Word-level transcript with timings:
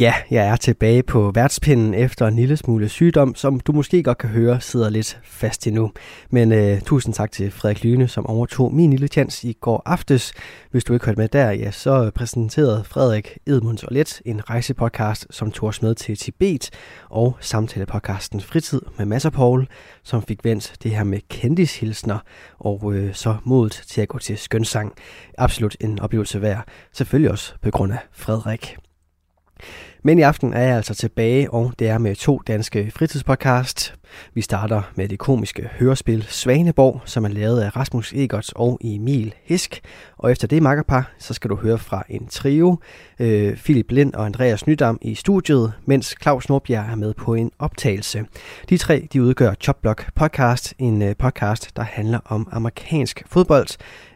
Ja, 0.00 0.14
jeg 0.30 0.46
er 0.46 0.56
tilbage 0.56 1.02
på 1.02 1.30
værtspinden 1.34 1.94
efter 1.94 2.26
en 2.26 2.36
lille 2.36 2.56
smule 2.56 2.88
sygdom, 2.88 3.34
som 3.34 3.60
du 3.60 3.72
måske 3.72 4.02
godt 4.02 4.18
kan 4.18 4.30
høre 4.30 4.60
sidder 4.60 4.90
lidt 4.90 5.20
fast 5.24 5.66
endnu. 5.66 5.92
Men 6.30 6.52
øh, 6.52 6.80
tusind 6.80 7.14
tak 7.14 7.32
til 7.32 7.50
Frederik 7.50 7.84
Lyne, 7.84 8.08
som 8.08 8.26
overtog 8.26 8.74
min 8.74 8.90
lille 8.90 9.08
chance 9.08 9.48
i 9.48 9.52
går 9.52 9.82
aftes. 9.86 10.32
Hvis 10.70 10.84
du 10.84 10.92
ikke 10.92 11.06
hørte 11.06 11.20
med 11.20 11.28
der, 11.28 11.50
ja, 11.50 11.70
så 11.70 12.10
præsenterede 12.14 12.84
Frederik 12.84 13.38
Edmunds 13.46 13.84
og 13.84 13.92
Let 13.92 14.22
en 14.24 14.50
rejsepodcast, 14.50 15.26
som 15.30 15.50
tog 15.50 15.68
os 15.68 15.82
med 15.82 15.94
til 15.94 16.16
Tibet, 16.16 16.70
og 17.10 17.36
samtalepodcasten 17.40 18.40
Fritid 18.40 18.80
med 18.98 19.06
Masser 19.06 19.30
Paul, 19.30 19.66
som 20.02 20.22
fik 20.22 20.44
vendt 20.44 20.74
det 20.82 20.90
her 20.90 21.04
med 21.04 21.20
kendishilsner, 21.28 22.18
og 22.58 22.94
øh, 22.94 23.14
så 23.14 23.36
modet 23.44 23.82
til 23.86 24.00
at 24.00 24.08
gå 24.08 24.18
til 24.18 24.38
skønsang. 24.38 24.92
Absolut 25.38 25.76
en 25.80 26.00
oplevelse 26.00 26.42
værd, 26.42 26.64
selvfølgelig 26.92 27.30
også 27.30 27.54
på 27.62 27.70
grund 27.70 27.92
af 27.92 27.98
Frederik. 28.12 28.76
Men 30.02 30.18
i 30.18 30.22
aften 30.22 30.52
er 30.52 30.62
jeg 30.62 30.76
altså 30.76 30.94
tilbage, 30.94 31.50
og 31.50 31.72
det 31.78 31.88
er 31.88 31.98
med 31.98 32.16
to 32.16 32.40
danske 32.46 32.92
fritidspodcast. 32.96 33.94
Vi 34.34 34.40
starter 34.40 34.82
med 34.94 35.08
det 35.08 35.18
komiske 35.18 35.68
hørespil 35.78 36.22
Svaneborg, 36.28 37.00
som 37.04 37.24
er 37.24 37.28
lavet 37.28 37.60
af 37.60 37.76
Rasmus 37.76 38.12
Egerts 38.12 38.52
og 38.56 38.78
Emil 38.80 39.34
Hisk. 39.44 39.80
Og 40.18 40.32
efter 40.32 40.48
det 40.48 40.62
makkerpar, 40.62 41.12
så 41.18 41.34
skal 41.34 41.50
du 41.50 41.56
høre 41.56 41.78
fra 41.78 42.04
en 42.08 42.26
trio, 42.26 42.76
øh, 43.18 43.56
Philip 43.56 43.90
Lind 43.90 44.14
og 44.14 44.26
Andreas 44.26 44.66
Nydam 44.66 44.98
i 45.02 45.14
studiet, 45.14 45.72
mens 45.84 46.14
Claus 46.22 46.48
Nordbjerg 46.48 46.90
er 46.90 46.94
med 46.94 47.14
på 47.14 47.34
en 47.34 47.50
optagelse. 47.58 48.24
De 48.68 48.76
tre 48.76 49.08
de 49.12 49.22
udgør 49.22 49.54
Chopblock 49.60 50.14
Podcast, 50.14 50.74
en 50.78 51.02
øh, 51.02 51.16
podcast, 51.16 51.76
der 51.76 51.82
handler 51.82 52.18
om 52.24 52.48
amerikansk 52.52 53.22
fodbold, 53.26 53.68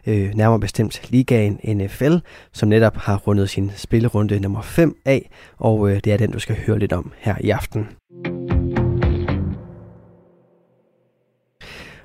øh, 0.07 0.33
nærmere 0.33 0.59
bestemt 0.59 1.01
ligaen 1.09 1.59
NFL, 1.63 2.15
som 2.51 2.69
netop 2.69 2.97
har 2.97 3.17
rundet 3.17 3.49
sin 3.49 3.71
spillerunde 3.75 4.39
nummer 4.39 4.61
5 4.61 4.95
af, 5.05 5.29
og 5.57 5.89
øh, 5.91 5.99
det 6.03 6.13
er 6.13 6.17
den, 6.17 6.31
du 6.31 6.39
skal 6.39 6.55
høre 6.65 6.79
lidt 6.79 6.93
om 6.93 7.11
her 7.17 7.35
i 7.39 7.49
aften. 7.49 7.98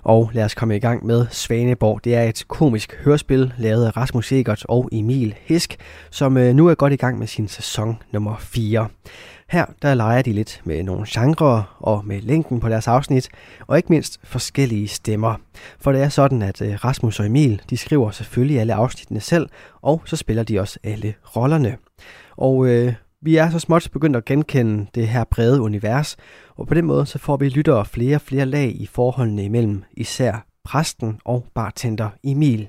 Og 0.04 0.30
lad 0.32 0.44
os 0.44 0.54
komme 0.54 0.76
i 0.76 0.78
gang 0.78 1.06
med 1.06 1.26
Svaneborg. 1.30 2.04
Det 2.04 2.14
er 2.14 2.22
et 2.22 2.44
komisk 2.48 2.96
hørespil, 3.04 3.52
lavet 3.58 3.86
af 3.86 3.96
Rasmus 3.96 4.32
Egert 4.32 4.64
og 4.68 4.88
Emil 4.92 5.34
Hisk, 5.40 5.76
som 6.10 6.36
øh, 6.36 6.54
nu 6.54 6.68
er 6.68 6.74
godt 6.74 6.92
i 6.92 6.96
gang 6.96 7.18
med 7.18 7.26
sin 7.26 7.48
sæson 7.48 8.02
nummer 8.12 8.36
4. 8.38 8.88
Her 9.48 9.64
der 9.82 9.94
leger 9.94 10.22
de 10.22 10.32
lidt 10.32 10.60
med 10.64 10.82
nogle 10.82 11.06
genrer 11.08 11.76
og 11.78 12.06
med 12.06 12.20
længden 12.20 12.60
på 12.60 12.68
deres 12.68 12.88
afsnit, 12.88 13.28
og 13.66 13.76
ikke 13.76 13.92
mindst 13.92 14.20
forskellige 14.24 14.88
stemmer. 14.88 15.34
For 15.78 15.92
det 15.92 16.02
er 16.02 16.08
sådan, 16.08 16.42
at 16.42 16.62
øh, 16.62 16.74
Rasmus 16.84 17.20
og 17.20 17.26
Emil 17.26 17.62
de 17.70 17.76
skriver 17.76 18.10
selvfølgelig 18.10 18.60
alle 18.60 18.74
afsnittene 18.74 19.20
selv, 19.20 19.48
og 19.82 20.02
så 20.04 20.16
spiller 20.16 20.42
de 20.42 20.60
også 20.60 20.78
alle 20.84 21.14
rollerne. 21.36 21.76
Og 22.36 22.66
øh, 22.66 22.94
vi 23.24 23.36
er 23.36 23.50
så 23.50 23.58
småt 23.58 23.88
begyndt 23.92 24.16
at 24.16 24.24
genkende 24.24 24.86
det 24.94 25.08
her 25.08 25.24
brede 25.24 25.60
univers, 25.60 26.16
og 26.56 26.66
på 26.66 26.74
den 26.74 26.84
måde 26.84 27.06
så 27.06 27.18
får 27.18 27.36
vi 27.36 27.48
lyttere 27.48 27.84
flere 27.84 28.16
og 28.16 28.20
flere 28.20 28.46
lag 28.46 28.72
i 28.80 28.86
forholdene 28.86 29.44
imellem 29.44 29.82
især 29.96 30.46
præsten 30.64 31.20
og 31.24 31.46
bartender 31.54 32.08
Emil. 32.24 32.68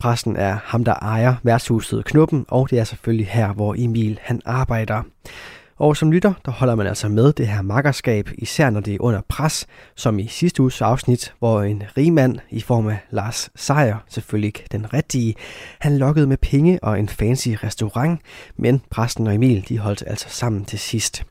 Præsten 0.00 0.36
er 0.36 0.58
ham, 0.64 0.84
der 0.84 0.94
ejer 0.94 1.34
værtshuset 1.42 2.04
Knuppen, 2.04 2.44
og 2.48 2.70
det 2.70 2.78
er 2.78 2.84
selvfølgelig 2.84 3.26
her, 3.26 3.52
hvor 3.52 3.74
Emil 3.78 4.18
han 4.22 4.40
arbejder. 4.44 5.02
Og 5.80 5.96
som 5.96 6.12
lytter, 6.12 6.32
der 6.44 6.50
holder 6.52 6.74
man 6.74 6.86
altså 6.86 7.08
med 7.08 7.32
det 7.32 7.48
her 7.48 7.62
makkerskab, 7.62 8.30
især 8.38 8.70
når 8.70 8.80
det 8.80 8.94
er 8.94 8.98
under 9.00 9.20
pres, 9.28 9.66
som 9.96 10.18
i 10.18 10.26
sidste 10.26 10.62
uges 10.62 10.82
afsnit, 10.82 11.34
hvor 11.38 11.62
en 11.62 11.82
rigmand 11.96 12.38
i 12.50 12.60
form 12.60 12.88
af 12.88 12.98
Lars 13.10 13.50
Seier, 13.56 13.96
selvfølgelig 14.08 14.46
ikke 14.46 14.64
den 14.72 14.94
rigtige, 14.94 15.34
han 15.78 15.98
lokkede 15.98 16.26
med 16.26 16.36
penge 16.36 16.78
og 16.82 16.98
en 16.98 17.08
fancy 17.08 17.48
restaurant, 17.48 18.20
men 18.56 18.82
præsten 18.90 19.26
og 19.26 19.34
Emil, 19.34 19.68
de 19.68 19.78
holdt 19.78 20.04
altså 20.06 20.26
sammen 20.28 20.64
til 20.64 20.78
sidst. 20.78 21.24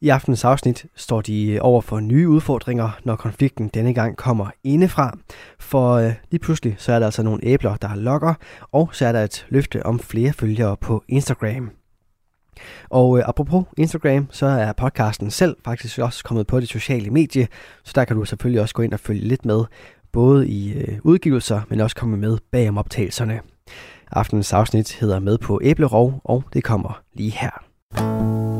I 0.00 0.08
aftens 0.08 0.44
afsnit 0.44 0.86
står 0.96 1.20
de 1.20 1.58
over 1.60 1.80
for 1.80 2.00
nye 2.00 2.28
udfordringer, 2.28 2.90
når 3.04 3.16
konflikten 3.16 3.68
denne 3.68 3.94
gang 3.94 4.16
kommer 4.16 4.50
indefra. 4.64 5.18
For 5.60 5.92
øh, 5.94 6.12
lige 6.30 6.40
pludselig 6.40 6.74
så 6.78 6.92
er 6.92 6.98
der 6.98 7.06
altså 7.06 7.22
nogle 7.22 7.44
æbler, 7.44 7.76
der 7.76 7.94
lokker, 7.94 8.34
og 8.72 8.88
så 8.92 9.06
er 9.06 9.12
der 9.12 9.24
et 9.24 9.46
løfte 9.48 9.86
om 9.86 9.98
flere 9.98 10.32
følgere 10.32 10.76
på 10.76 11.04
Instagram. 11.08 11.70
Og 12.90 13.18
øh, 13.18 13.28
apropos 13.28 13.64
Instagram, 13.76 14.28
så 14.30 14.46
er 14.46 14.72
podcasten 14.72 15.30
selv 15.30 15.56
faktisk 15.64 15.98
også 15.98 16.24
kommet 16.24 16.46
på 16.46 16.60
det 16.60 16.68
sociale 16.68 17.10
medie, 17.10 17.48
så 17.84 17.92
der 17.94 18.04
kan 18.04 18.16
du 18.16 18.24
selvfølgelig 18.24 18.62
også 18.62 18.74
gå 18.74 18.82
ind 18.82 18.92
og 18.92 19.00
følge 19.00 19.28
lidt 19.28 19.44
med, 19.44 19.64
både 20.12 20.48
i 20.48 20.72
øh, 20.72 20.98
udgivelser, 21.02 21.60
men 21.68 21.80
også 21.80 21.96
komme 21.96 22.16
med 22.16 22.38
bag 22.52 22.68
om 22.68 22.78
optagelserne. 22.78 23.40
Aftenens 24.12 24.52
afsnit 24.52 24.92
hedder 24.92 25.18
Med 25.18 25.38
på 25.38 25.60
Æblerov, 25.62 26.20
og 26.24 26.44
det 26.52 26.64
kommer 26.64 27.02
lige 27.14 27.30
her. 27.30 28.53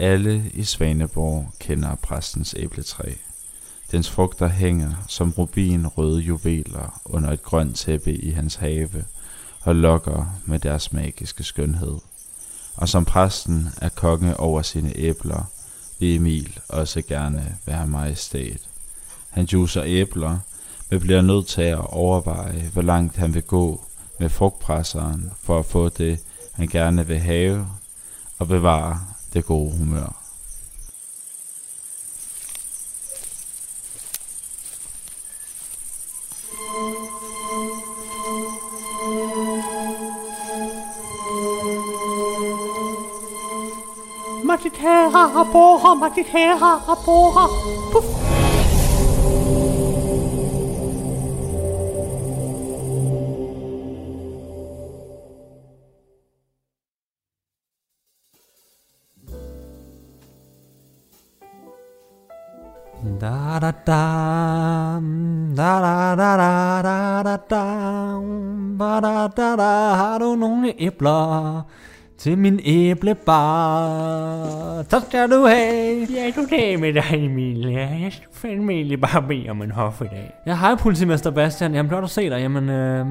Alle 0.00 0.50
i 0.54 0.64
Svaneborg 0.64 1.52
kender 1.58 1.94
præstens 1.94 2.54
æbletræ. 2.58 3.12
Dens 3.92 4.10
frugter 4.10 4.48
hænger 4.48 4.94
som 5.08 5.30
rubin 5.30 5.86
røde 5.86 6.20
juveler 6.20 7.00
under 7.04 7.32
et 7.32 7.42
grønt 7.42 7.76
tæppe 7.76 8.14
i 8.14 8.30
hans 8.30 8.54
have 8.54 9.04
og 9.60 9.76
lokker 9.76 10.40
med 10.44 10.58
deres 10.58 10.92
magiske 10.92 11.44
skønhed. 11.44 11.98
Og 12.76 12.88
som 12.88 13.04
præsten 13.04 13.68
er 13.82 13.88
konge 13.88 14.36
over 14.36 14.62
sine 14.62 14.96
æbler, 14.96 15.50
vil 15.98 16.16
Emil 16.16 16.58
også 16.68 17.02
gerne 17.02 17.56
være 17.66 17.86
majestæt. 17.86 18.60
Han 19.30 19.44
juicer 19.44 19.82
æbler, 19.84 20.38
men 20.90 21.00
bliver 21.00 21.22
nødt 21.22 21.46
til 21.46 21.62
at 21.62 21.86
overveje, 21.86 22.70
hvor 22.72 22.82
langt 22.82 23.16
han 23.16 23.34
vil 23.34 23.42
gå 23.42 23.84
med 24.20 24.28
frugtpresseren 24.28 25.30
for 25.42 25.58
at 25.58 25.66
få 25.66 25.88
det, 25.88 26.20
han 26.52 26.68
gerne 26.68 27.06
vil 27.06 27.18
have, 27.18 27.66
og 28.38 28.48
bevare 28.48 29.00
det 29.38 29.46
gode 29.46 29.70
humør. 29.78 30.12
Matitera, 44.44 45.44
bora, 45.52 45.94
matitera, 45.94 46.72
abora. 46.92 47.46
Puff. 47.92 48.27
Da 63.88 65.00
da 65.56 65.80
da 65.80 66.14
da 66.16 66.36
da 66.36 66.82
da 66.82 67.22
da 67.22 67.22
da 67.22 67.22
da 67.22 67.36
da 67.48 67.64
ba 68.78 69.00
da 69.00 69.28
da 69.36 69.56
da 69.56 69.94
Har 69.96 70.18
du 70.18 70.34
nogle 70.34 70.72
æbler 70.78 71.62
til 72.18 72.38
min 72.38 72.60
æblebar? 72.64 73.42
Tak 74.82 75.02
skal 75.02 75.30
du 75.30 75.46
have. 75.46 76.06
Ja, 76.14 76.30
du 76.36 76.46
det 76.50 76.80
med 76.80 76.92
dig, 76.92 77.14
Emil. 77.14 77.58
Ja, 77.58 77.88
jeg 78.02 78.12
skal 78.12 78.28
fandme 78.32 78.72
egentlig 78.72 79.00
bare 79.00 79.22
bede 79.22 79.48
om 79.50 79.62
en 79.62 79.70
hof 79.70 80.00
i 80.00 80.04
dag. 80.04 80.34
Ja, 80.46 80.54
hej 80.54 80.74
politimester 80.74 81.30
Bastian. 81.30 81.74
Jamen, 81.74 81.88
blot 81.88 82.04
at 82.04 82.10
se 82.10 82.30
dig. 82.30 82.40
Jamen, 82.40 82.68
øh, 82.68 83.06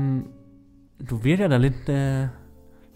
du 1.10 1.16
virker 1.16 1.48
da 1.48 1.58
lidt, 1.58 1.90
øh, 1.90 2.24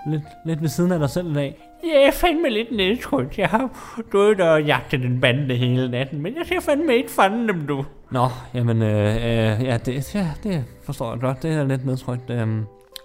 lidt, 0.07 0.23
lidt 0.45 0.61
ved 0.61 0.69
siden 0.69 0.91
af 0.91 0.99
dig 0.99 1.09
selv 1.09 1.31
i 1.31 1.33
dag. 1.33 1.57
Ja, 1.83 1.99
jeg 1.99 2.07
er 2.07 2.11
fandme 2.11 2.49
lidt 2.49 2.71
nedtrykt. 2.71 3.37
Jeg 3.37 3.49
har 3.49 3.69
gået 4.09 4.39
og 4.39 4.63
jagtet 4.63 4.99
den 4.99 5.21
bande 5.21 5.55
hele 5.55 5.91
natten, 5.91 6.21
men 6.21 6.33
jeg 6.37 6.45
ser 6.45 6.59
fandme 6.59 6.95
ikke 6.95 7.11
fanden 7.11 7.47
dem, 7.47 7.67
du. 7.67 7.85
Nå, 8.11 8.27
jamen, 8.53 8.81
øh, 8.81 9.15
øh, 9.15 9.65
ja, 9.65 9.77
det, 9.77 10.15
ja, 10.15 10.27
det 10.43 10.63
forstår 10.85 11.11
jeg 11.11 11.21
godt. 11.21 11.43
Det 11.43 11.51
er 11.51 11.63
lidt 11.63 11.85
nedtrykt. 11.85 12.29
Øh, 12.29 12.47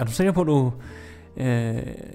er 0.01 0.05
du 0.05 0.13
sikker 0.13 0.33
på, 0.33 0.41
at 0.41 0.47
du... 0.47 0.73
Øh, 1.37 1.47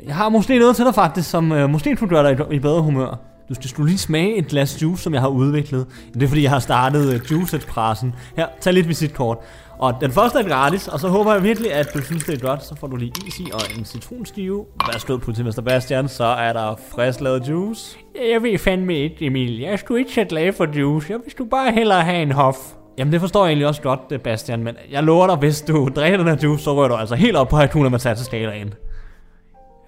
jeg 0.05 0.15
har 0.15 0.29
måske 0.29 0.59
noget 0.59 0.75
til 0.75 0.85
dig 0.85 0.95
faktisk, 0.95 1.29
som 1.29 1.51
øh, 1.51 1.69
måske 1.69 1.95
kunne 1.95 2.09
gøre 2.09 2.29
dig 2.29 2.51
i, 2.51 2.55
i 2.55 2.59
bedre 2.59 2.81
humør. 2.81 3.31
Du 3.49 3.67
skal 3.67 3.85
lige 3.85 3.97
smage 3.97 4.35
et 4.35 4.47
glas 4.47 4.81
juice, 4.81 5.03
som 5.03 5.13
jeg 5.13 5.21
har 5.21 5.27
udviklet. 5.27 5.87
Det 6.13 6.23
er 6.23 6.27
fordi, 6.27 6.43
jeg 6.43 6.51
har 6.51 6.59
startet 6.59 7.05
uh, 7.05 7.31
Juice 7.31 7.57
Expressen. 7.57 8.15
Her, 8.37 8.47
tag 8.59 8.73
lidt 8.73 8.87
visitkort. 8.87 9.37
Og 9.81 9.93
den 10.01 10.11
første 10.11 10.39
er 10.39 10.43
gratis, 10.43 10.87
og 10.87 10.99
så 10.99 11.07
håber 11.07 11.33
jeg 11.33 11.43
virkelig, 11.43 11.73
at 11.73 11.93
du 11.93 12.01
synes, 12.01 12.23
det 12.23 12.43
er 12.43 12.47
godt. 12.47 12.65
Så 12.65 12.75
får 12.75 12.87
du 12.87 12.95
lige 12.95 13.13
is 13.27 13.39
i 13.39 13.51
og 13.53 13.61
en 13.77 13.85
citronskive. 13.85 14.65
Værsgo, 14.87 15.17
politimester 15.17 15.61
Bastian, 15.61 16.07
så 16.07 16.23
er 16.23 16.53
der 16.53 16.75
frisk 16.95 17.21
lavet 17.21 17.49
juice. 17.49 17.97
Jeg 18.31 18.43
ved 18.43 18.57
fandme 18.57 18.95
ikke, 18.95 19.25
Emil. 19.25 19.59
Jeg 19.59 19.79
sgu 19.79 19.95
ikke 19.95 20.13
så 20.13 20.23
glad 20.23 20.53
for 20.53 20.79
juice. 20.79 21.11
Jeg 21.11 21.19
vil 21.25 21.33
du 21.37 21.45
bare 21.45 21.71
hellere 21.71 22.01
have 22.01 22.21
en 22.21 22.31
hof. 22.31 22.55
Jamen 22.97 23.13
det 23.13 23.19
forstår 23.21 23.45
jeg 23.45 23.49
egentlig 23.49 23.67
også 23.67 23.81
godt, 23.81 24.23
Bastian, 24.23 24.63
men 24.63 24.75
jeg 24.91 25.03
lover 25.03 25.27
dig, 25.27 25.35
hvis 25.35 25.61
du 25.61 25.89
drikker 25.95 26.17
den 26.17 26.27
her 26.27 26.37
juice, 26.43 26.63
så 26.63 26.75
rører 26.75 26.87
du 26.87 26.95
altså 26.95 27.15
helt 27.15 27.35
op 27.35 27.47
på 27.47 27.55
Hakuna 27.57 27.89
Matata-skalaen. 27.89 28.73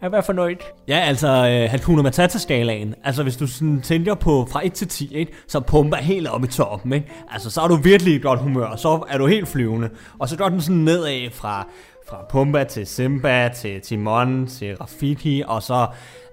Jeg 0.03 0.13
er 0.13 0.21
fornøjet. 0.21 0.61
Ja, 0.87 0.99
altså 0.99 1.27
øh, 1.27 1.71
Hakuna 1.71 2.01
Matata-skalaen. 2.01 2.95
Altså 3.03 3.23
hvis 3.23 3.37
du 3.37 3.47
sådan 3.47 3.81
tænker 3.81 4.15
på 4.15 4.47
fra 4.51 4.65
1 4.65 4.73
til 4.73 4.87
10, 4.87 5.15
ikke? 5.15 5.31
så 5.47 5.59
pumper 5.59 5.97
helt 5.97 6.27
op 6.27 6.43
i 6.43 6.47
toppen. 6.47 6.93
Ikke? 6.93 7.11
Altså 7.31 7.49
så 7.49 7.61
er 7.61 7.67
du 7.67 7.75
virkelig 7.75 8.15
i 8.15 8.19
godt 8.19 8.39
humør, 8.39 8.75
så 8.75 9.05
er 9.09 9.17
du 9.17 9.27
helt 9.27 9.47
flyvende. 9.47 9.89
Og 10.19 10.29
så 10.29 10.37
går 10.37 10.49
den 10.49 10.61
sådan 10.61 10.75
nedad 10.75 11.29
fra, 11.31 11.67
fra 12.09 12.17
Pumba 12.29 12.63
til 12.63 12.87
Simba 12.87 13.49
til 13.49 13.81
Timon 13.81 14.47
til 14.47 14.75
Rafiki, 14.75 15.43
og 15.47 15.63
så 15.63 15.87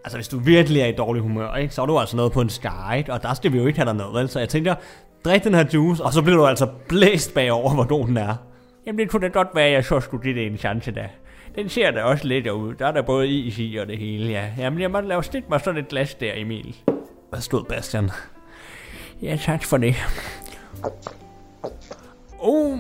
Altså, 0.04 0.18
hvis 0.18 0.28
du 0.28 0.38
virkelig 0.38 0.82
er 0.82 0.86
i 0.86 0.92
dårlig 0.92 1.22
humør, 1.22 1.54
ikke, 1.54 1.74
så 1.74 1.82
er 1.82 1.86
du 1.86 1.98
altså 1.98 2.16
noget 2.16 2.32
på 2.32 2.40
en 2.40 2.50
sky, 2.50 2.96
ikke? 2.96 3.12
og 3.12 3.22
der 3.22 3.34
skal 3.34 3.52
vi 3.52 3.58
jo 3.58 3.66
ikke 3.66 3.78
have 3.78 3.86
dig 3.86 3.94
noget, 3.94 4.14
vel? 4.14 4.28
Så 4.28 4.38
jeg 4.38 4.48
tænker, 4.48 4.74
drik 5.24 5.44
den 5.44 5.54
her 5.54 5.64
juice, 5.74 6.04
og 6.04 6.12
så 6.12 6.22
bliver 6.22 6.36
du 6.36 6.46
altså 6.46 6.68
blæst 6.88 7.34
bagover, 7.34 7.74
hvor 7.74 7.86
god 7.86 8.06
den 8.06 8.16
er. 8.16 8.34
Jamen, 8.86 8.98
det 8.98 9.10
kunne 9.10 9.22
da 9.22 9.32
godt 9.32 9.48
være, 9.54 9.66
at 9.66 9.72
jeg 9.72 9.84
så 9.84 10.00
skulle 10.00 10.22
give 10.22 10.34
det 10.34 10.46
en 10.46 10.58
chance 10.58 10.90
da. 10.90 11.08
Den 11.54 11.68
ser 11.68 11.90
da 11.90 12.02
også 12.02 12.26
lidt 12.26 12.46
ud. 12.46 12.74
Der 12.74 12.86
er 12.86 12.92
der 12.92 13.02
både 13.02 13.28
is 13.28 13.58
i 13.58 13.76
og 13.76 13.86
det 13.86 13.98
hele, 13.98 14.30
ja. 14.30 14.44
Jamen, 14.58 14.80
jeg 14.80 14.90
må 14.90 15.00
lave 15.00 15.24
stit 15.24 15.50
mig 15.50 15.60
sådan 15.60 15.80
et 15.80 15.88
glas 15.88 16.14
der, 16.14 16.32
Emil. 16.34 16.76
Hvad 17.30 17.40
stod 17.40 17.64
Bastian? 17.64 18.10
Ja, 19.22 19.36
tak 19.36 19.64
for 19.64 19.76
det. 19.76 19.94
Uh, 22.42 22.78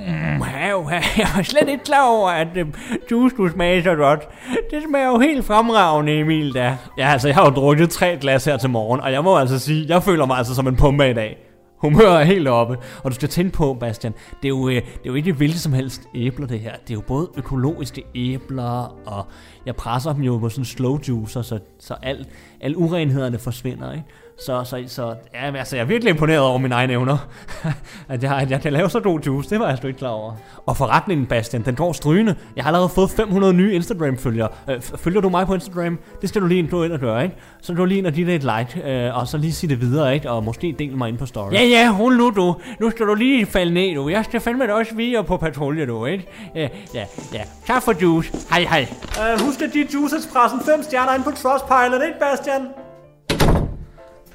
jeg 1.18 1.28
var 1.36 1.42
slet 1.42 1.68
ikke 1.68 1.84
klar 1.84 2.08
over, 2.08 2.30
at 2.30 2.48
uh, 2.56 2.68
juice 3.10 3.34
skulle 3.34 3.52
smage 3.52 3.82
så 3.82 3.94
godt. 3.94 4.28
Det 4.70 4.82
smager 4.88 5.06
jo 5.06 5.18
helt 5.18 5.44
fremragende, 5.44 6.12
Emil, 6.12 6.54
da. 6.54 6.76
Ja, 6.98 7.12
altså, 7.12 7.28
jeg 7.28 7.34
har 7.34 7.44
jo 7.44 7.50
drukket 7.50 7.90
tre 7.90 8.16
glas 8.20 8.44
her 8.44 8.56
til 8.56 8.70
morgen, 8.70 9.00
og 9.00 9.12
jeg 9.12 9.24
må 9.24 9.36
altså 9.38 9.58
sige, 9.58 9.86
jeg 9.88 10.02
føler 10.02 10.26
mig 10.26 10.38
altså 10.38 10.54
som 10.54 10.66
en 10.66 10.76
pumpe 10.76 11.10
i 11.10 11.12
dag. 11.12 11.49
Humøret 11.80 12.20
er 12.20 12.24
helt 12.24 12.48
oppe. 12.48 12.78
Og 13.04 13.10
du 13.10 13.14
skal 13.14 13.28
tænke 13.28 13.52
på, 13.52 13.74
Bastian, 13.74 14.12
det 14.12 14.44
er 14.44 14.48
jo, 14.48 14.68
øh, 14.68 14.74
det 14.74 14.82
er 14.82 15.06
jo 15.06 15.14
ikke 15.14 15.32
hvilket 15.32 15.60
som 15.60 15.72
helst 15.72 16.02
æbler, 16.14 16.46
det 16.46 16.60
her. 16.60 16.72
Det 16.72 16.90
er 16.90 16.94
jo 16.94 17.00
både 17.00 17.30
økologiske 17.36 18.04
æbler, 18.14 18.98
og 19.06 19.26
jeg 19.66 19.76
presser 19.76 20.12
dem 20.12 20.22
jo 20.22 20.38
på 20.38 20.48
sådan 20.48 20.64
slow 20.64 20.98
juicer, 21.08 21.42
så, 21.42 21.58
så 21.78 21.94
al, 22.02 22.26
al 22.60 22.76
urenhederne 22.76 23.38
forsvinder, 23.38 23.92
ikke? 23.92 24.04
Så, 24.46 24.64
så, 24.64 24.84
så 24.86 25.14
ja, 25.34 25.56
altså, 25.56 25.76
jeg 25.76 25.82
er 25.82 25.86
virkelig 25.86 26.10
imponeret 26.10 26.40
over 26.40 26.58
mine 26.58 26.74
egne 26.74 26.92
evner. 26.92 27.28
at, 28.08 28.22
jeg, 28.22 28.36
at 28.36 28.50
jeg 28.50 28.60
kan 28.60 28.72
lave 28.72 28.90
så 28.90 29.00
god 29.00 29.20
juice, 29.20 29.50
det 29.50 29.60
var 29.60 29.68
jeg 29.68 29.78
sgu 29.78 29.86
ikke 29.86 29.98
klar 29.98 30.08
over. 30.08 30.32
Og 30.66 30.76
forretningen, 30.76 31.26
Bastian, 31.26 31.64
den 31.64 31.74
går 31.74 31.92
strygende. 31.92 32.34
Jeg 32.56 32.64
har 32.64 32.68
allerede 32.68 32.88
fået 32.88 33.10
500 33.10 33.54
nye 33.54 33.74
Instagram-følgere. 33.74 34.48
Øh, 34.70 34.80
følger 34.80 35.20
du 35.20 35.28
mig 35.28 35.46
på 35.46 35.54
Instagram? 35.54 35.98
Det 36.20 36.28
skal 36.28 36.42
du 36.42 36.46
lige 36.46 36.68
gå 36.68 36.84
ind 36.84 36.92
og 36.92 37.00
gøre, 37.00 37.22
ikke? 37.22 37.36
Så 37.62 37.72
du 37.72 37.84
lige 37.84 37.98
ind 37.98 38.06
og 38.06 38.12
give 38.12 38.26
det 38.26 38.34
et 38.34 38.42
like, 38.42 38.90
øh, 38.90 39.16
og 39.18 39.26
så 39.28 39.38
lige 39.38 39.52
sige 39.52 39.70
det 39.70 39.80
videre, 39.80 40.14
ikke? 40.14 40.30
Og 40.30 40.44
måske 40.44 40.74
dele 40.78 40.96
mig 40.96 41.08
ind 41.08 41.18
på 41.18 41.26
story. 41.26 41.52
Ja, 41.52 41.62
ja, 41.62 41.90
hold 41.90 42.16
nu, 42.16 42.30
du. 42.30 42.56
Nu 42.80 42.90
skal 42.90 43.06
du 43.06 43.14
lige 43.14 43.46
falde 43.46 43.74
ned, 43.74 43.94
du. 43.94 44.08
Jeg 44.08 44.24
skal 44.24 44.40
fandme 44.40 44.74
også 44.74 44.94
videre 44.94 45.24
på 45.24 45.36
patrulje, 45.36 45.86
du, 45.86 46.06
ikke? 46.06 46.26
Ja, 46.54 46.68
ja, 46.94 47.04
ja. 47.34 47.42
Tak 47.66 47.82
for 47.82 47.94
juice. 48.02 48.32
Hej, 48.50 48.60
hej. 48.60 48.86
Uh, 49.34 49.46
husk 49.46 49.62
at 49.62 49.72
give 49.72 49.86
Juice 49.94 50.16
Expressen 50.16 50.60
5 50.66 50.82
stjerner 50.82 51.14
ind 51.14 51.24
på 51.24 51.30
Trustpilot, 51.30 52.02
ikke, 52.06 52.18
Bastian? 52.20 52.79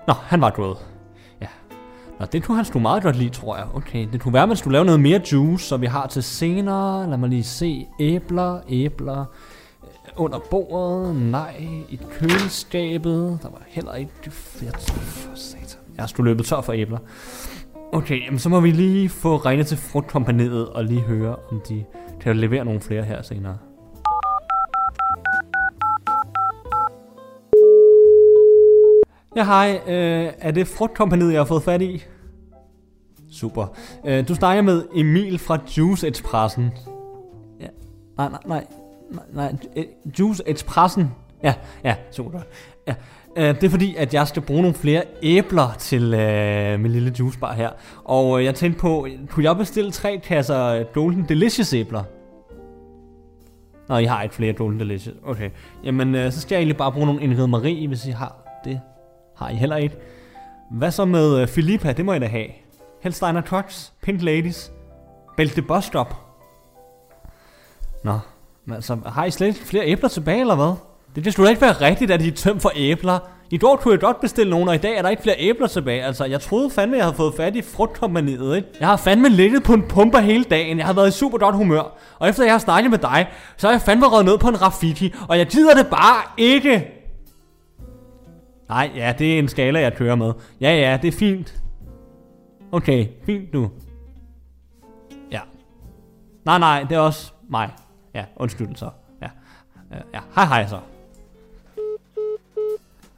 Nå, 0.08 0.14
han 0.14 0.42
var 0.42 0.50
død. 0.50 0.76
Ja. 1.42 1.48
Nå, 2.20 2.26
det 2.26 2.44
kunne 2.44 2.56
han 2.56 2.66
sgu 2.66 2.80
meget 2.80 3.04
godt 3.04 3.16
lide, 3.16 3.30
tror 3.30 3.58
jeg. 3.58 3.66
Okay, 3.74 4.08
det 4.12 4.22
kunne 4.22 4.34
være, 4.34 4.44
at 4.44 4.50
man 4.50 4.58
skulle 4.58 4.74
lave 4.74 4.86
noget 4.86 5.00
mere 5.00 5.22
juice, 5.32 5.66
som 5.66 5.82
vi 5.82 5.86
har 5.86 6.08
til 6.08 6.24
senere. 6.24 7.10
Lad 7.10 7.18
mig 7.18 7.30
lige 7.30 7.44
se. 7.44 7.88
Æbler, 8.00 8.60
æbler. 8.70 9.26
Øh, 9.84 10.12
under 10.16 10.40
bordet, 10.52 11.16
nej. 11.16 11.68
I 11.90 12.00
køleskabet. 12.12 13.40
Der 13.44 13.50
var 13.50 13.62
heller 13.68 13.94
ikke 13.94 14.32
fedt. 14.32 14.92
For 14.92 15.36
satan. 15.36 15.80
Jeg 15.98 16.10
skulle 16.10 16.32
løbet 16.32 16.46
tør 16.46 16.62
for 16.62 16.74
æbler. 16.74 16.98
Okay, 17.94 18.26
jamen 18.26 18.40
så 18.40 18.50
må 18.50 18.60
vi 18.60 18.72
lige 18.72 19.10
få 19.10 19.38
ringet 19.38 19.68
til 19.68 19.78
frugtkompaniet 19.78 20.70
og 20.70 20.84
lige 20.86 21.02
høre, 21.02 21.36
om 21.52 21.62
de 21.70 21.86
kan 22.22 22.38
levere 22.38 22.66
nogle 22.66 22.82
flere 22.82 23.04
her 23.04 23.22
senere. 23.22 23.58
Ja, 29.36 29.44
hej. 29.46 29.82
Øh, 29.88 30.34
er 30.40 30.52
det 30.52 30.68
frugtkompaniet, 30.68 31.32
jeg 31.32 31.40
har 31.40 31.46
fået 31.46 31.64
fat 31.64 31.82
i? 31.82 32.04
Super. 33.32 33.68
Øh, 34.06 34.28
du 34.28 34.36
snakker 34.36 34.62
med 34.62 34.86
Emil 34.96 35.40
fra 35.40 35.60
Juice 35.78 36.08
Expressen. 36.08 36.72
Ja. 37.62 37.68
Nej, 38.18 38.30
nej, 38.30 38.40
nej. 38.46 38.66
Nej, 39.12 39.24
nej. 39.34 39.56
øh, 39.76 39.86
Juice 40.20 40.44
Expressen. 40.48 41.12
Ja, 41.44 41.54
ja, 41.84 41.96
super. 42.12 42.40
Ja. 42.88 42.96
Øh, 43.38 43.56
det 43.56 43.64
er 43.64 43.70
fordi, 43.70 43.96
at 43.96 44.14
jeg 44.14 44.28
skal 44.28 44.42
bruge 44.42 44.62
nogle 44.62 44.76
flere 44.76 45.04
æbler 45.24 45.76
til 45.80 46.14
øh, 46.14 46.80
min 46.80 46.92
lille 46.92 47.14
juicebar 47.20 47.54
her. 47.54 47.70
Og 48.04 48.40
øh, 48.40 48.46
jeg 48.46 48.56
tænkte 48.56 48.80
på, 48.80 49.08
kunne 49.30 49.46
jeg 49.46 49.58
bestille 49.58 49.92
tre 49.92 50.22
kasser 50.24 50.84
Golden 50.84 51.26
Delicious 51.30 51.74
æbler? 51.74 52.04
Nå, 53.90 53.98
I 53.98 54.06
har 54.06 54.24
ikke 54.24 54.36
flere 54.36 54.54
Golden 54.54 54.80
Delicious. 54.80 55.18
Okay. 55.24 55.50
Jamen, 55.84 56.16
øh, 56.16 56.32
så 56.32 56.42
skal 56.42 56.56
jeg 56.56 56.60
egentlig 56.60 56.78
bare 56.78 56.92
bruge 56.92 57.06
nogle 57.06 57.22
Ingrid 57.22 57.48
Marie, 57.48 57.88
hvis 57.88 58.06
I 58.06 58.12
har 58.12 58.62
det. 58.66 58.82
Har 59.38 59.50
I 59.50 59.56
heller 59.56 59.76
ikke? 59.76 59.96
Hvad 60.72 60.92
så 60.92 61.06
med 61.06 61.36
øh, 61.38 61.44
uh, 61.44 61.48
Filippa? 61.48 61.94
Det 61.94 62.06
må 62.06 62.14
I 62.14 62.20
da 62.20 62.28
have. 62.28 62.48
Hellsteiner 63.02 63.42
Trucks, 63.42 63.94
Pink 64.04 64.22
Ladies, 64.22 64.72
Bælte 65.38 65.62
Bus 65.62 65.86
Stop. 65.86 66.16
Nå, 68.04 68.20
men 68.66 68.76
altså, 68.76 68.98
har 69.06 69.26
I 69.26 69.32
slet 69.32 69.48
ikke 69.48 69.60
flere 69.60 69.86
æbler 69.86 70.10
tilbage, 70.10 70.40
eller 70.40 70.56
hvad? 70.56 70.74
Det 71.16 71.26
det 71.26 71.34
skulle 71.34 71.46
da 71.46 71.50
ikke 71.50 71.62
være 71.62 71.82
rigtigt, 71.82 72.12
at 72.12 72.22
I 72.22 72.28
er 72.28 72.32
tømt 72.32 72.62
for 72.62 72.72
æbler. 72.76 73.20
I 73.52 73.58
går 73.58 73.76
kunne 73.76 73.92
jeg 73.92 74.00
godt 74.00 74.22
bestille 74.22 74.50
nogen, 74.50 74.68
og 74.70 74.76
i 74.76 74.78
dag 74.78 74.98
er 74.98 75.02
der 75.02 75.10
ikke 75.10 75.24
flere 75.24 75.36
æbler 75.40 75.68
tilbage. 75.68 76.04
Altså, 76.04 76.26
jeg 76.26 76.42
troede 76.42 76.70
fandme, 76.70 76.98
jeg 76.98 77.06
havde 77.06 77.16
fået 77.16 77.34
fat 77.38 77.56
i 77.56 77.62
frugtkompaniet, 77.62 78.56
ikke? 78.56 78.68
Jeg 78.80 78.88
har 78.88 78.98
fandme 78.98 79.30
ligget 79.30 79.64
på 79.64 79.74
en 79.74 79.84
pumper 79.90 80.20
hele 80.20 80.44
dagen. 80.44 80.78
Jeg 80.78 80.86
har 80.86 80.94
været 80.94 81.08
i 81.08 81.12
super 81.12 81.38
godt 81.38 81.56
humør. 81.56 81.98
Og 82.20 82.30
efter 82.30 82.44
jeg 82.44 82.54
har 82.54 82.60
snakket 82.60 82.92
med 82.92 83.00
dig, 83.00 83.28
så 83.58 83.68
har 83.68 83.74
jeg 83.74 83.82
fandme 83.82 84.08
røget 84.08 84.26
ned 84.26 84.38
på 84.38 84.48
en 84.48 84.62
Rafiki, 84.62 85.14
og 85.28 85.38
jeg 85.38 85.48
gider 85.48 85.74
det 85.74 85.88
bare 85.88 86.22
ikke. 86.38 86.95
Nej, 88.70 88.92
ja, 88.96 89.14
det 89.18 89.36
er 89.36 89.40
en 89.40 89.48
skala, 89.48 89.80
jeg 89.80 89.96
kører 89.96 90.16
med. 90.16 90.34
Ja, 90.62 90.70
ja, 90.70 91.00
det 91.02 91.08
er 91.08 91.18
fint. 91.18 91.62
Okay, 92.72 93.08
fint 93.26 93.54
nu. 93.54 93.72
Ja. 95.32 95.42
Nej, 96.46 96.58
nej, 96.58 96.84
det 96.84 96.96
er 96.96 97.00
også 97.00 97.32
mig. 97.50 97.72
Ja, 98.14 98.26
undskyld 98.36 98.76
så. 98.76 98.90
Ja, 99.22 99.30
ja, 100.14 100.20
hej 100.36 100.46
hej 100.46 100.68
så. 100.68 100.80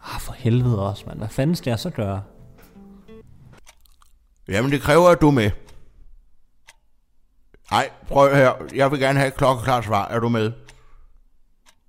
Ah, 0.03 0.19
for 0.19 0.33
helvede 0.33 0.89
også, 0.89 1.03
mand. 1.07 1.17
Hvad 1.17 1.29
fanden 1.29 1.55
skal 1.55 1.71
jeg 1.71 1.79
så 1.79 1.89
gøre? 1.89 2.23
Jamen, 4.47 4.71
det 4.71 4.81
kræver, 4.81 5.09
at 5.09 5.21
du 5.21 5.27
er 5.27 5.31
med. 5.31 5.51
Nej, 7.71 7.89
prøv 8.07 8.35
her. 8.35 8.53
Jeg 8.75 8.91
vil 8.91 8.99
gerne 8.99 9.19
have 9.19 9.27
et 9.27 9.33
klokkeklart 9.33 9.85
svar. 9.85 10.07
Er 10.07 10.19
du 10.19 10.29
med? 10.29 10.51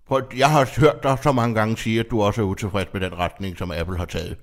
Prøv, 0.08 0.22
jeg 0.36 0.50
har 0.50 0.80
hørt 0.80 1.02
dig 1.02 1.18
så 1.22 1.32
mange 1.32 1.54
gange 1.54 1.76
sige, 1.76 2.00
at 2.00 2.06
du 2.10 2.22
også 2.22 2.40
er 2.40 2.46
utilfreds 2.46 2.88
med 2.92 3.00
den 3.00 3.18
retning, 3.18 3.58
som 3.58 3.70
Apple 3.70 3.98
har 3.98 4.04
taget. 4.04 4.36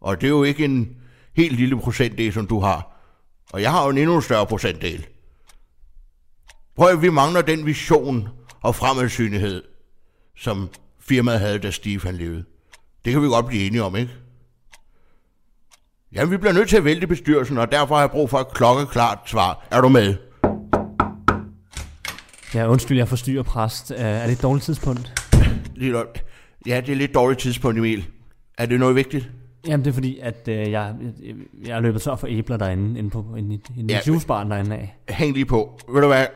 Og 0.00 0.20
det 0.20 0.26
er 0.26 0.30
jo 0.30 0.42
ikke 0.42 0.64
en 0.64 0.96
helt 1.36 1.56
lille 1.56 1.80
procentdel, 1.80 2.32
som 2.32 2.46
du 2.46 2.60
har. 2.60 2.96
Og 3.52 3.62
jeg 3.62 3.72
har 3.72 3.84
jo 3.84 3.90
en 3.90 3.98
endnu 3.98 4.20
større 4.20 4.46
procentdel. 4.46 5.06
Prøv 6.76 6.88
at 6.88 7.02
vi 7.02 7.10
mangler 7.10 7.42
den 7.42 7.66
vision 7.66 8.28
og 8.62 8.74
fremadsynlighed, 8.74 9.62
som 10.36 10.70
firmaet 11.00 11.40
havde, 11.40 11.58
da 11.58 11.70
Steve 11.70 12.00
han 12.00 12.16
levede. 12.16 12.44
Det 13.04 13.12
kan 13.12 13.22
vi 13.22 13.26
godt 13.26 13.46
blive 13.46 13.66
enige 13.66 13.82
om, 13.82 13.96
ikke? 13.96 14.12
Jamen, 16.12 16.30
vi 16.30 16.36
bliver 16.36 16.52
nødt 16.52 16.68
til 16.68 16.76
at 16.76 16.84
vælge 16.84 17.06
bestyrelsen, 17.06 17.58
og 17.58 17.72
derfor 17.72 17.94
har 17.94 18.02
jeg 18.02 18.10
brug 18.10 18.30
for 18.30 18.38
et 18.38 18.48
klokkeklart 18.54 19.18
svar. 19.26 19.66
Er 19.70 19.80
du 19.80 19.88
med? 19.88 20.16
Ja, 22.56 22.68
undskyld, 22.68 22.98
jeg 22.98 23.08
forstyrrer 23.08 23.42
præst. 23.42 23.90
Uh, 23.90 24.00
er 24.00 24.26
det 24.26 24.32
et 24.32 24.42
dårligt 24.42 24.64
tidspunkt? 24.64 25.12
Nok. 25.76 26.18
Ja, 26.66 26.80
det 26.80 26.92
er 26.92 26.96
lidt 26.96 27.14
dårligt 27.14 27.40
tidspunkt, 27.40 27.78
Emil. 27.78 28.06
Er 28.58 28.66
det 28.66 28.80
noget 28.80 28.96
vigtigt? 28.96 29.30
Jamen, 29.66 29.84
det 29.84 29.90
er 29.90 29.94
fordi, 29.94 30.18
at 30.18 30.48
uh, 30.48 30.54
jeg, 30.54 30.94
jeg, 31.66 31.76
er 31.76 31.80
løbet 31.80 32.02
tør 32.02 32.16
for 32.16 32.26
æbler 32.30 32.56
derinde, 32.56 32.98
inde, 32.98 33.10
på, 33.10 33.34
inde, 33.38 33.60
inde 33.78 33.94
i 33.94 33.96
juicebaren 34.06 34.50
derinde 34.50 34.76
af. 34.76 34.96
Hæng 35.08 35.34
lige 35.34 35.44
på. 35.44 35.80
Ved 35.88 36.00
du 36.00 36.06
hvad? 36.06 36.26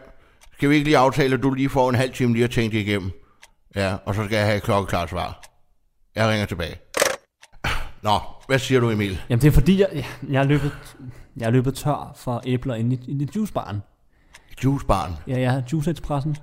Skal 0.52 0.70
vi 0.70 0.74
ikke 0.74 0.84
lige 0.84 0.98
aftale, 0.98 1.34
at 1.34 1.42
du 1.42 1.50
lige 1.50 1.68
får 1.68 1.88
en 1.88 1.94
halv 1.94 2.12
time 2.12 2.32
lige 2.32 2.44
at 2.44 2.50
tænke 2.50 2.76
det 2.76 2.82
igennem? 2.82 3.10
Ja, 3.76 3.94
og 4.04 4.14
så 4.14 4.24
skal 4.24 4.36
jeg 4.36 4.44
have 4.44 4.56
et 4.56 4.62
klokkeklart 4.62 5.10
svar. 5.10 5.42
Jeg 6.14 6.28
ringer 6.28 6.46
tilbage. 6.46 6.76
Nå, 8.02 8.18
hvad 8.46 8.58
siger 8.58 8.80
du, 8.80 8.90
Emil? 8.90 9.20
Jamen, 9.28 9.42
det 9.42 9.48
er 9.48 9.52
fordi, 9.52 9.80
jeg, 9.80 9.88
jeg, 9.94 10.04
jeg, 10.30 10.40
er, 10.40 10.46
løbet, 10.46 10.72
jeg 11.36 11.46
er 11.46 11.50
løbet 11.50 11.74
tør 11.74 12.12
for 12.16 12.42
æbler 12.46 12.74
inde 12.74 12.96
i, 12.96 13.10
inde 13.10 13.24
i 13.24 13.28
juicebaren. 13.36 13.80
Juicebarn. 14.64 15.12
Ja, 15.28 15.38
ja, 15.38 15.62
Juice 15.72 15.90
Expressen. 15.90 16.36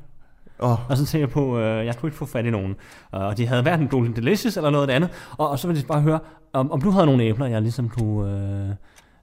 Åh. 0.59 0.89
Og 0.89 0.97
så 0.97 1.05
tænkte 1.05 1.19
jeg 1.19 1.29
på, 1.29 1.59
øh, 1.59 1.85
jeg 1.85 1.95
kunne 1.95 2.07
ikke 2.07 2.17
få 2.17 2.25
fat 2.25 2.45
i 2.45 2.49
nogen. 2.49 2.75
Og 3.11 3.37
de 3.37 3.47
havde 3.47 3.61
hverken 3.61 3.87
Golden 3.87 4.15
Delicious 4.15 4.57
eller 4.57 4.69
noget 4.69 4.89
andet. 4.89 5.09
Og, 5.37 5.49
og 5.49 5.59
så 5.59 5.67
ville 5.67 5.79
jeg 5.79 5.87
bare 5.87 6.01
høre, 6.01 6.19
om, 6.53 6.71
om 6.71 6.81
du 6.81 6.89
havde 6.89 7.05
nogle 7.05 7.23
æbler, 7.23 7.45
jeg 7.45 7.61
ligesom 7.61 7.89
kunne... 7.89 8.31
Øh, 8.69 8.75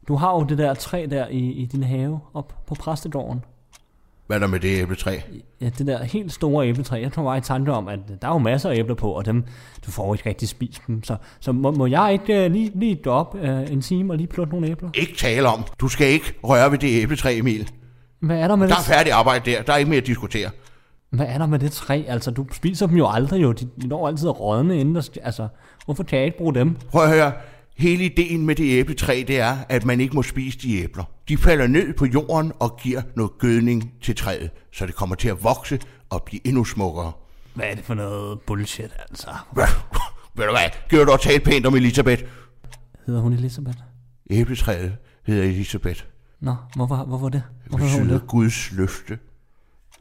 du 0.09 0.15
har 0.15 0.33
jo 0.33 0.43
det 0.43 0.59
der 0.59 0.75
træ 0.75 1.07
der 1.11 1.29
i, 1.29 1.39
i 1.39 1.67
din 1.67 1.83
have 1.83 2.21
op 2.35 2.55
på 2.67 2.75
præstegården. 2.75 3.45
Hvad 4.27 4.37
er 4.37 4.41
der 4.41 4.47
med 4.47 4.61
det 4.61 4.81
æbletræ? 4.81 5.19
Ja, 5.61 5.69
det 5.79 5.87
der 5.87 6.05
helt 6.05 6.33
store 6.33 6.69
æbletræ. 6.69 7.01
Jeg 7.01 7.13
tror 7.13 7.23
bare 7.23 7.39
i 7.39 7.41
tanke 7.41 7.73
om, 7.73 7.89
at 7.89 7.99
der 8.23 8.29
er 8.29 8.33
jo 8.33 8.39
masser 8.39 8.71
af 8.71 8.77
æbler 8.77 8.95
på, 8.95 9.11
og 9.11 9.27
dem, 9.27 9.45
du 9.87 9.91
får 9.91 10.15
ikke 10.15 10.29
rigtig 10.29 10.49
spist 10.49 10.83
dem. 10.87 11.03
Så, 11.03 11.17
så 11.41 11.53
må, 11.53 11.71
må 11.71 11.87
jeg 11.87 12.13
ikke 12.13 12.47
uh, 12.47 12.53
lige, 12.53 12.73
lige 12.75 12.97
gå 12.97 13.11
op 13.11 13.35
uh, 13.35 13.73
en 13.73 13.81
time 13.81 14.13
og 14.13 14.17
lige 14.17 14.27
plukke 14.27 14.53
nogle 14.53 14.69
æbler? 14.69 14.91
Ikke 14.95 15.17
tale 15.17 15.49
om. 15.49 15.65
Du 15.81 15.89
skal 15.89 16.07
ikke 16.07 16.35
røre 16.45 16.71
ved 16.71 16.79
det 16.79 17.03
æbletræ, 17.03 17.39
Emil. 17.39 17.71
Hvad 18.27 18.39
er 18.39 18.49
der 18.49 18.57
med 18.57 18.69
Der 18.69 18.75
det? 18.75 18.81
er 18.81 18.85
færdig 18.95 19.13
arbejde 19.13 19.51
der. 19.51 19.63
Der 19.63 19.73
er 19.73 19.77
ikke 19.77 19.89
mere 19.91 20.01
at 20.01 20.07
diskutere. 20.07 20.51
Hvad 21.11 21.27
er 21.27 21.39
der 21.39 21.47
med 21.47 21.59
det 21.59 21.73
træ? 21.73 22.03
Altså, 22.09 22.31
du 22.31 22.47
spiser 22.53 22.87
dem 22.87 22.97
jo 22.97 23.09
aldrig 23.11 23.43
jo. 23.43 23.53
De, 23.53 23.69
de 23.83 23.87
når 23.87 24.09
altid 24.09 24.29
at 24.29 24.41
rådne 24.41 24.81
inden 24.81 24.95
der... 24.95 25.09
Altså, 25.23 25.49
hvorfor 25.85 26.03
kan 26.03 26.19
jeg 26.19 26.27
ikke 26.27 26.39
bruge 26.39 26.55
dem? 26.55 26.77
Prøv 26.91 27.03
at 27.03 27.09
høre. 27.11 27.33
Hele 27.77 28.05
ideen 28.05 28.47
med 28.47 28.55
det 28.55 28.65
æbletræ, 28.79 29.25
det 29.29 29.41
er, 29.41 29.57
at 29.69 29.85
man 29.85 30.01
ikke 30.01 30.15
må 30.15 30.23
spise 30.23 30.59
de 30.59 30.77
æbler. 30.83 31.05
De 31.29 31.37
falder 31.37 31.67
ned 31.67 31.93
på 31.95 32.07
jorden 32.07 32.53
og 32.61 32.77
giver 32.83 33.03
noget 33.17 33.33
gødning 33.39 33.93
til 34.03 34.17
træet, 34.17 34.51
så 34.73 34.87
det 34.87 34.95
kommer 34.95 35.15
til 35.17 35.29
at 35.29 35.45
vokse 35.45 35.79
og 36.11 36.23
blive 36.23 36.47
endnu 36.47 36.65
smukkere. 36.65 37.13
Hvad 37.55 37.67
er 37.71 37.75
det 37.75 37.85
for 37.85 37.95
noget 37.95 38.41
bullshit, 38.41 38.91
altså? 39.11 39.29
Hvad? 39.53 39.67
Ved 40.37 40.45
du 40.45 40.51
hvad? 40.51 40.71
Giver 40.91 41.05
du 41.05 41.13
at 41.13 41.21
tale 41.21 41.41
pænt 41.41 41.67
om 41.67 41.75
Elisabeth? 41.75 42.23
Hedder 43.07 43.21
hun 43.21 43.33
Elisabeth? 43.33 43.79
Æbletræet 44.31 44.97
hedder 45.27 45.43
Elisabeth. 45.45 46.05
Nå, 46.41 46.55
hvorfor, 46.77 46.97
hvorfor 46.97 47.29
det? 47.29 47.43
Det 47.65 47.71
Hvorfor 47.71 47.85
hun 47.87 48.01
betyder 48.01 48.19
det? 48.19 48.29
Guds 48.29 48.73
løfte, 48.73 49.19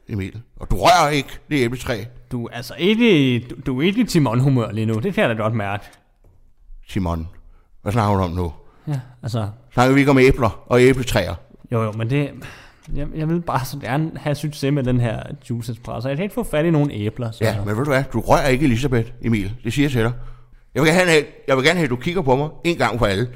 Emil. 0.10 0.42
Og 0.60 0.72
du 0.72 0.76
rører 0.76 1.10
ikke 1.10 1.40
det 1.50 1.56
æbletræ, 1.64 2.04
Du 2.32 2.46
er 2.46 2.50
altså 2.52 2.74
ikke, 2.78 3.40
du, 3.40 3.56
du 3.66 3.80
er 3.80 3.86
ikke 3.86 4.02
i 4.02 4.04
Timon-humør 4.06 4.72
lige 4.72 4.86
nu. 4.86 4.94
Det 4.94 5.14
kan 5.14 5.22
jeg 5.22 5.38
da 5.38 5.42
godt 5.42 5.54
mærke. 5.54 5.84
Simon. 6.90 7.28
Hvad 7.82 7.92
snakker 7.92 8.18
du 8.18 8.24
om 8.24 8.32
nu? 8.32 8.54
Ja, 8.88 9.00
altså... 9.24 9.50
Snakker 9.74 9.94
vi 9.94 10.00
ikke 10.00 10.12
om 10.12 10.18
æbler 10.18 10.64
og 10.66 10.82
æbletræer? 10.82 11.36
Jo, 11.72 11.84
jo, 11.84 11.92
men 11.92 12.10
det... 12.10 12.32
Jeg, 12.96 13.08
jeg 13.16 13.30
vil 13.30 13.42
bare 13.42 13.66
så 13.66 13.80
gerne 13.80 14.12
have 14.16 14.36
succes 14.36 14.74
med 14.74 14.84
den 14.84 15.00
her 15.00 15.24
juice 15.50 15.72
espresso. 15.72 16.08
Jeg 16.08 16.18
kan 16.18 16.24
ikke 16.24 16.36
få 16.36 16.44
fat 16.44 16.66
i 16.66 16.70
nogle 16.70 16.94
æbler, 16.94 17.32
så... 17.32 17.44
Ja, 17.44 17.58
men 17.66 17.78
ved 17.78 17.86
du 17.86 17.92
hvad? 17.92 18.04
Du 18.14 18.20
rører 18.20 18.48
ikke 18.48 18.66
Elisabeth, 18.66 19.12
Emil. 19.22 19.56
Det 19.64 19.74
siger 19.74 19.84
jeg 19.84 19.92
til 19.92 20.02
dig. 20.02 20.14
Jeg 20.76 20.84
vil 20.84 20.92
gerne 20.92 21.12
have, 21.12 21.26
jeg 21.48 21.58
vil 21.58 21.66
gerne 21.66 21.78
have 21.78 21.84
at 21.84 21.90
du 21.90 21.96
kigger 21.96 22.22
på 22.22 22.36
mig 22.36 22.50
en 22.64 22.78
gang 22.78 23.00
for 23.00 23.06
alle 23.06 23.30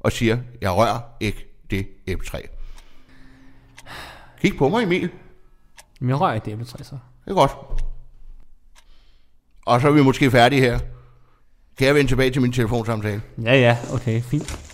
og 0.00 0.12
siger, 0.12 0.38
jeg 0.60 0.70
rører 0.70 0.98
ikke 1.20 1.49
det 1.70 1.88
æbletræ. 2.06 2.40
Kig 4.40 4.56
på 4.58 4.68
mig, 4.68 4.82
Emil. 4.82 5.10
Men 6.00 6.10
jeg 6.10 6.20
rører 6.20 6.34
ikke 6.34 6.44
det 6.44 6.52
æbletræ, 6.52 6.82
så. 6.82 6.98
Det 7.24 7.30
er 7.30 7.34
godt. 7.34 7.52
Og 9.66 9.80
så 9.80 9.88
er 9.88 9.92
vi 9.92 10.02
måske 10.02 10.30
færdige 10.30 10.60
her. 10.60 10.78
Kan 11.78 11.86
jeg 11.86 11.94
vende 11.94 12.10
tilbage 12.10 12.30
til 12.30 12.42
min 12.42 12.52
telefonsamtale? 12.52 13.22
Ja, 13.42 13.54
ja, 13.54 13.76
okay, 13.92 14.22
fint. 14.22 14.69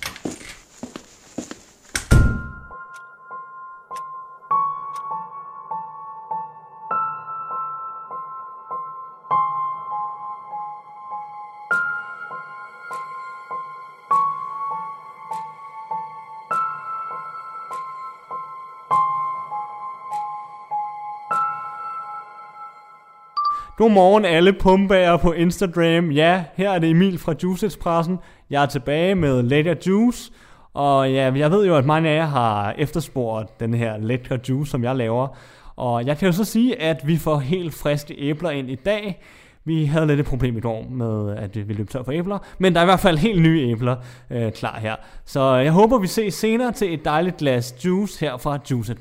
Godmorgen 23.77 24.25
alle 24.25 24.53
pumbager 24.53 25.17
på 25.17 25.33
Instagram. 25.33 26.11
Ja, 26.11 26.45
her 26.55 26.71
er 26.71 26.79
det 26.79 26.91
Emil 26.91 27.19
fra 27.19 27.35
Juice 27.43 27.67
Expressen. 27.67 28.19
Jeg 28.51 28.63
er 28.63 28.67
tilbage 28.67 29.15
med 29.15 29.43
Later 29.43 29.75
Juice. 29.87 30.33
Og 30.75 31.13
ja, 31.13 31.33
jeg 31.35 31.51
ved 31.51 31.67
jo, 31.67 31.77
at 31.77 31.85
mange 31.85 32.11
af 32.11 32.17
jer 32.17 32.27
har 32.27 32.75
efterspurgt 32.79 33.61
den 33.61 33.75
her 33.75 33.99
lækre 33.99 34.39
juice, 34.49 34.71
som 34.71 34.85
jeg 34.85 34.97
laver. 34.97 35.29
Og 35.77 36.07
jeg 36.07 36.19
kan 36.19 36.27
jo 36.27 36.33
så 36.33 36.45
sige, 36.45 36.83
at 36.83 37.07
vi 37.07 37.17
får 37.17 37.39
helt 37.39 37.75
friske 37.75 38.15
æbler 38.19 38.51
ind 38.51 38.71
i 38.71 38.75
dag. 38.75 39.23
Vi 39.65 39.85
havde 39.85 40.07
lidt 40.07 40.21
et 40.21 40.27
problem 40.27 40.57
i 40.57 40.61
går 40.61 40.87
med, 40.91 41.37
at 41.37 41.69
vi 41.69 41.73
løb 41.73 41.91
tør 41.91 42.03
for 42.03 42.13
æbler. 42.13 42.39
Men 42.59 42.75
der 42.75 42.81
er 42.81 42.85
i 42.85 42.87
hvert 42.87 43.01
fald 43.01 43.19
helt 43.19 43.43
nye 43.43 43.69
æbler 43.71 43.97
øh, 44.31 44.53
klar 44.53 44.79
her. 44.79 44.97
Så 45.25 45.55
jeg 45.55 45.73
håber, 45.73 45.99
vi 45.99 46.07
ses 46.07 46.35
senere 46.35 46.73
til 46.73 46.95
et 46.95 47.05
dejligt 47.05 47.37
glas 47.37 47.85
juice 47.85 48.21
her 48.21 48.37
fra 48.37 48.59
Juice 48.71 48.95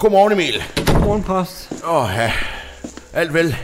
Godmorgen, 0.00 0.32
Emil. 0.32 0.54
Godmorgen, 0.86 1.22
post. 1.22 1.72
Åh, 1.88 2.10
ja. 2.16 2.32
Alt 3.12 3.34
vel? 3.34 3.56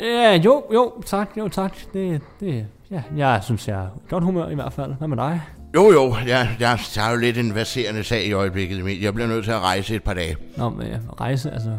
Ja, 0.00 0.34
jo, 0.34 0.64
jo, 0.72 1.02
tak, 1.06 1.28
jo, 1.36 1.48
tak. 1.48 1.72
Det, 1.92 2.20
det, 2.40 2.66
ja, 2.90 3.02
jeg 3.16 3.40
synes, 3.42 3.68
jeg 3.68 3.76
er 3.76 3.88
godt 4.08 4.24
humør 4.24 4.48
i 4.48 4.54
hvert 4.54 4.72
fald. 4.72 4.94
Hvad 4.98 5.08
med 5.08 5.16
dig? 5.16 5.40
Jo, 5.74 5.92
jo. 5.92 6.14
Jeg, 6.26 6.48
jeg, 6.60 6.78
har 6.96 7.10
jo 7.10 7.16
lidt 7.16 7.38
en 7.38 7.54
verserende 7.54 8.04
sag 8.04 8.24
i 8.24 8.32
øjeblikket, 8.32 8.78
Emil. 8.78 9.00
Jeg 9.00 9.14
bliver 9.14 9.28
nødt 9.28 9.44
til 9.44 9.52
at 9.52 9.60
rejse 9.60 9.94
et 9.94 10.02
par 10.02 10.14
dage. 10.14 10.36
Nå, 10.56 10.70
men 10.70 10.86
ja, 10.86 10.98
rejse, 11.20 11.50
altså... 11.50 11.78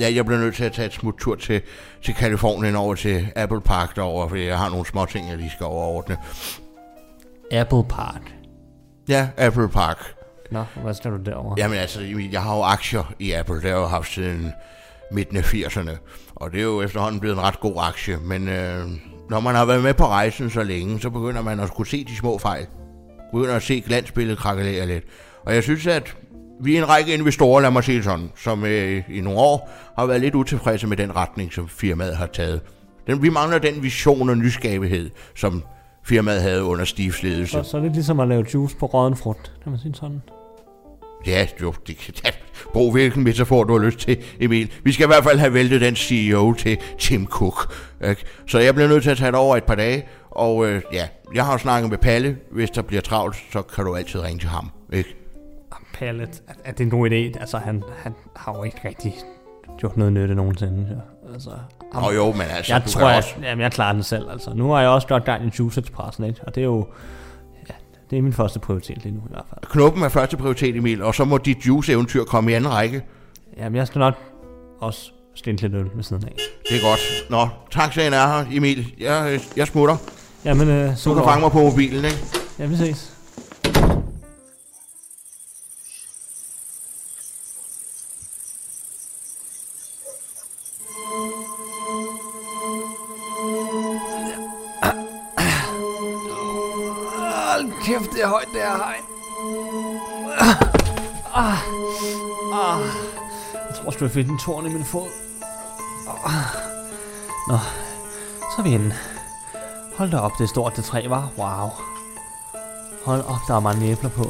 Ja, 0.00 0.14
jeg 0.14 0.26
bliver 0.26 0.40
nødt 0.40 0.54
til 0.54 0.64
at 0.64 0.72
tage 0.72 0.86
et 0.86 0.92
smuttur 0.92 1.34
til, 1.34 1.60
til 2.02 2.14
Kalifornien 2.14 2.76
over 2.76 2.94
til 2.94 3.28
Apple 3.36 3.60
Park 3.60 3.96
derovre, 3.96 4.28
fordi 4.28 4.46
jeg 4.46 4.58
har 4.58 4.68
nogle 4.68 4.86
små 4.86 5.04
ting, 5.04 5.28
jeg 5.28 5.36
lige 5.36 5.50
skal 5.50 5.66
overordne. 5.66 6.16
Apple 7.52 7.84
Park. 7.84 8.34
Ja, 9.08 9.28
Apple 9.36 9.68
Park. 9.68 10.21
Nå, 10.52 10.64
hvad 10.82 10.94
skal 10.94 11.10
du 11.10 11.16
derovre? 11.16 11.54
Jamen 11.58 11.78
altså, 11.78 12.00
jeg 12.32 12.42
har 12.42 12.56
jo 12.56 12.62
aktier 12.62 13.12
i 13.18 13.32
Apple. 13.32 13.54
Det 13.54 13.62
har 13.62 13.68
jeg 13.68 13.76
jo 13.76 13.86
haft 13.86 14.12
siden 14.12 14.52
midten 15.12 15.36
af 15.36 15.54
80'erne. 15.54 15.90
Og 16.34 16.52
det 16.52 16.60
er 16.60 16.64
jo 16.64 16.82
efterhånden 16.82 17.20
blevet 17.20 17.36
en 17.36 17.42
ret 17.42 17.60
god 17.60 17.74
aktie. 17.76 18.16
Men 18.24 18.48
øh, 18.48 18.86
når 19.30 19.40
man 19.40 19.54
har 19.54 19.64
været 19.64 19.82
med 19.82 19.94
på 19.94 20.06
rejsen 20.06 20.50
så 20.50 20.62
længe, 20.62 21.00
så 21.00 21.10
begynder 21.10 21.42
man 21.42 21.60
at 21.60 21.70
kunne 21.74 21.86
se 21.86 22.04
de 22.04 22.16
små 22.16 22.38
fejl. 22.38 22.66
Begynder 23.32 23.56
at 23.56 23.62
se 23.62 23.80
glansbilledet 23.80 24.38
krakelere 24.38 24.86
lidt. 24.86 25.04
Og 25.46 25.54
jeg 25.54 25.62
synes, 25.62 25.86
at 25.86 26.16
vi 26.60 26.76
er 26.76 26.82
en 26.82 26.88
række 26.88 27.14
investorer, 27.14 27.60
lad 27.60 27.70
mig 27.70 27.84
sige 27.84 28.02
sådan, 28.02 28.30
som 28.36 28.64
øh, 28.64 29.02
i 29.10 29.20
nogle 29.20 29.38
år 29.38 29.70
har 29.98 30.06
været 30.06 30.20
lidt 30.20 30.34
utilfredse 30.34 30.86
med 30.86 30.96
den 30.96 31.16
retning, 31.16 31.52
som 31.52 31.68
firmaet 31.68 32.16
har 32.16 32.26
taget. 32.26 32.60
Den, 33.06 33.22
vi 33.22 33.28
mangler 33.28 33.58
den 33.58 33.82
vision 33.82 34.28
og 34.30 34.38
nyskabighed, 34.38 35.10
som 35.36 35.62
firmaet 36.04 36.42
havde 36.42 36.64
under 36.64 36.84
Steves 36.84 37.22
ledelse. 37.22 37.52
Så, 37.52 37.62
så 37.62 37.76
er 37.76 37.80
det 37.80 37.92
ligesom 37.92 38.20
at 38.20 38.28
lave 38.28 38.46
juice 38.54 38.76
på 38.76 38.86
råden 38.86 39.16
frugt, 39.16 39.52
kan 39.62 39.72
man 39.72 39.80
sige 39.80 39.94
sådan. 39.94 40.22
Ja, 41.26 41.46
jo, 41.62 41.74
det 41.86 41.96
kan 41.96 42.14
ja, 42.24 42.30
Brug 42.72 42.92
hvilken 42.92 43.24
metafor 43.24 43.64
du 43.64 43.78
har 43.78 43.86
lyst 43.86 43.98
til, 43.98 44.24
Emil. 44.40 44.72
Vi 44.84 44.92
skal 44.92 45.04
i 45.04 45.06
hvert 45.06 45.24
fald 45.24 45.38
have 45.38 45.54
væltet 45.54 45.80
den 45.80 45.96
CEO 45.96 46.54
til 46.54 46.78
Tim 46.98 47.26
Cook. 47.26 47.74
Ikke? 48.08 48.24
Så 48.46 48.58
jeg 48.58 48.74
bliver 48.74 48.88
nødt 48.88 49.02
til 49.02 49.10
at 49.10 49.18
tage 49.18 49.30
det 49.32 49.38
over 49.38 49.56
et 49.56 49.64
par 49.64 49.74
dage. 49.74 50.06
Og 50.30 50.66
øh, 50.68 50.82
ja, 50.92 51.08
jeg 51.34 51.46
har 51.46 51.56
snakket 51.56 51.90
med 51.90 51.98
Palle. 51.98 52.36
Hvis 52.50 52.70
der 52.70 52.82
bliver 52.82 53.02
travlt, 53.02 53.36
så 53.52 53.62
kan 53.62 53.84
du 53.84 53.94
altid 53.94 54.20
ringe 54.20 54.38
til 54.38 54.48
ham. 54.48 54.70
Ikke? 54.92 55.16
Pallet, 55.94 56.42
er, 56.64 56.72
det 56.72 56.80
en 56.80 56.90
god 56.90 57.10
idé? 57.10 57.40
Altså, 57.40 57.58
han, 57.58 57.82
han 58.02 58.14
har 58.36 58.54
jo 58.56 58.62
ikke 58.62 58.78
rigtig 58.84 59.14
gjort 59.78 59.96
noget 59.96 60.12
nytte 60.12 60.34
nogensinde. 60.34 60.86
Ja. 60.90 61.32
Altså, 61.34 61.50
Og 61.92 62.14
jo, 62.14 62.32
men 62.32 62.42
altså, 62.56 62.74
jeg 62.74 62.84
du 62.84 62.90
tror, 62.90 63.00
kan 63.00 63.08
jeg, 63.08 63.16
også... 63.16 63.34
jamen, 63.42 63.62
jeg 63.62 63.72
klarer 63.72 63.92
den 63.92 64.02
selv. 64.02 64.30
Altså. 64.30 64.54
Nu 64.54 64.70
har 64.70 64.80
jeg 64.80 64.90
også 64.90 65.08
godt 65.08 65.24
gang 65.24 65.46
i 65.46 65.50
Juice 65.58 65.80
Expressen, 65.80 66.24
ikke? 66.24 66.40
Og 66.46 66.54
det 66.54 66.60
er 66.60 66.64
jo... 66.64 66.86
Det 68.12 68.18
er 68.18 68.22
min 68.22 68.32
første 68.32 68.58
prioritet 68.60 68.98
lige 69.04 69.14
nu 69.14 69.20
i 69.20 69.28
hvert 69.30 69.44
fald. 69.48 69.60
Knuppen 69.70 70.02
er 70.02 70.08
første 70.08 70.36
prioritet, 70.36 70.76
Emil, 70.76 71.02
og 71.02 71.14
så 71.14 71.24
må 71.24 71.38
dit 71.38 71.66
juice-eventyr 71.66 72.24
komme 72.24 72.50
i 72.50 72.54
anden 72.54 72.70
række. 72.72 73.02
Jamen, 73.58 73.76
jeg 73.76 73.86
skal 73.86 73.98
nok 73.98 74.14
også 74.80 75.10
stille 75.34 75.60
lidt 75.60 75.74
øl 75.74 75.86
ved 75.94 76.02
siden 76.02 76.24
af. 76.24 76.32
Det 76.68 76.76
er 76.76 76.80
godt. 76.90 77.00
Nå, 77.30 77.48
taxaen 77.70 78.12
er 78.12 78.26
her, 78.26 78.44
Emil. 78.56 78.94
Jeg, 79.00 79.40
jeg 79.56 79.66
smutter. 79.66 79.96
Jamen, 80.44 80.68
øh, 80.68 80.90
Du 80.90 80.96
så 80.96 81.14
kan 81.14 81.24
fange 81.24 81.40
mig 81.40 81.50
på 81.50 81.58
mobilen, 81.58 82.04
ikke? 82.04 82.18
Ja, 82.58 82.66
vi 82.66 82.76
ses. 82.76 83.11
Der 98.22 98.28
er 98.28 98.32
højt, 98.32 98.48
det 98.52 98.62
er. 98.62 98.72
Ah, 101.34 101.58
ah. 102.52 102.80
Jeg 103.52 103.76
tror 103.76 103.90
sgu, 103.90 104.04
jeg 104.04 104.12
finde 104.12 104.30
en 104.30 104.38
torn 104.38 104.66
i 104.66 104.68
min 104.68 104.84
fod. 104.84 105.08
Ah. 106.24 106.32
Nå, 107.48 107.58
så 108.38 108.56
er 108.58 108.62
vi 108.62 108.74
inde. 108.74 108.94
Hold 109.96 110.10
da 110.10 110.18
op, 110.18 110.32
det 110.38 110.44
er 110.44 110.48
stort, 110.48 110.76
det 110.76 110.84
træ 110.84 111.08
var. 111.08 111.28
Wow. 111.38 111.68
Hold 113.04 113.24
op, 113.24 113.40
der 113.48 113.54
er 113.54 113.60
mange 113.60 113.86
æbler 113.86 114.10
på. 114.10 114.24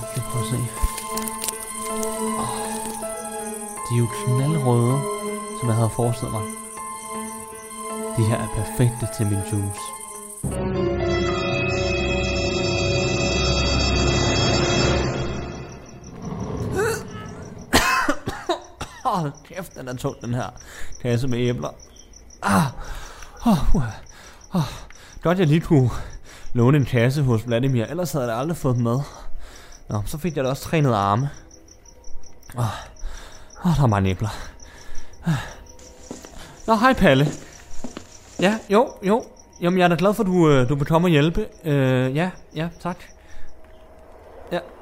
Jeg 0.00 0.08
skal 0.10 0.22
prøve 0.22 0.44
at 0.44 0.50
se. 0.50 0.56
Oh. 2.38 2.48
De 3.86 3.94
er 3.94 3.98
jo 3.98 4.06
knaldrøde, 4.24 5.00
som 5.60 5.68
jeg 5.68 5.76
havde 5.76 5.90
forestillet 5.90 6.32
mig. 6.32 6.42
De 8.16 8.24
her 8.24 8.36
er 8.36 8.48
perfekte 8.56 9.08
til 9.16 9.26
min 9.26 9.40
juice. 9.52 11.09
Hold 19.14 19.32
kæft, 19.44 19.74
den 19.74 19.88
er 19.88 19.94
tung, 19.94 20.20
den 20.20 20.34
her 20.34 20.46
kasse 21.02 21.28
med 21.28 21.38
æbler. 21.38 21.68
Ah, 22.42 22.66
oh, 23.46 23.74
uh, 23.74 23.82
oh. 24.54 24.62
Godt, 25.22 25.38
jeg 25.38 25.46
lige 25.46 25.60
kunne 25.60 25.90
låne 26.52 26.76
en 26.76 26.84
kasse 26.84 27.22
hos 27.22 27.46
Vladimir, 27.46 27.84
ellers 27.84 28.12
havde 28.12 28.26
jeg 28.26 28.36
aldrig 28.36 28.56
fået 28.56 28.74
den 28.74 28.84
med. 28.84 29.00
Nå, 29.88 30.02
så 30.06 30.18
fik 30.18 30.36
jeg 30.36 30.44
da 30.44 30.50
også 30.50 30.62
trænet 30.62 30.92
arme. 30.92 31.30
Åh, 32.58 32.60
oh, 32.60 33.66
oh, 33.66 33.76
der 33.76 33.82
er 33.82 33.86
mange 33.86 34.10
æbler. 34.10 34.28
Ah. 35.26 35.34
Nå, 36.66 36.74
hej 36.74 36.92
Palle. 36.92 37.26
Ja, 38.40 38.58
jo, 38.70 38.92
jo. 39.02 39.24
Jamen, 39.60 39.78
jeg 39.78 39.84
er 39.84 39.88
da 39.88 39.96
glad 39.98 40.14
for, 40.14 40.22
at 40.22 40.26
du, 40.26 40.50
øh, 40.50 40.68
du 40.68 40.74
vil 40.74 40.86
komme 40.86 41.06
og 41.06 41.10
hjælpe. 41.10 41.46
Uh, 41.64 42.16
ja, 42.16 42.30
ja, 42.54 42.68
tak. 42.82 42.96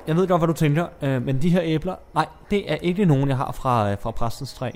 Jeg 0.09 0.17
ved 0.17 0.29
godt, 0.29 0.41
hvad 0.41 0.49
du 0.49 0.53
tænker, 0.53 0.87
øh, 1.03 1.23
men 1.23 1.43
de 1.43 1.50
her 1.50 1.61
æbler, 1.65 1.95
nej, 2.15 2.27
det 2.50 2.73
er 2.73 2.77
ikke 2.77 3.05
nogen, 3.05 3.29
jeg 3.29 3.37
har 3.37 3.53
fra, 3.53 3.91
øh, 3.91 3.97
fra 4.00 4.11
præstens 4.11 4.55
træ. 4.55 4.71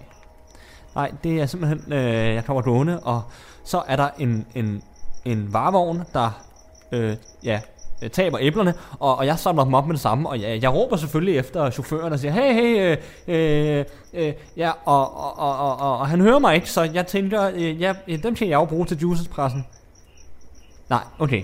Nej, 0.95 1.12
det 1.25 1.41
er 1.41 1.47
simpelthen, 1.47 1.93
øh, 1.93 2.35
jeg 2.35 2.45
kommer 2.45 2.62
gående, 2.62 3.01
og 3.01 3.23
så 3.65 3.83
er 3.89 3.97
der 3.97 4.09
en, 4.19 4.47
en, 4.55 4.83
en 5.25 5.53
varevogn, 5.53 6.03
der 6.12 6.43
øh, 6.93 7.17
ja, 7.45 7.61
øh, 8.03 8.11
taber 8.11 8.39
æblerne, 8.41 8.75
og, 8.99 9.19
og 9.19 9.27
jeg 9.27 9.39
samler 9.39 9.65
dem 9.65 9.75
op 9.75 9.87
med 9.87 9.95
det 9.95 10.01
samme, 10.01 10.29
og 10.29 10.41
jeg, 10.41 10.62
jeg 10.62 10.75
råber 10.75 10.97
selvfølgelig 10.97 11.39
efter 11.39 11.71
chaufføren 11.71 12.12
og 12.12 12.19
siger, 12.19 12.33
hey, 12.33 12.53
hey, 12.53 12.97
øh, 13.29 13.79
øh, 13.79 13.85
øh, 14.15 14.33
ja, 14.57 14.71
og, 14.85 15.17
og, 15.17 15.39
og, 15.39 15.59
og, 15.59 15.81
og, 15.81 15.99
og 15.99 16.09
han 16.09 16.21
hører 16.21 16.39
mig 16.39 16.55
ikke, 16.55 16.71
så 16.71 16.83
jeg 16.83 17.07
tænker, 17.07 17.51
øh, 17.55 17.81
ja, 17.81 17.95
øh, 18.09 18.23
dem 18.23 18.35
kan 18.35 18.49
jeg 18.49 18.55
jo 18.55 18.65
bruge 18.65 18.87
til 18.87 18.99
juicespressen. 18.99 19.67
Nej, 20.89 21.03
okay, 21.19 21.43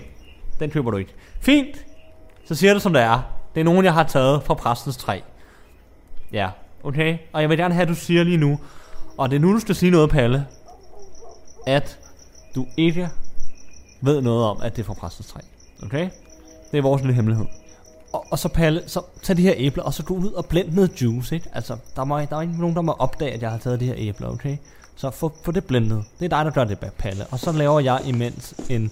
den 0.60 0.70
køber 0.70 0.90
du 0.90 0.96
ikke. 0.96 1.14
Fint, 1.40 1.84
så 2.44 2.54
siger 2.54 2.74
du 2.74 2.80
som 2.80 2.92
det 2.92 3.02
er. 3.02 3.37
Det 3.54 3.60
er 3.60 3.64
nogen, 3.64 3.84
jeg 3.84 3.94
har 3.94 4.04
taget 4.04 4.42
fra 4.42 4.54
præstens 4.54 4.96
træ. 4.96 5.20
Ja, 6.32 6.50
okay, 6.84 7.18
og 7.32 7.40
jeg 7.40 7.48
vil 7.48 7.58
gerne 7.58 7.74
have, 7.74 7.82
at 7.82 7.88
du 7.88 7.94
siger 7.94 8.24
lige 8.24 8.36
nu, 8.36 8.58
og 9.18 9.30
det 9.30 9.36
er 9.36 9.40
nu, 9.40 9.52
du 9.52 9.60
skal 9.60 9.74
sige 9.74 9.90
noget, 9.90 10.10
Palle, 10.10 10.46
at 11.66 11.98
du 12.54 12.66
ikke 12.76 13.08
ved 14.00 14.20
noget 14.20 14.44
om, 14.44 14.60
at 14.62 14.76
det 14.76 14.82
er 14.82 14.86
fra 14.86 14.94
præstens 14.94 15.26
træ. 15.26 15.40
Okay? 15.82 16.10
Det 16.72 16.78
er 16.78 16.82
vores 16.82 17.02
lille 17.02 17.14
hemmelighed. 17.14 17.46
Og, 18.12 18.26
og 18.30 18.38
så 18.38 18.48
Palle, 18.48 18.82
så 18.86 19.02
tag 19.22 19.36
de 19.36 19.42
her 19.42 19.54
æbler, 19.56 19.84
og 19.84 19.94
så 19.94 20.04
gå 20.04 20.14
ud 20.14 20.32
og 20.32 20.46
blend 20.46 20.72
noget 20.72 21.02
juice, 21.02 21.34
ikke? 21.34 21.48
Altså, 21.52 21.76
der, 21.96 22.04
må, 22.04 22.20
der 22.20 22.36
er 22.36 22.40
ikke 22.40 22.60
nogen, 22.60 22.76
der 22.76 22.82
må 22.82 22.92
opdage, 22.92 23.32
at 23.32 23.42
jeg 23.42 23.50
har 23.50 23.58
taget 23.58 23.80
de 23.80 23.86
her 23.86 23.94
æbler, 23.96 24.28
okay? 24.28 24.56
Så 24.96 25.10
få, 25.10 25.32
få 25.42 25.52
det 25.52 25.64
blendet. 25.64 26.04
Det 26.18 26.24
er 26.24 26.36
dig, 26.36 26.44
der 26.44 26.50
gør 26.50 26.64
det, 26.64 26.78
Palle. 26.98 27.26
Og 27.30 27.38
så 27.38 27.52
laver 27.52 27.80
jeg 27.80 28.00
imens 28.06 28.54
en 28.70 28.90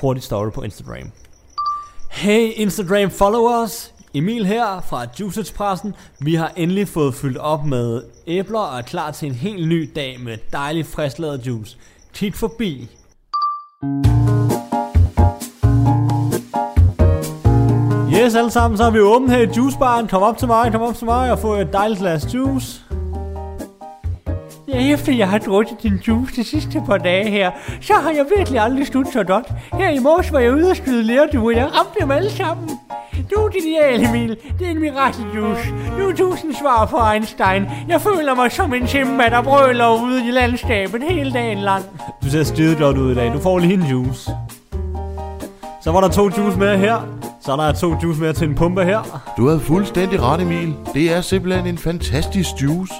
hurtig 0.00 0.22
story 0.22 0.50
på 0.50 0.62
Instagram. 0.62 1.10
Hey 2.10 2.52
Instagram 2.56 3.10
followers! 3.10 3.94
Emil 4.14 4.44
her 4.44 4.80
fra 4.88 5.06
Juice 5.20 5.54
Vi 6.20 6.34
har 6.34 6.52
endelig 6.56 6.88
fået 6.88 7.14
fyldt 7.14 7.36
op 7.36 7.64
med 7.64 8.02
æbler 8.26 8.58
og 8.58 8.78
er 8.78 8.82
klar 8.82 9.10
til 9.10 9.28
en 9.28 9.34
helt 9.34 9.68
ny 9.68 9.90
dag 9.96 10.20
med 10.20 10.38
dejlig 10.52 10.86
frisklavet 10.86 11.46
juice. 11.46 11.76
Kig 12.14 12.34
forbi. 12.34 12.88
Yes, 18.12 18.34
alle 18.34 18.50
sammen, 18.50 18.78
så 18.78 18.84
er 18.84 18.90
vi 18.90 19.00
åbne 19.00 19.30
her 19.30 19.38
i 19.38 19.48
juicebaren. 19.56 20.08
Kom 20.08 20.22
op 20.22 20.38
til 20.38 20.48
mig, 20.48 20.72
kom 20.72 20.82
op 20.82 20.94
til 20.94 21.04
mig 21.04 21.32
og 21.32 21.38
få 21.38 21.54
et 21.54 21.72
dejligt 21.72 22.00
glas 22.00 22.34
juice. 22.34 22.89
Ja, 24.74 24.92
efter 24.92 25.12
jeg 25.12 25.28
har 25.28 25.38
drukket 25.38 25.82
din 25.82 25.94
juice 26.08 26.36
de 26.36 26.44
sidste 26.44 26.82
par 26.86 26.98
dage 26.98 27.30
her, 27.30 27.50
så 27.80 27.92
har 27.94 28.10
jeg 28.10 28.26
virkelig 28.36 28.60
aldrig 28.60 28.86
sludt 28.86 29.12
så 29.12 29.24
godt. 29.24 29.46
Her 29.72 29.88
i 29.90 29.98
morges 29.98 30.32
var 30.32 30.38
jeg 30.38 30.52
ude 30.52 30.70
og 30.70 30.76
skyde 30.76 31.02
lærduer, 31.02 31.50
jeg 31.56 31.64
ramte 31.64 32.00
dem 32.00 32.10
alle 32.10 32.30
sammen. 32.30 32.70
Du 33.30 33.40
er 33.40 33.48
genial, 33.48 34.08
Emil. 34.08 34.36
Det 34.58 34.66
er 34.66 34.70
en 34.70 34.80
mirakeljuice. 34.80 35.68
Du 35.98 36.08
er 36.08 36.14
tusind 36.16 36.54
svar 36.54 36.86
på 36.86 36.96
Einstein. 37.12 37.66
Jeg 37.88 38.00
føler 38.00 38.34
mig 38.34 38.52
som 38.52 38.74
en 38.74 38.88
simba, 38.88 39.24
der 39.28 39.42
brøler 39.42 40.02
ude 40.02 40.28
i 40.28 40.30
landskabet 40.30 41.02
hele 41.08 41.32
dagen 41.32 41.58
lang. 41.58 41.84
Du 42.24 42.30
ser 42.30 42.42
skide 42.42 42.76
godt 42.76 42.98
ud 42.98 43.12
i 43.12 43.14
dag. 43.14 43.32
Du 43.32 43.38
får 43.40 43.58
lige 43.58 43.74
en 43.74 43.82
juice. 43.82 44.30
Så 45.82 45.92
var 45.92 46.00
der 46.00 46.08
to 46.08 46.22
juice 46.24 46.58
med 46.58 46.78
her. 46.78 47.08
Så 47.40 47.56
der 47.56 47.62
er 47.62 47.72
to 47.72 47.94
juice 48.02 48.20
mere 48.20 48.32
til 48.32 48.48
en 48.48 48.54
pumpe 48.54 48.84
her. 48.84 49.22
Du 49.36 49.46
havde 49.46 49.60
fuldstændig 49.60 50.22
ret, 50.22 50.40
Emil. 50.42 50.74
Det 50.94 51.12
er 51.16 51.20
simpelthen 51.20 51.66
en 51.66 51.78
fantastisk 51.78 52.50
juice. 52.62 52.94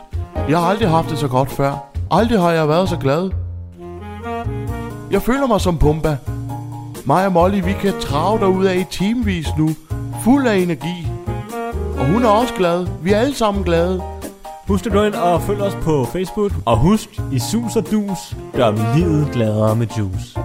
Jeg 0.48 0.58
har 0.58 0.66
aldrig 0.66 0.88
haft 0.88 1.10
det 1.10 1.18
så 1.18 1.28
godt 1.28 1.50
før. 1.50 1.84
Aldrig 2.10 2.40
har 2.40 2.50
jeg 2.50 2.68
været 2.68 2.88
så 2.88 2.96
glad. 2.96 3.30
Jeg 5.10 5.22
føler 5.22 5.46
mig 5.46 5.60
som 5.60 5.78
Pumba. 5.78 6.16
Mig 7.04 7.26
og 7.26 7.32
Molly, 7.32 7.64
vi 7.64 7.72
kan 7.72 7.92
trave 8.00 8.70
af 8.70 8.76
i 8.76 8.84
timevis 8.90 9.48
nu. 9.58 9.70
Fuld 10.24 10.46
af 10.46 10.56
energi. 10.56 11.06
Og 11.98 12.06
hun 12.06 12.24
er 12.24 12.28
også 12.28 12.54
glad. 12.54 12.86
Vi 13.02 13.12
er 13.12 13.18
alle 13.18 13.34
sammen 13.34 13.64
glade. 13.64 14.02
Husk 14.68 14.86
at 14.86 14.92
gå 14.92 15.02
ind 15.02 15.14
og 15.14 15.42
følg 15.42 15.62
os 15.62 15.74
på 15.82 16.04
Facebook. 16.12 16.52
Og 16.64 16.76
husk, 16.76 17.20
i 17.32 17.38
sus 17.38 17.76
og 17.76 17.90
dus 17.90 18.36
gør 18.54 18.70
vi 18.70 19.00
livet 19.00 19.28
gladere 19.32 19.76
med 19.76 19.86
juice. 19.98 20.40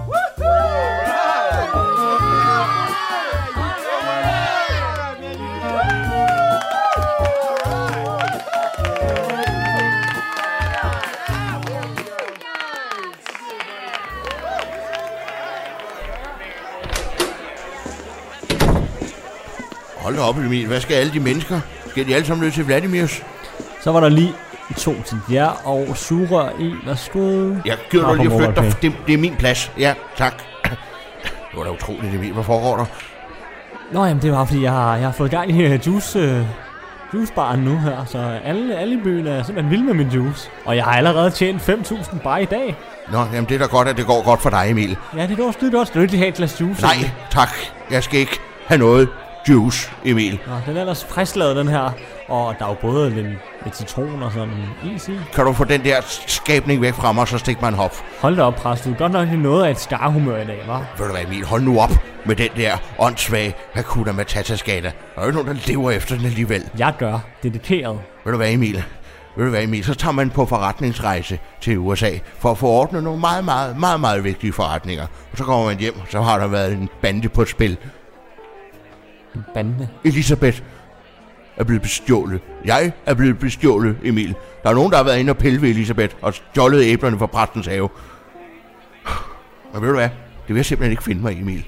Hold 20.16 20.34
da 20.34 20.40
op, 20.40 20.44
Emil. 20.44 20.66
Hvad 20.66 20.80
skal 20.80 20.94
alle 20.94 21.12
de 21.12 21.20
mennesker? 21.20 21.60
Skal 21.90 22.06
de 22.06 22.14
alle 22.14 22.26
sammen 22.26 22.44
løbe 22.44 22.54
til 22.54 22.66
Vladimirs? 22.66 23.22
Så 23.80 23.92
var 23.92 24.00
der 24.00 24.08
lige 24.08 24.32
to 24.76 25.02
til 25.02 25.18
jer 25.32 25.66
og 25.66 25.96
sugerør 25.96 26.48
i. 26.60 26.72
Værsgo. 26.86 27.54
Jeg 27.64 27.76
gider 27.90 28.08
dig 28.08 28.16
lige 28.16 28.34
at 28.34 28.40
flytte 28.40 28.60
dig. 28.60 28.82
Det, 28.82 28.92
det 29.06 29.14
er 29.14 29.18
min 29.18 29.36
plads. 29.36 29.72
Ja, 29.78 29.94
tak. 30.16 30.42
Det 31.22 31.56
var 31.56 31.64
da 31.64 31.70
utroligt, 31.70 32.14
Emil. 32.14 32.32
Hvad 32.32 32.44
foregår 32.44 32.76
der? 32.76 32.84
Nå, 33.92 34.04
jamen, 34.04 34.22
det 34.22 34.32
var 34.32 34.44
fordi, 34.44 34.62
jeg 34.62 34.72
har, 34.72 34.96
jeg 34.96 35.04
har 35.04 35.12
fået 35.12 35.30
gang 35.30 35.50
i 35.50 35.74
uh, 35.74 35.86
juice, 35.86 36.40
uh, 36.40 36.46
juicebaren 37.14 37.60
nu 37.60 37.78
her. 37.78 38.04
Så 38.04 38.18
alle, 38.44 38.76
alle 38.76 38.94
i 38.94 39.00
byen 39.04 39.26
er 39.26 39.42
simpelthen 39.42 39.70
vilde 39.70 39.84
med 39.84 39.94
min 39.94 40.08
juice. 40.08 40.50
Og 40.64 40.76
jeg 40.76 40.84
har 40.84 40.92
allerede 40.92 41.30
tjent 41.30 41.62
5.000 41.62 42.18
bare 42.18 42.42
i 42.42 42.46
dag. 42.46 42.76
Nå, 43.12 43.18
jamen 43.18 43.44
det 43.48 43.54
er 43.54 43.58
da 43.58 43.66
godt, 43.66 43.88
at 43.88 43.96
det 43.96 44.06
går 44.06 44.24
godt 44.24 44.42
for 44.42 44.50
dig, 44.50 44.70
Emil. 44.70 44.96
Ja, 45.16 45.26
det 45.26 45.36
går 45.36 45.52
skide 45.52 45.70
godt. 45.70 45.88
Skal 45.88 45.98
du 45.98 46.02
ikke 46.02 46.16
have 46.16 46.28
et 46.28 46.34
glas 46.34 46.60
juice? 46.60 46.82
Nej, 46.82 47.10
tak. 47.30 47.48
Jeg 47.90 48.02
skal 48.02 48.20
ikke 48.20 48.40
have 48.66 48.78
noget 48.78 49.08
juice, 49.48 49.90
Emil. 50.04 50.38
Nå, 50.46 50.52
den 50.66 50.76
er 50.76 50.80
ellers 50.80 51.04
frisklavet, 51.04 51.56
den 51.56 51.68
her. 51.68 51.90
Og 52.28 52.54
der 52.58 52.64
er 52.64 52.68
jo 52.68 52.76
både 52.80 53.10
lidt, 53.10 53.26
lidt 53.64 53.76
citron 53.76 54.22
og 54.22 54.32
sådan 54.32 54.50
is 54.94 55.08
i. 55.08 55.12
Kan 55.34 55.44
du 55.44 55.52
få 55.52 55.64
den 55.64 55.84
der 55.84 56.00
skabning 56.26 56.82
væk 56.82 56.94
fra 56.94 57.12
mig, 57.12 57.28
så 57.28 57.38
stik 57.38 57.60
mig 57.60 57.68
en 57.68 57.74
hop. 57.74 57.96
Hold 58.20 58.36
da 58.36 58.42
op, 58.42 58.54
præst. 58.54 58.84
Du 58.84 58.90
er 58.90 58.94
godt 58.94 59.12
nok 59.12 59.28
noget 59.28 59.64
af 59.64 59.70
et 59.70 59.80
skarhumør 59.80 60.42
i 60.42 60.46
dag, 60.46 60.58
hva'? 60.68 61.00
Ved 61.02 61.06
du 61.06 61.12
hvad, 61.12 61.22
Emil? 61.22 61.44
Hold 61.44 61.62
nu 61.62 61.80
op 61.80 61.92
med 62.26 62.36
den 62.36 62.48
der 62.56 62.76
åndssvage 62.98 63.54
Hakuna 63.74 64.12
Matata-skala. 64.12 64.92
Der 65.14 65.22
er 65.22 65.26
jo 65.26 65.32
nogen, 65.32 65.48
der 65.48 65.54
lever 65.66 65.90
efter 65.90 66.16
den 66.16 66.24
alligevel. 66.24 66.62
Jeg 66.78 66.94
gør. 66.98 67.18
Dedikeret. 67.42 67.98
Ved 68.24 68.32
du 68.32 68.36
hvad, 68.36 68.52
Emil? 68.52 68.84
Ved 69.36 69.44
du 69.44 69.50
hvad, 69.50 69.62
Emil? 69.62 69.84
Så 69.84 69.94
tager 69.94 70.12
man 70.12 70.30
på 70.30 70.46
forretningsrejse 70.46 71.38
til 71.60 71.78
USA 71.78 72.10
for 72.38 72.50
at 72.50 72.58
få 72.58 72.66
ordnet 72.66 73.02
nogle 73.02 73.20
meget, 73.20 73.44
meget, 73.44 73.76
meget, 73.78 74.00
meget 74.00 74.24
vigtige 74.24 74.52
forretninger. 74.52 75.06
Og 75.32 75.38
så 75.38 75.44
kommer 75.44 75.66
man 75.66 75.78
hjem, 75.78 75.94
så 76.10 76.20
har 76.20 76.38
der 76.38 76.46
været 76.46 76.72
en 76.72 76.88
bande 77.02 77.28
på 77.28 77.44
spil. 77.44 77.76
En 79.36 79.44
bande? 79.54 79.88
Elisabeth 80.04 80.62
er 81.56 81.64
blevet 81.64 81.82
bestjålet. 81.82 82.40
Jeg 82.64 82.92
er 83.06 83.14
blevet 83.14 83.38
bestjålet, 83.38 83.96
Emil. 84.04 84.34
Der 84.62 84.70
er 84.70 84.74
nogen, 84.74 84.90
der 84.90 84.96
har 84.96 85.04
været 85.04 85.18
inde 85.18 85.30
og 85.30 85.36
pille 85.36 85.62
ved 85.62 85.68
Elisabeth 85.68 86.14
og 86.22 86.34
stjålet 86.34 86.84
æblerne 86.84 87.18
fra 87.18 87.26
præstens 87.26 87.66
have. 87.66 87.88
Men 89.72 89.82
ved 89.82 89.88
du 89.88 89.94
hvad? 89.94 90.08
Det 90.46 90.48
vil 90.48 90.56
jeg 90.56 90.64
simpelthen 90.64 90.90
ikke 90.90 91.02
finde 91.02 91.22
mig 91.22 91.32
i, 91.32 91.40
Emil. 91.40 91.64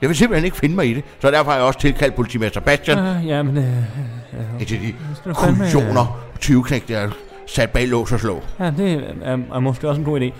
Jeg 0.00 0.08
vil 0.08 0.16
simpelthen 0.16 0.44
ikke 0.44 0.56
finde 0.56 0.74
mig 0.76 0.90
i 0.90 0.94
det, 0.94 1.04
så 1.18 1.30
derfor 1.30 1.50
har 1.50 1.58
jeg 1.58 1.66
også 1.66 1.80
tilkaldt 1.80 2.14
politimester 2.14 2.60
Bastian. 2.60 2.98
Uh, 2.98 3.26
jamen, 3.26 3.56
øh, 3.56 3.64
uh, 3.64 4.60
uh, 4.60 4.66
til 4.66 4.80
de 4.80 4.94
kujoner, 5.34 6.20
20 6.40 6.64
knæk, 6.64 6.88
der 6.88 6.98
er 6.98 7.10
sat 7.46 7.70
bag 7.70 7.88
lås 7.88 8.12
og 8.12 8.20
slå. 8.20 8.42
Ja, 8.60 8.70
det 8.70 9.04
er, 9.22 9.38
er 9.54 9.60
måske 9.60 9.88
også 9.88 9.98
en 9.98 10.04
god 10.04 10.20
idé. 10.20 10.32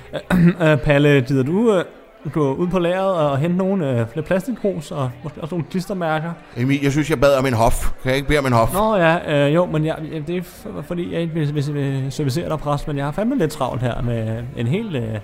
Uh, 0.73 0.79
Palle, 0.85 1.21
gider 1.21 1.43
du 1.43 1.79
uh, 1.79 1.83
gå 2.33 2.55
ud 2.55 2.69
på 2.69 2.79
lageret 2.79 3.15
og 3.15 3.39
hente 3.39 3.57
nogle 3.57 4.07
flere 4.13 4.27
plastikpros 4.27 4.91
og 4.91 5.11
også 5.25 5.55
nogle 5.55 5.65
klistermærker? 5.71 6.33
Emil, 6.57 6.83
jeg 6.83 6.93
synes, 6.93 7.11
jeg 7.11 7.21
bad 7.21 7.39
om 7.39 7.47
en 7.47 7.53
hof. 7.53 7.93
Kan 8.03 8.09
jeg 8.09 8.17
ikke 8.17 8.29
bede 8.29 8.39
om 8.39 8.47
en 8.47 8.53
hof? 8.53 8.75
Nå 8.75 8.97
ja, 8.97 9.47
uh, 9.47 9.55
jo, 9.55 9.67
men 9.67 9.85
jeg, 9.85 9.97
det 10.27 10.37
er 10.37 10.43
fordi, 10.83 11.13
jeg 11.13 11.21
ikke 11.21 11.35
vil, 11.35 11.55
vil, 11.55 11.75
vil 11.75 12.13
servicere 12.13 12.49
dig, 12.49 12.59
præst, 12.59 12.89
men 12.89 12.97
jeg 12.97 13.05
har 13.05 13.13
fandme 13.13 13.39
lidt 13.39 13.51
travlt 13.51 13.83
her 13.83 14.03
med 14.03 14.43
en 14.57 14.67
hel... 14.67 14.97
Uh, 14.97 15.19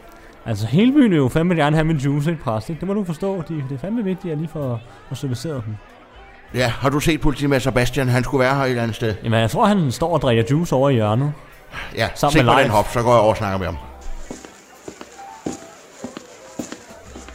Altså, 0.47 0.67
hele 0.67 0.93
byen 0.93 1.13
er 1.13 1.17
jo 1.17 1.29
fandme 1.29 1.55
gerne 1.55 1.77
have 1.77 1.85
min 1.85 1.97
juice, 1.97 2.31
ikke 2.31 2.43
præst? 2.43 2.71
Ikke? 2.71 2.81
Det 2.81 2.89
må 2.89 2.95
du 2.95 3.05
forstå. 3.05 3.43
De, 3.49 3.55
det 3.55 3.75
er 3.75 3.79
fandme 3.79 4.05
vigtigt, 4.05 4.25
at 4.25 4.31
jeg 4.31 4.37
lige 4.37 4.49
får, 4.49 4.81
får 5.09 5.15
serviceret 5.15 5.63
dem. 5.67 5.77
Ja, 6.55 6.69
har 6.69 6.89
du 6.89 7.01
set 7.01 7.21
politimester 7.21 7.71
Sebastian? 7.71 8.09
Han 8.09 8.25
skulle 8.25 8.45
være 8.45 8.55
her 8.55 8.63
et 8.63 8.71
eller 8.71 8.83
andet 8.83 8.97
sted. 8.97 9.15
Jamen, 9.25 9.41
jeg 9.41 9.51
tror, 9.51 9.65
han 9.65 9.93
står 9.93 10.15
og 10.15 10.21
drikker 10.21 10.45
juice 10.51 10.75
over 10.75 10.91
i 10.91 10.95
hjørnet. 10.95 11.33
Ja, 11.97 12.09
Sammen 12.15 12.47
med 12.47 12.63
den 12.63 12.71
hop, 12.71 12.89
så 12.89 13.03
går 13.03 13.11
jeg 13.11 13.21
over 13.21 13.31
og 13.31 13.37
snakker 13.37 13.59
med 13.59 13.67
ham. 13.67 13.77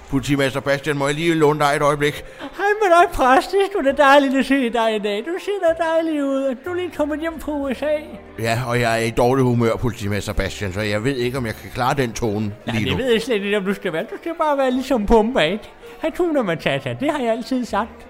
Politimester 0.09 0.59
Bastian, 0.59 0.97
må 0.97 1.05
jeg 1.07 1.15
lige 1.15 1.33
låne 1.33 1.59
dig 1.59 1.71
et 1.75 1.81
øjeblik? 1.81 2.13
Hej 2.39 2.65
med 2.81 2.89
dig, 3.01 3.11
præst. 3.13 3.51
Det 3.51 3.87
er 3.87 3.91
da 3.91 4.03
dejligt 4.03 4.35
at 4.37 4.45
se 4.45 4.69
dig 4.69 4.95
i 4.95 4.99
dag. 4.99 5.19
Du 5.19 5.31
ser 5.45 5.51
da 5.67 5.83
dejlig 5.83 6.23
ud. 6.25 6.55
Du 6.65 6.69
er 6.69 6.75
lige 6.75 6.91
kommet 6.97 7.19
hjem 7.19 7.39
fra 7.39 7.51
USA. 7.51 7.91
Ja, 8.39 8.59
og 8.67 8.79
jeg 8.81 9.01
er 9.01 9.05
i 9.05 9.09
dårlig 9.09 9.43
humør, 9.43 9.75
politimester 9.75 10.33
Bastian, 10.33 10.73
så 10.73 10.81
jeg 10.81 11.03
ved 11.03 11.15
ikke, 11.15 11.37
om 11.37 11.45
jeg 11.45 11.55
kan 11.55 11.69
klare 11.73 11.93
den 11.93 12.13
tone 12.13 12.53
Ja, 12.67 12.71
lige 12.71 12.85
det 12.85 12.91
nu. 12.91 12.97
ved 12.97 13.11
jeg 13.11 13.21
slet 13.21 13.43
ikke, 13.43 13.57
om 13.57 13.65
du 13.65 13.73
skal 13.73 13.93
være. 13.93 14.03
Du 14.03 14.17
skal 14.21 14.31
bare 14.41 14.57
være 14.57 14.71
ligesom 14.71 15.05
Pumba, 15.05 15.39
ikke? 15.41 15.63
Hatuna 16.01 16.41
Matata, 16.41 16.95
det 16.99 17.11
har 17.11 17.19
jeg 17.19 17.31
altid 17.31 17.65
sagt. 17.65 18.07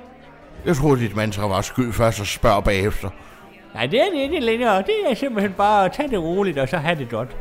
Jeg 0.65 0.75
troede, 0.75 1.01
dit 1.01 1.15
mantra 1.15 1.47
var 1.47 1.61
skyld 1.61 1.93
først 1.93 2.19
og 2.19 2.27
spørg 2.27 2.63
bagefter. 2.63 3.09
Nej, 3.73 3.85
det 3.85 3.99
er 4.01 4.05
det 4.13 4.19
ikke 4.21 4.39
længere. 4.39 4.77
Det 4.77 4.95
er 5.09 5.13
simpelthen 5.15 5.53
bare 5.53 5.85
at 5.85 5.91
tage 5.93 6.09
det 6.09 6.19
roligt, 6.19 6.57
og 6.57 6.69
så 6.69 6.77
have 6.77 6.99
det 6.99 7.09
godt. 7.09 7.35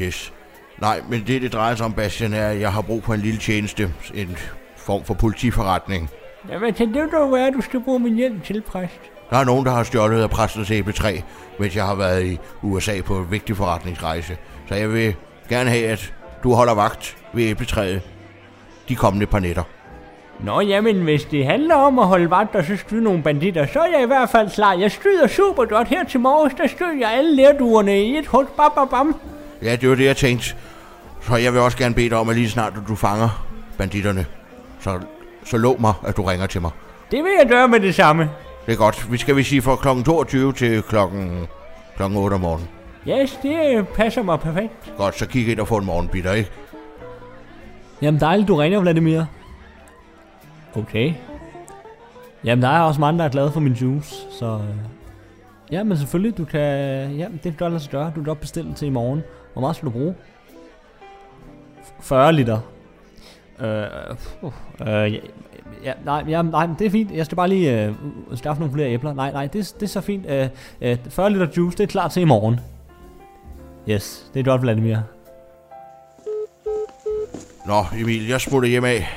Yes. 0.00 0.32
Nej, 0.80 1.00
men 1.08 1.24
det, 1.26 1.42
det 1.42 1.52
drejer 1.52 1.74
sig 1.74 1.86
om, 1.86 1.92
Bastian, 1.92 2.32
er, 2.32 2.48
at 2.48 2.60
jeg 2.60 2.72
har 2.72 2.82
brug 2.82 3.04
for 3.04 3.14
en 3.14 3.20
lille 3.20 3.38
tjeneste. 3.38 3.90
En 4.14 4.36
form 4.76 5.04
for 5.04 5.14
politiforretning. 5.14 6.10
Jamen, 6.50 6.76
så 6.76 6.84
det 6.84 7.08
da 7.12 7.18
være, 7.18 7.46
at 7.46 7.54
du 7.54 7.60
skal 7.60 7.80
bruge 7.80 7.98
min 7.98 8.14
hjælp 8.14 8.44
til, 8.44 8.60
præst. 8.60 9.00
Der 9.30 9.36
er 9.36 9.44
nogen, 9.44 9.66
der 9.66 9.72
har 9.72 9.82
stjålet 9.82 10.22
af 10.22 10.30
præstens 10.30 10.70
æbletræ, 10.70 11.20
mens 11.58 11.76
jeg 11.76 11.84
har 11.84 11.94
været 11.94 12.26
i 12.26 12.38
USA 12.62 13.00
på 13.04 13.16
en 13.18 13.30
vigtig 13.30 13.56
forretningsrejse. 13.56 14.36
Så 14.68 14.74
jeg 14.74 14.92
vil 14.92 15.14
gerne 15.48 15.70
have, 15.70 15.86
at 15.86 16.14
du 16.42 16.54
holder 16.54 16.74
vagt 16.74 17.16
ved 17.32 17.44
æbletræet 17.44 18.02
de 18.88 18.96
kommende 18.96 19.26
par 19.26 19.38
nætter. 19.38 19.62
Nå, 20.40 20.60
jamen, 20.60 21.02
hvis 21.02 21.24
det 21.24 21.46
handler 21.46 21.74
om 21.74 21.98
at 21.98 22.06
holde 22.06 22.30
vagt 22.30 22.54
og 22.54 22.64
så 22.64 22.76
skyde 22.76 23.04
nogle 23.04 23.22
banditter, 23.22 23.66
så 23.66 23.80
er 23.80 23.86
jeg 23.94 24.02
i 24.02 24.06
hvert 24.06 24.30
fald 24.30 24.50
klar. 24.50 24.72
Jeg 24.72 24.90
skyder 24.90 25.26
super 25.26 25.64
godt 25.64 25.88
her 25.88 26.04
til 26.04 26.20
morges, 26.20 26.54
der 26.54 26.66
skød 26.66 26.98
jeg 27.00 27.12
alle 27.12 27.36
lærduerne 27.36 28.02
i 28.02 28.16
et 28.16 28.26
hul. 28.26 28.46
Bam, 28.56 28.72
bam, 28.74 28.88
bam. 28.88 29.16
Ja, 29.62 29.76
det 29.76 29.88
var 29.88 29.94
det, 29.94 30.04
jeg 30.04 30.16
tænkte. 30.16 30.54
Så 31.26 31.36
jeg 31.36 31.52
vil 31.52 31.60
også 31.60 31.78
gerne 31.78 31.94
bede 31.94 32.10
dig 32.10 32.18
om, 32.18 32.28
at 32.28 32.36
lige 32.36 32.50
snart 32.50 32.72
du 32.88 32.94
fanger 32.94 33.46
banditterne, 33.78 34.26
så, 34.80 35.00
så 35.44 35.56
lov 35.56 35.80
mig, 35.80 35.94
at 36.06 36.16
du 36.16 36.22
ringer 36.22 36.46
til 36.46 36.60
mig. 36.60 36.70
Det 37.10 37.24
vil 37.24 37.32
jeg 37.40 37.48
gøre 37.48 37.68
med 37.68 37.80
det 37.80 37.94
samme. 37.94 38.30
Det 38.66 38.72
er 38.72 38.76
godt. 38.76 39.12
Vi 39.12 39.16
skal 39.16 39.36
vi 39.36 39.42
sige 39.42 39.62
fra 39.62 39.76
kl. 39.76 40.02
22 40.04 40.52
til 40.52 40.82
kl. 40.82 40.96
kl. 41.96 42.02
8 42.02 42.34
om 42.34 42.40
morgenen. 42.40 42.68
Yes, 43.08 43.38
det 43.42 43.88
passer 43.88 44.22
mig 44.22 44.40
perfekt. 44.40 44.92
Godt, 44.96 45.18
så 45.18 45.26
kig 45.26 45.48
ind 45.48 45.60
og 45.60 45.68
få 45.68 45.76
en 45.76 45.84
morgenbitter, 45.86 46.32
ikke? 46.32 46.50
Jamen 48.02 48.20
dejligt, 48.20 48.48
du 48.48 48.54
ringer, 48.56 48.80
Vladimir. 48.80 49.24
Okay. 50.74 51.14
Jamen, 52.44 52.62
der 52.62 52.68
er 52.68 52.80
også 52.80 53.00
mange, 53.00 53.18
der 53.18 53.24
er 53.24 53.28
glade 53.28 53.52
for 53.52 53.60
min 53.60 53.72
juice, 53.72 54.14
så... 54.38 54.46
øh, 54.46 54.76
Ja, 55.72 55.82
men 55.84 55.96
selvfølgelig, 55.98 56.38
du 56.38 56.44
kan... 56.44 56.60
Ja, 57.10 57.24
det 57.32 57.42
kan 57.42 57.54
godt 57.58 57.72
lade 57.72 57.82
sig 57.82 57.90
gøre. 57.92 58.06
Du 58.06 58.10
kan 58.14 58.24
godt 58.24 58.40
bestille 58.40 58.74
til 58.74 58.86
i 58.86 58.90
morgen. 58.90 59.22
Hvor 59.52 59.60
meget 59.60 59.76
skal 59.76 59.86
du 59.86 59.90
bruge? 59.90 60.14
F- 62.00 62.02
40 62.02 62.32
liter. 62.32 62.58
Øh, 63.60 63.84
uh, 64.42 64.52
øh, 64.80 64.86
ja, 65.14 65.18
ja, 65.84 65.92
nej, 66.04 66.24
ja, 66.28 66.42
nej, 66.42 66.68
det 66.78 66.86
er 66.86 66.90
fint. 66.90 67.10
Jeg 67.12 67.26
skal 67.26 67.36
bare 67.36 67.48
lige 67.48 67.84
øh, 67.84 67.94
skaffe 68.34 68.60
nogle 68.60 68.74
flere 68.74 68.88
æbler. 68.90 69.12
Nej, 69.14 69.32
nej, 69.32 69.46
det, 69.46 69.74
det 69.80 69.82
er 69.82 69.90
så 69.90 70.00
fint. 70.00 70.26
Øh, 70.30 70.48
øh, 70.80 70.96
40 71.10 71.30
liter 71.30 71.46
juice, 71.56 71.76
det 71.78 71.82
er 71.84 71.88
klar 71.88 72.08
til 72.08 72.22
i 72.22 72.24
morgen. 72.24 72.60
Yes, 73.88 74.30
det 74.34 74.40
er 74.40 74.44
godt, 74.44 74.62
Vladimir. 74.62 74.96
Nå, 77.66 77.84
Emil, 78.00 78.26
jeg 78.28 78.40
smutter 78.40 78.68
hjem 78.68 78.84
af. 78.84 79.08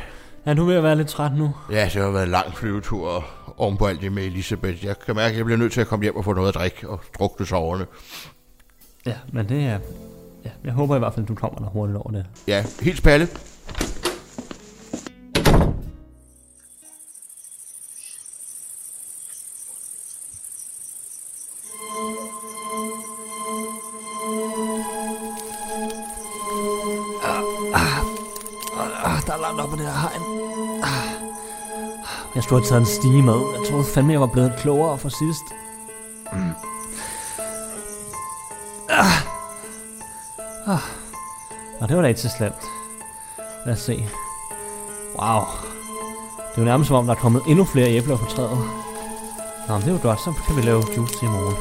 Ja, 0.46 0.54
du 0.54 0.62
er 0.62 0.66
ved 0.66 0.76
at 0.76 0.84
være 0.84 0.96
lidt 0.96 1.08
træt 1.08 1.32
nu. 1.38 1.52
Ja, 1.72 1.84
det 1.84 1.92
har 1.94 2.10
været 2.12 2.24
en 2.24 2.32
lang 2.32 2.54
flyvetur 2.54 3.08
og 3.10 3.24
oven 3.58 3.78
på 3.78 3.86
alt 3.86 4.02
det 4.02 4.12
med 4.12 4.24
Elisabeth. 4.24 4.86
Jeg 4.86 5.00
kan 5.00 5.16
mærke, 5.16 5.32
at 5.32 5.38
jeg 5.38 5.46
bliver 5.46 5.58
nødt 5.58 5.74
til 5.74 5.82
at 5.82 5.88
komme 5.88 6.04
hjem 6.04 6.16
og 6.16 6.24
få 6.26 6.34
noget 6.34 6.48
at 6.48 6.56
drikke 6.56 6.90
og 6.90 7.00
drukne 7.20 7.46
soverne. 7.46 7.86
Ja, 9.06 9.14
men 9.34 9.50
det 9.50 9.64
er... 9.66 9.80
Ja, 10.46 10.50
jeg 10.64 10.74
håber 10.74 10.96
i 10.96 11.00
hvert 11.00 11.14
fald, 11.14 11.26
at 11.26 11.30
du 11.30 11.36
kommer 11.36 11.60
der 11.60 11.70
hurtigt 11.70 11.98
over 11.98 12.12
det. 12.12 12.26
Ja, 12.48 12.66
hils 12.82 13.02
Palle. 13.02 13.28
Ah, 27.24 29.20
er. 29.80 30.12
Ah. 30.84 31.10
Jeg 32.36 32.44
skulle 32.44 32.62
have 32.62 32.70
taget 32.70 32.80
en 32.80 32.86
stige 32.86 33.22
med. 33.22 33.40
Jeg 33.58 33.70
troede 33.70 33.86
fandme, 33.86 34.12
jeg 34.12 34.22
var 34.22 34.28
blevet 34.28 34.54
klogere 34.58 34.98
for 34.98 35.10
sidst. 35.10 35.44
Mm. 36.34 36.54
Ah. 38.90 39.29
Ah. 40.70 40.86
Nå, 41.80 41.88
det 41.88 41.96
var 41.96 42.02
da 42.02 42.08
ikke 42.08 42.22
så 42.22 42.30
slemt. 42.38 42.64
Lad 43.66 43.74
os 43.74 43.80
se. 43.80 43.96
Wow. 45.20 45.42
Det 46.38 46.58
er 46.58 46.62
jo 46.62 46.64
nærmest 46.64 46.88
som 46.88 46.98
om, 46.98 47.06
der 47.06 47.14
er 47.14 47.20
kommet 47.20 47.42
endnu 47.48 47.66
flere 47.66 47.90
æbler 47.90 48.18
på 48.18 48.26
træet. 48.26 48.60
Nå, 49.68 49.74
men 49.74 49.82
det 49.82 49.90
er 49.90 49.94
jo 49.98 50.00
godt. 50.02 50.20
Så 50.20 50.34
kan 50.48 50.56
vi 50.56 50.62
lave 50.62 50.84
juice 50.96 51.14
til 51.14 51.28
i 51.28 51.32
morgen. 51.32 51.56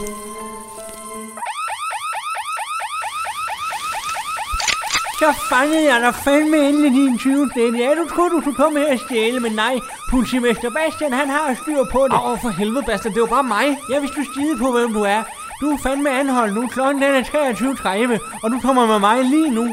Så 5.21 5.29
fangede 5.51 5.85
jeg 5.93 6.01
dig 6.01 6.15
fandme 6.15 6.57
endelig 6.69 6.91
din 6.93 7.19
20 7.19 7.51
Ja, 7.57 7.91
du 8.01 8.05
troede, 8.15 8.31
du 8.31 8.41
kunne 8.41 8.55
komme 8.55 8.81
her 8.81 8.93
og 8.93 8.99
stjæle, 8.99 9.41
men 9.41 9.53
nej. 9.53 9.75
Politimester 10.11 10.71
Bastian, 10.71 11.13
han 11.13 11.29
har 11.29 11.55
styr 11.63 11.85
på 11.93 12.01
det. 12.09 12.19
Åh, 12.25 12.39
for 12.43 12.49
helvede, 12.49 12.85
Bastian. 12.87 13.15
Det 13.15 13.21
var 13.21 13.33
bare 13.37 13.49
mig. 13.57 13.67
Ja, 13.91 14.01
hvis 14.01 14.11
du 14.11 14.23
stiger 14.31 14.57
på, 14.59 14.73
hvem 14.73 14.93
du 14.93 15.03
er. 15.03 15.23
Du 15.61 15.67
er 15.67 15.79
fandme 15.83 16.11
anholdt 16.21 16.55
nu. 16.55 16.67
Klokken 16.67 17.03
den 17.03 17.15
er 17.15 17.23
23.30, 17.23 18.41
og 18.43 18.51
du 18.51 18.61
kommer 18.61 18.87
med 18.87 18.99
mig 18.99 19.25
lige 19.25 19.55
nu. 19.55 19.67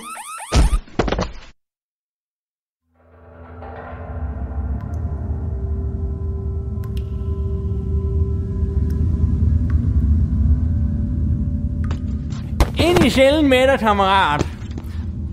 Ind 12.80 13.06
i 13.06 13.10
cellen 13.10 13.50
med 13.50 13.68
dig, 13.68 13.80
kammerat. 13.80 14.48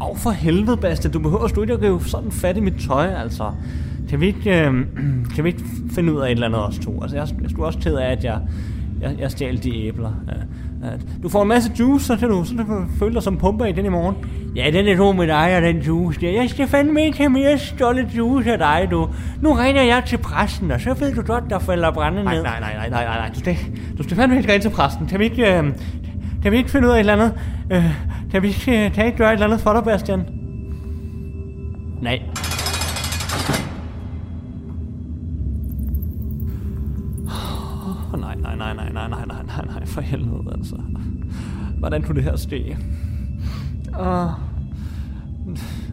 Åh, 0.00 0.16
for 0.16 0.30
helvede, 0.30 0.76
Basta, 0.76 1.08
Du 1.08 1.18
behøver 1.18 1.48
sgu 1.48 1.60
ikke 1.60 1.72
at 1.72 1.82
rive 1.82 2.04
sådan 2.04 2.32
fat 2.32 2.56
i 2.56 2.60
mit 2.60 2.74
tøj, 2.88 3.06
altså. 3.06 3.52
Kan 4.08 4.20
vi 4.20 4.26
ikke, 4.26 4.66
øh, 4.66 4.74
kan 5.34 5.44
vi 5.44 5.48
ikke 5.48 5.64
finde 5.94 6.12
ud 6.12 6.20
af 6.20 6.26
et 6.26 6.30
eller 6.30 6.46
andet 6.46 6.66
os 6.66 6.78
to? 6.78 7.02
Altså, 7.02 7.16
jeg, 7.16 7.28
jeg 7.42 7.50
skulle 7.50 7.66
også 7.66 7.78
ked 7.78 7.94
af, 7.94 8.12
at 8.12 8.24
jeg, 8.24 8.40
jeg, 9.02 9.14
jeg 9.18 9.30
stjal 9.30 9.62
de 9.62 9.86
æbler. 9.86 10.12
Ja, 10.28 10.32
ja. 10.86 10.92
Du 11.22 11.28
får 11.28 11.42
en 11.42 11.48
masse 11.48 11.72
juice, 11.78 12.06
så 12.06 12.16
kan 12.16 12.28
du, 12.28 12.44
så 12.44 12.54
kan 12.54 12.66
du 12.66 12.84
føle 12.98 13.14
dig 13.14 13.22
som 13.22 13.38
pumper 13.38 13.64
i 13.64 13.72
den 13.72 13.84
i 13.84 13.88
morgen. 13.88 14.16
Ja, 14.56 14.70
den 14.72 14.88
er 14.88 14.96
god 14.96 15.14
med 15.14 15.26
dig 15.26 15.56
og 15.56 15.62
den 15.62 15.78
juice 15.78 16.20
der. 16.20 16.30
Jeg 16.30 16.50
skal 16.50 16.68
fandme 16.68 17.04
ikke 17.04 17.18
have 17.18 17.30
mere 17.30 17.58
stjålet 17.58 18.06
juice 18.16 18.52
af 18.52 18.58
dig, 18.58 18.88
du. 18.90 19.08
Nu 19.40 19.52
ringer 19.52 19.82
jeg 19.82 20.02
til 20.06 20.18
præsten, 20.18 20.70
og 20.70 20.80
så 20.80 20.94
ved 20.94 21.14
du 21.14 21.22
godt, 21.22 21.44
der 21.50 21.58
falder 21.58 21.90
brænde 21.90 22.24
ned. 22.24 22.24
nej, 22.24 22.42
nej, 22.42 22.60
nej, 22.60 22.88
nej, 22.90 23.04
nej, 23.04 23.16
nej. 23.18 23.30
Du 23.34 23.38
skal, 23.38 23.56
du 23.98 24.02
skal 24.02 24.16
fandme 24.16 24.36
ikke 24.36 24.52
ringe 24.52 24.62
til 24.62 24.70
præsten. 24.70 25.06
Kan 25.06 25.18
vi 25.18 25.24
ikke, 25.24 25.58
øh, 25.58 25.64
kan 26.42 26.52
vi 26.52 26.56
ikke 26.56 26.70
finde 26.70 26.88
ud 26.88 26.92
af 26.92 26.96
et 26.96 27.00
eller 27.00 27.12
andet? 27.12 27.32
Øh, 27.70 27.84
kan 28.30 28.42
vi 28.42 28.48
ikke, 28.48 28.90
kan 28.94 29.06
ikke 29.06 29.18
gøre 29.18 29.28
et 29.28 29.32
eller 29.32 29.46
andet 29.46 29.60
for 29.60 29.72
dig, 29.72 29.84
Bastian? 29.84 30.24
Nej. 32.02 32.20
For 39.92 40.00
helvede, 40.00 40.52
altså. 40.54 40.76
Hvordan 41.78 42.02
kunne 42.02 42.16
det 42.16 42.24
her 42.24 42.36
ske? 42.36 42.78
Åh, 44.00 44.30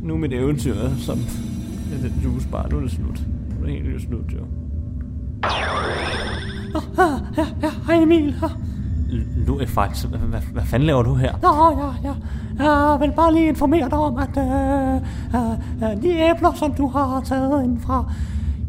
nu 0.02 0.14
er 0.14 0.18
mit 0.18 0.34
eventyr, 0.34 0.76
som 0.98 1.18
med 1.90 2.10
den 2.10 2.22
juice 2.24 2.48
bare, 2.48 2.70
nu 2.70 2.78
er 2.78 2.82
det 2.82 2.92
slut. 2.92 3.24
Nu 3.60 3.66
er 3.66 3.70
det 3.70 3.82
helt 3.82 4.02
slut, 4.02 4.34
jo. 4.34 4.46
Hej 7.88 7.96
Emil. 8.02 8.36
Nu 9.48 9.60
er 9.60 9.66
faktisk, 9.66 10.08
hvad, 10.08 10.20
hvad, 10.20 10.64
fanden 10.64 10.88
laver 10.88 11.04
du 11.04 11.16
her? 11.16 11.34
Nå, 11.42 11.82
ja, 11.84 12.10
ja. 12.10 12.14
Jeg 12.64 13.00
vil 13.00 13.12
bare 13.16 13.34
lige 13.34 13.48
informere 13.48 13.90
dig 13.90 13.98
om, 13.98 14.18
at 14.18 14.38
øh, 14.38 14.96
øh, 15.36 15.92
øh, 15.92 16.02
de 16.02 16.10
æbler, 16.10 16.54
som 16.54 16.74
du 16.74 16.88
har 16.88 17.22
taget 17.22 17.64
ind 17.64 17.80
fra, 17.80 18.12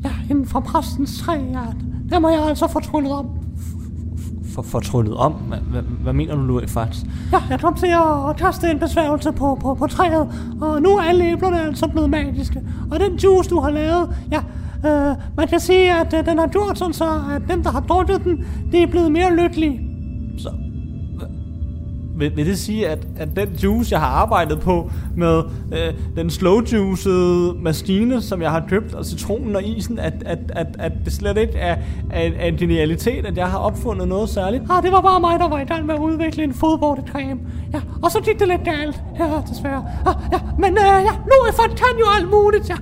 ja, 0.04 0.10
inden 0.30 0.46
fra 0.46 0.60
præstens 0.60 1.18
træ, 1.18 1.32
ja, 1.32 1.62
der 2.10 2.18
må 2.18 2.28
jeg 2.28 2.48
altså 2.48 2.68
få 2.68 2.80
tryllet 2.80 3.12
om. 3.12 3.39
For, 4.54 4.62
fortryllet 4.62 5.14
om? 5.14 5.32
Hvad, 5.32 5.58
hvad, 5.58 5.82
hvad 5.82 6.12
mener 6.12 6.34
du 6.34 6.40
nu 6.40 6.60
faktisk? 6.66 7.06
Ja, 7.32 7.38
jeg 7.50 7.60
kom 7.60 7.74
til 7.74 7.86
at 8.30 8.36
kaste 8.36 8.70
en 8.70 8.78
besværgelse 8.78 9.32
på, 9.32 9.58
på, 9.60 9.74
på 9.74 9.86
træet, 9.86 10.28
og 10.60 10.82
nu 10.82 10.88
er 10.96 11.02
alle 11.02 11.24
æblerne 11.24 11.60
altså 11.60 11.88
blevet 11.88 12.10
magiske. 12.10 12.62
Og 12.90 13.00
den 13.00 13.16
juice, 13.16 13.50
du 13.50 13.60
har 13.60 13.70
lavet, 13.70 14.16
ja, 14.32 14.40
øh, 14.88 15.16
man 15.36 15.48
kan 15.48 15.60
sige, 15.60 15.92
at 16.00 16.14
øh, 16.18 16.26
den 16.26 16.38
har 16.38 16.46
gjort 16.46 16.78
sådan 16.78 16.94
så, 16.94 17.04
at 17.30 17.42
dem, 17.48 17.62
der 17.62 17.70
har 17.70 17.80
drukket 17.80 18.24
den, 18.24 18.44
det 18.72 18.82
er 18.82 18.86
blevet 18.86 19.12
mere 19.12 19.36
lykkelige. 19.36 19.89
Vil, 22.20 22.36
vil 22.36 22.46
det 22.46 22.58
sige, 22.58 22.88
at, 22.88 23.06
at 23.16 23.36
den 23.36 23.48
juice, 23.62 23.92
jeg 23.92 24.00
har 24.00 24.06
arbejdet 24.06 24.60
på 24.60 24.90
med 25.16 25.42
øh, 25.72 25.94
den 26.16 26.30
slow 26.30 26.60
juicede 26.72 27.54
maskine, 27.62 28.22
som 28.22 28.42
jeg 28.42 28.50
har 28.50 28.64
købt, 28.68 28.94
og 28.94 29.06
citronen 29.06 29.56
og 29.56 29.64
isen, 29.64 29.98
at, 29.98 30.14
at, 30.26 30.38
at, 30.48 30.66
at 30.78 30.92
det 31.04 31.12
slet 31.12 31.36
ikke 31.38 31.52
er, 31.52 31.76
er, 32.10 32.30
er 32.38 32.46
en 32.46 32.56
genialitet, 32.56 33.26
at 33.26 33.36
jeg 33.36 33.46
har 33.46 33.58
opfundet 33.58 34.08
noget 34.08 34.28
særligt? 34.28 34.62
Ah, 34.70 34.82
det 34.82 34.92
var 34.92 35.00
bare 35.00 35.20
mig, 35.20 35.38
der 35.38 35.48
var 35.48 35.60
i 35.60 35.64
gang 35.64 35.86
med 35.86 35.94
at 35.94 36.00
udvikle 36.00 36.44
en 36.44 36.54
fodvortecreme. 36.54 37.40
Ja, 37.74 37.80
og 38.02 38.10
så 38.10 38.20
gik 38.20 38.38
det 38.38 38.48
lidt 38.48 38.64
galt. 38.64 39.02
Ja, 39.18 39.24
desværre. 39.50 39.84
Ah, 40.06 40.14
ja, 40.32 40.38
men 40.58 40.70
øh, 40.72 40.84
ja, 40.84 41.12
nu 41.24 41.34
er 41.48 41.52
folk 41.56 41.70
kan 41.70 41.98
jo 41.98 42.04
alt 42.18 42.30
muligt, 42.30 42.68
ja. 42.68 42.76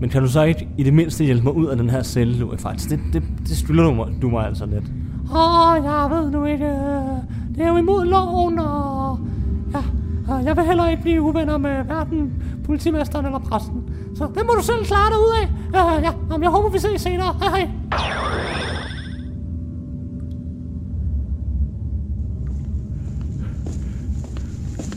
Men 0.00 0.10
kan 0.10 0.22
du 0.22 0.28
så 0.28 0.42
ikke 0.42 0.68
i 0.78 0.82
det 0.82 0.94
mindste 0.94 1.24
hjælpe 1.24 1.44
mig 1.44 1.52
ud 1.56 1.66
af 1.66 1.76
den 1.76 1.90
her 1.90 2.02
celle, 2.02 2.58
faktisk? 2.58 2.90
Det, 2.90 3.00
det, 3.12 3.22
det 3.48 3.56
skylder 3.56 3.84
du 3.84 3.94
mig, 3.94 4.06
du 4.22 4.28
mig 4.28 4.46
altså 4.46 4.66
lidt. 4.66 4.84
Åh, 5.30 5.70
oh, 5.70 5.84
jeg 5.84 6.08
ved 6.10 6.30
nu 6.30 6.44
ikke. 6.44 6.64
øh, 6.64 7.45
Det 7.56 7.64
er 7.64 7.68
jo 7.68 7.76
imod 7.76 8.04
loven, 8.04 8.58
og... 8.58 9.18
Ja, 9.74 9.82
og 10.28 10.44
jeg 10.44 10.56
vil 10.56 10.64
heller 10.64 10.88
ikke 10.88 11.02
blive 11.02 11.22
uvenner 11.22 11.58
med 11.58 11.84
hverken 11.84 12.32
politimesteren 12.64 13.26
eller 13.26 13.38
præsten. 13.38 13.82
Så 14.14 14.24
det 14.34 14.42
må 14.46 14.52
du 14.52 14.62
selv 14.62 14.84
klare 14.84 15.10
dig 15.10 15.18
ud 15.18 15.34
af. 15.42 15.48
Uh, 15.68 16.02
ja, 16.02 16.12
jamen, 16.30 16.42
jeg 16.42 16.50
håber, 16.50 16.68
vi 16.68 16.78
ses 16.78 17.00
senere. 17.00 17.34
Hej, 17.40 17.48
hej. 17.48 17.68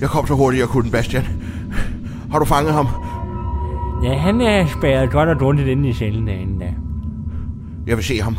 Jeg 0.02 0.10
kom 0.10 0.28
så 0.28 0.34
hurtigt, 0.34 0.62
jeg 0.62 0.69
kunne, 0.69 0.91
Bastian. 0.91 1.24
Har 2.32 2.39
du 2.39 2.45
fanget 2.45 2.74
ham? 2.74 2.88
Ja, 4.04 4.17
han 4.17 4.41
er 4.41 4.65
spærret 4.67 5.12
godt 5.12 5.30
og 5.30 5.39
grundigt 5.39 5.67
inde 5.67 5.89
i 5.89 5.93
cellen 5.93 6.28
derinde 6.28 6.60
da. 6.60 6.74
Jeg 7.88 7.98
vil 7.98 8.06
se 8.06 8.22
ham. 8.22 8.38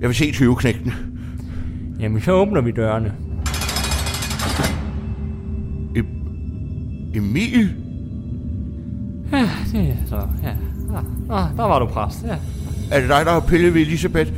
Jeg 0.00 0.08
vil 0.08 0.16
se 0.16 0.24
20-knægten. 0.24 0.94
Jamen, 2.00 2.20
så 2.20 2.32
åbner 2.32 2.60
vi 2.60 2.70
dørene. 2.70 3.14
Emil? 7.14 7.70
Ja, 9.32 9.48
det 9.72 9.88
er 9.88 9.94
så, 10.06 10.16
ja. 10.42 10.50
Ah, 11.30 11.44
der 11.56 11.62
var 11.62 11.78
du 11.78 11.86
præst, 11.86 12.24
ja. 12.24 12.36
Er 12.96 13.00
det 13.00 13.08
dig, 13.08 13.24
der 13.24 13.32
har 13.32 13.40
pillet 13.40 13.74
ved 13.74 13.80
Elisabeth? 13.80 14.32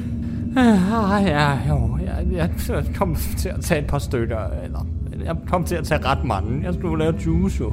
Ah, 0.56 1.24
ja, 1.24 1.50
jo, 1.68 1.98
jeg, 2.06 2.26
jeg 2.32 2.50
kom 2.94 3.16
til 3.36 3.48
at 3.48 3.60
tage 3.60 3.80
et 3.80 3.86
par 3.86 3.98
stykker, 3.98 4.38
eller 4.64 4.86
jeg 5.24 5.36
kom 5.48 5.64
til 5.64 5.74
at 5.74 5.84
tage 5.84 6.04
ret 6.06 6.24
mange. 6.24 6.62
Jeg 6.64 6.74
skulle 6.74 7.04
lave 7.04 7.14
juice 7.26 7.60
jo. 7.60 7.72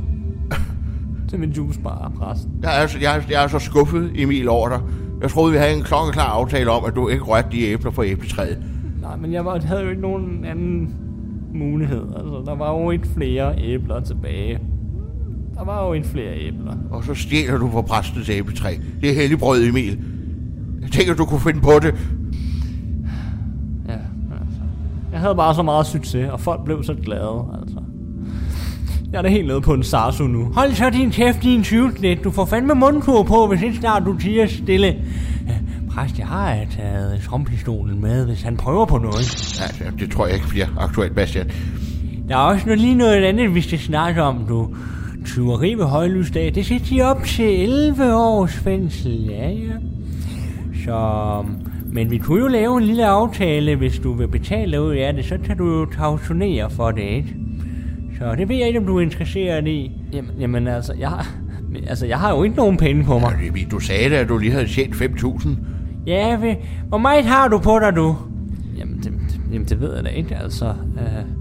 til 1.30 1.40
min 1.40 1.50
juicebar, 1.52 2.12
præsten. 2.20 2.52
Jeg 2.64 2.84
er, 2.84 2.88
så- 2.88 3.00
jeg, 3.02 3.18
er, 3.18 3.22
jeg 3.30 3.44
er 3.44 3.48
så 3.48 3.60
skuffet, 3.60 4.12
Emil, 4.16 4.50
over 4.50 4.70
dig. 4.70 4.80
Jeg 5.22 5.30
troede, 5.30 5.52
vi 5.52 5.58
havde 5.58 5.74
en 5.78 5.84
klokkeklar 5.84 6.24
aftale 6.26 6.72
om, 6.72 6.86
at 6.86 6.96
du 6.96 7.10
ikke 7.10 7.24
rørte 7.24 7.48
de 7.52 7.62
æbler 7.62 7.92
fra 7.92 8.06
æbletræet. 8.06 8.58
Nej, 9.02 9.16
men 9.18 9.34
jeg 9.34 9.46
var, 9.46 9.60
havde 9.66 9.82
jo 9.82 9.90
ikke 9.90 10.02
nogen 10.02 10.46
anden 10.46 10.94
mulighed. 11.54 12.02
Altså, 12.18 12.44
der 12.46 12.56
var 12.56 12.72
jo 12.80 12.92
ikke 12.92 13.08
flere 13.08 13.54
æbler 13.62 14.00
tilbage. 14.00 14.60
Der 15.60 15.66
var 15.66 15.86
jo 15.88 15.94
ikke 15.94 16.08
flere 16.08 16.38
æbler. 16.40 16.74
Og 16.92 17.04
så 17.04 17.14
stjæler 17.16 17.58
du 17.58 17.70
fra 17.72 17.82
præstens 17.82 18.30
æbletræ. 18.30 18.76
Det 19.02 19.10
er 19.10 19.14
helligbrød, 19.14 19.64
Emil. 19.68 20.00
Jeg 20.82 20.92
tænker, 20.92 21.14
du 21.14 21.26
kunne 21.26 21.40
finde 21.40 21.62
på 21.62 21.72
det. 21.82 21.96
Ja, 23.88 23.94
altså. 23.94 24.62
Jeg 25.12 25.20
havde 25.20 25.36
bare 25.36 25.56
så 25.56 25.64
meget 25.64 25.86
succes, 25.88 26.30
og 26.30 26.40
folk 26.40 26.66
blev 26.66 26.84
så 26.84 26.94
glade, 27.04 27.46
altså. 27.62 27.78
Jeg 29.12 29.18
er 29.18 29.22
da 29.22 29.30
helt 29.30 29.48
nede 29.48 29.62
på 29.62 29.74
en 29.74 29.84
sarsu 29.84 30.24
nu. 30.28 30.44
Hold 30.54 30.72
så 30.74 30.90
din 30.90 31.12
kæft, 31.12 31.44
din 31.44 31.64
tyvknæt. 31.64 32.24
Du 32.24 32.32
får 32.32 32.46
fandme 32.46 32.74
mundkur 32.76 33.24
på, 33.24 33.48
hvis 33.48 33.62
ikke 33.62 33.78
snart 33.78 34.04
du 34.06 34.18
tiger 34.18 34.48
stille. 34.48 34.88
Ja, 35.48 35.54
præst, 35.92 36.20
jeg 36.20 36.28
har 36.28 36.58
taget 36.72 37.22
trompistolen 37.22 38.02
med, 38.02 38.26
hvis 38.26 38.42
han 38.42 38.58
prøver 38.58 38.86
på 38.86 38.98
noget. 38.98 39.60
Ja, 39.60 39.86
det- 39.90 40.00
det 40.00 40.12
tror 40.12 40.26
jeg 40.26 40.36
ikke 40.36 40.48
bliver 40.50 40.68
aktuelt, 40.80 41.16
Bastian. 41.16 41.50
Der 42.30 42.36
er 42.36 42.40
også 42.40 42.66
noget, 42.66 42.82
lige 42.82 42.96
noget 42.96 43.24
andet, 43.24 43.56
vi 43.56 43.62
skal 43.62 43.80
snakke 43.80 44.24
om, 44.24 44.46
du. 44.48 44.68
Tyveri 45.34 45.74
ved 45.74 45.86
højlysdag, 45.86 46.56
det 46.56 46.66
skal 46.66 46.82
de 46.90 47.02
op 47.02 47.24
til 47.24 47.62
11 47.62 48.16
års 48.16 48.56
fængsel, 48.56 49.26
ja, 49.30 49.50
ja. 49.50 49.74
Så, 50.86 51.46
men 51.86 52.12
vi 52.12 52.18
kunne 52.18 52.42
jo 52.42 52.48
lave 52.48 52.78
en 52.78 52.84
lille 52.84 53.06
aftale, 53.06 53.76
hvis 53.76 54.00
du 54.00 54.14
vil 54.14 54.28
betale 54.28 54.82
ud 54.82 54.96
af 54.96 55.14
det, 55.14 55.26
så 55.26 55.38
kan 55.44 55.58
du 55.58 55.80
jo 55.80 55.86
tausionere 55.86 56.70
for 56.70 56.92
det, 56.92 57.02
ikke? 57.02 57.36
Så 58.18 58.36
det 58.36 58.50
ved 58.50 58.56
jeg 58.56 58.68
ikke, 58.68 58.80
om 58.80 58.86
du 58.86 58.98
er 58.98 59.02
interesseret 59.02 59.68
i. 59.68 59.92
Jamen, 60.14 60.32
jamen 60.40 60.68
altså, 60.68 60.94
jeg 61.00 61.10
har, 61.10 61.28
altså, 61.88 62.06
jeg 62.06 62.20
har 62.20 62.36
jo 62.36 62.44
ikke 62.44 62.56
nogen 62.56 62.78
penge 62.78 63.04
på 63.04 63.20
mig. 63.20 63.34
Emil, 63.48 63.72
du 63.72 63.80
sagde 63.80 64.10
da, 64.10 64.16
at 64.16 64.30
du 64.30 64.38
lige 64.38 64.52
havde 64.52 64.68
tjent 64.68 64.96
5.000. 64.96 65.50
Ja, 66.08 66.38
ved, 66.40 66.56
hvor 66.88 66.98
meget 66.98 67.26
har 67.26 67.48
du 67.48 67.58
på 67.58 67.80
dig, 67.80 67.96
du? 67.96 68.16
Jamen, 68.78 68.98
det, 68.98 69.04
det, 69.04 69.42
jamen, 69.54 69.68
det 69.68 69.82
ved 69.82 69.96
jeg 69.96 70.04
da 70.04 70.10
ikke, 70.10 70.36
altså. 70.36 70.66
Uh, 70.70 71.40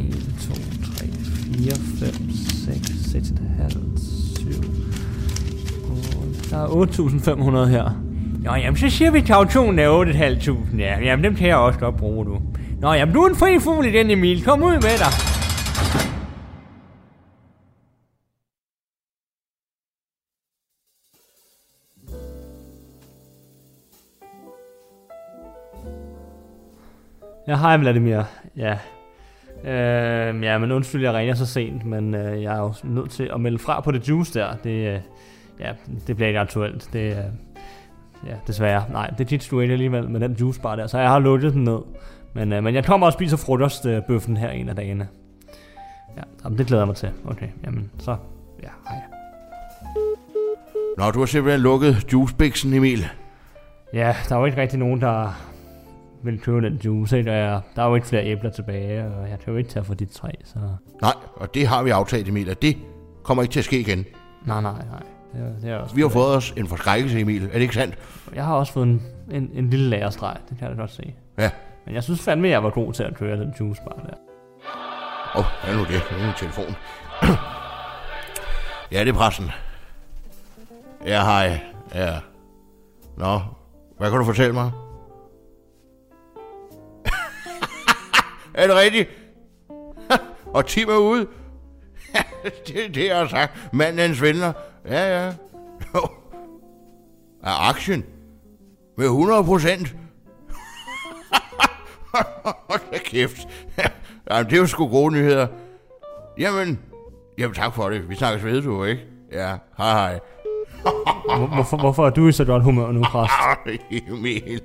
1, 0.00 0.14
2, 0.40 0.54
3, 0.98 1.06
4, 1.58 1.72
5, 2.12 2.33
6, 3.14 3.28
6,5, 3.28 3.98
7, 4.38 4.50
8. 6.18 6.50
Der 6.50 6.56
er 6.56 6.66
8.500 7.64 7.70
her. 7.70 7.90
Nå, 8.44 8.54
jamen, 8.54 8.76
så 8.76 8.88
siger 8.88 9.10
vi, 9.10 9.18
at 9.18 9.24
kautionen 9.24 9.78
er 9.78 10.04
8.500, 10.04 10.76
ja. 10.78 11.00
Jamen, 11.00 11.24
dem 11.24 11.34
kan 11.34 11.48
jeg 11.48 11.56
også 11.56 11.78
godt 11.78 11.96
bruge, 11.96 12.24
du. 12.24 12.40
Nå, 12.80 12.92
jamen, 12.92 13.14
du 13.14 13.22
er 13.22 13.28
en 13.28 13.36
fri 13.36 13.58
fugl 13.58 13.86
i 13.86 13.92
den, 13.92 14.10
Emil. 14.10 14.44
Kom 14.44 14.62
ud 14.62 14.72
med 14.72 14.80
dig. 14.80 15.12
Ja, 27.48 27.56
hej 27.56 27.76
Vladimir. 27.76 28.22
Ja. 28.56 28.78
Øh, 29.64 30.42
ja, 30.42 30.58
men 30.58 30.72
undskyld, 30.72 31.02
jeg 31.02 31.14
ringer 31.14 31.34
så 31.34 31.46
sent, 31.46 31.84
men 31.84 32.14
øh, 32.14 32.42
jeg 32.42 32.54
er 32.54 32.60
jo 32.60 32.74
nødt 32.84 33.10
til 33.10 33.30
at 33.34 33.40
melde 33.40 33.58
fra 33.58 33.80
på 33.80 33.90
det 33.90 34.08
juice 34.08 34.38
der. 34.38 34.54
Det, 34.64 34.94
øh, 34.94 35.00
ja, 35.60 35.72
det 36.06 36.16
bliver 36.16 36.28
ikke 36.28 36.40
aktuelt. 36.40 36.88
Det, 36.92 37.10
øh, 37.10 37.24
ja, 38.26 38.34
desværre. 38.46 38.84
Nej, 38.92 39.10
det 39.18 39.32
er 39.32 39.48
du 39.50 39.60
ikke 39.60 39.72
alligevel 39.72 40.10
med 40.10 40.20
den 40.20 40.32
juicebar 40.32 40.76
der, 40.76 40.86
så 40.86 40.98
jeg 40.98 41.08
har 41.08 41.18
lukket 41.18 41.52
den 41.52 41.64
ned. 41.64 41.78
Men, 42.34 42.52
øh, 42.52 42.64
men 42.64 42.74
jeg 42.74 42.84
kommer 42.84 43.06
og 43.06 43.12
spiser 43.12 43.36
frokostbøffen 43.36 44.36
her 44.36 44.50
en 44.50 44.68
af 44.68 44.76
dagene. 44.76 45.08
Ja, 46.16 46.22
jamen, 46.44 46.58
det 46.58 46.66
glæder 46.66 46.82
jeg 46.82 46.86
mig 46.86 46.96
til. 46.96 47.10
Okay, 47.26 47.48
jamen, 47.64 47.90
så, 47.98 48.16
ja, 48.62 48.68
hej. 48.88 48.98
Nå, 50.98 51.10
du 51.10 51.18
har 51.18 51.26
simpelthen 51.26 51.60
lukket 51.60 52.12
juicebiksen, 52.12 52.74
Emil. 52.74 53.06
Ja, 53.94 54.14
der 54.28 54.34
er 54.34 54.38
jo 54.38 54.44
ikke 54.44 54.60
rigtig 54.60 54.78
nogen, 54.78 55.00
der 55.00 55.44
vil 56.24 56.40
købe 56.40 56.60
den 56.60 56.80
juice, 56.84 57.18
ikke? 57.18 57.30
Og 57.30 57.36
jeg, 57.36 57.60
der 57.76 57.82
er 57.82 57.88
jo 57.88 57.94
ikke 57.94 58.06
flere 58.06 58.24
æbler 58.24 58.50
tilbage, 58.50 59.04
og 59.04 59.30
jeg 59.30 59.38
kan 59.38 59.52
jo 59.52 59.56
ikke 59.58 59.70
tage 59.70 59.84
for 59.84 59.94
dit 59.94 60.10
træ, 60.10 60.30
så... 60.44 60.58
Nej, 61.02 61.12
og 61.36 61.54
det 61.54 61.66
har 61.66 61.82
vi 61.82 61.90
aftalt, 61.90 62.28
Emil, 62.28 62.50
at 62.50 62.62
det 62.62 62.76
kommer 63.22 63.42
ikke 63.42 63.52
til 63.52 63.58
at 63.58 63.64
ske 63.64 63.80
igen. 63.80 64.04
Nej, 64.46 64.60
nej, 64.60 64.72
nej. 64.72 65.02
Det 65.32 65.42
er, 65.42 65.60
det 65.60 65.70
er 65.70 65.76
også 65.76 65.94
Vi 65.94 66.00
har 66.00 66.08
fået 66.08 66.36
os 66.36 66.54
en 66.56 66.68
forskrækkelse, 66.68 67.20
Emil. 67.20 67.44
Er 67.44 67.52
det 67.52 67.60
ikke 67.60 67.74
sandt? 67.74 67.98
Jeg 68.34 68.44
har 68.44 68.54
også 68.54 68.72
fået 68.72 68.86
en, 68.86 69.02
en, 69.30 69.50
en 69.54 69.70
lille 69.70 69.88
lagerstreg, 69.88 70.36
det 70.48 70.58
kan 70.58 70.68
jeg 70.68 70.76
godt 70.76 70.90
se. 70.90 71.14
Ja. 71.38 71.50
Men 71.86 71.94
jeg 71.94 72.02
synes 72.02 72.20
fandme, 72.20 72.48
jeg 72.48 72.64
var 72.64 72.70
god 72.70 72.92
til 72.92 73.02
at 73.02 73.14
køre 73.14 73.40
den 73.40 73.54
juicebar 73.60 74.02
der. 74.06 74.14
Åh, 75.36 75.40
oh, 75.40 75.44
hvad 75.64 75.74
er 75.74 75.78
nu 75.78 75.84
det? 75.84 76.02
Det 76.10 76.18
er 76.18 76.26
min 76.26 76.34
telefon. 76.36 76.76
ja, 78.92 79.00
det 79.00 79.08
er 79.08 79.12
pressen. 79.12 79.50
Ja, 81.06 81.24
hej. 81.24 81.60
Ja. 81.94 82.18
Nå, 83.16 83.40
hvad 83.98 84.10
kan 84.10 84.18
du 84.18 84.24
fortælle 84.24 84.52
mig? 84.52 84.70
Er 88.54 88.66
det 88.66 88.76
rigtigt? 88.76 89.08
Og 90.54 90.66
Tim 90.66 90.88
er 90.88 90.96
ude? 90.96 91.26
det 92.66 92.94
det, 92.94 93.06
jeg 93.06 93.16
har 93.16 93.28
sagt. 93.28 93.72
Manden 93.72 93.98
er 93.98 94.04
en 94.04 94.14
svindler. 94.14 94.52
Ja, 94.88 95.24
ja. 95.24 95.32
Jo. 95.94 96.00
Er 97.42 97.68
aktien? 97.68 98.04
Med 98.96 99.06
100 99.06 99.44
procent? 99.44 99.94
Hold 102.68 102.92
da 102.92 102.98
kæft. 102.98 103.48
Jamen, 104.30 104.50
det 104.50 104.56
er 104.56 104.60
jo 104.60 104.66
sgu 104.66 104.88
gode 104.88 105.14
nyheder. 105.14 105.46
Jamen, 106.38 106.80
jamen 107.38 107.54
tak 107.54 107.74
for 107.74 107.90
det. 107.90 108.08
Vi 108.08 108.14
snakkes 108.14 108.44
ved, 108.44 108.62
du, 108.62 108.84
ikke? 108.84 109.02
Ja, 109.32 109.56
hej 109.78 109.92
hej. 109.92 110.20
Hvor, 111.24 111.46
hvorfor, 111.46 111.76
hvorfor 111.76 112.06
er 112.06 112.10
du 112.10 112.28
i 112.28 112.32
så 112.32 112.44
godt 112.44 112.62
humør 112.62 112.92
nu, 112.92 113.02
præst? 113.02 113.32
Emil. 114.08 114.60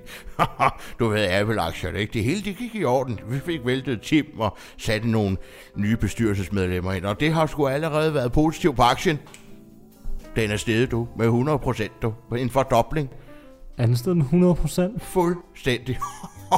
du 1.00 1.08
ved, 1.08 1.28
Apple-aktierne, 1.30 2.00
ikke? 2.00 2.14
Det 2.14 2.24
hele 2.24 2.42
det 2.42 2.58
gik 2.58 2.76
i 2.76 2.84
orden. 2.84 3.20
Vi 3.28 3.40
fik 3.40 3.66
væltet 3.66 4.02
Tim 4.02 4.26
og 4.40 4.58
satte 4.78 5.12
nogle 5.12 5.38
nye 5.76 5.98
bestyrelsesmedlemmer 5.98 6.94
ind, 6.94 7.06
og 7.06 7.20
det 7.20 7.34
har 7.34 7.46
sgu 7.46 7.68
allerede 7.68 8.14
været 8.14 8.32
positivt 8.32 8.76
på 8.76 8.82
aktien. 8.82 9.20
Den 10.36 10.52
er 10.52 10.58
steget, 10.58 10.92
du, 10.92 11.08
med 11.18 11.26
100 11.26 11.60
procent, 11.60 11.92
du. 12.02 12.14
En 12.38 12.50
fordobling. 12.50 13.10
Er 13.78 13.86
den 13.86 14.18
med 14.18 14.26
100 14.26 14.56
procent? 14.56 15.04
Fuldstændig. 15.04 16.00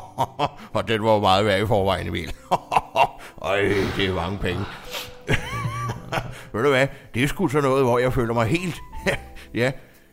og 0.74 0.88
den 0.88 1.04
var 1.04 1.20
meget 1.20 1.46
værd 1.46 1.62
i 1.62 1.66
forvejen, 1.66 2.08
Emil. 2.08 2.34
Øj, 3.42 3.62
det 3.98 4.06
er 4.06 4.14
mange 4.14 4.38
penge. 4.38 4.62
Ved 6.54 6.64
du 6.64 6.70
hvad, 6.70 6.88
det 7.14 7.24
er 7.24 7.28
sgu 7.28 7.48
sådan 7.48 7.70
noget, 7.70 7.84
hvor 7.84 8.00
jeg 8.00 8.14
føler 8.14 8.34
mig 8.34 8.48
helt... 8.48 8.82
ja, 9.62 9.72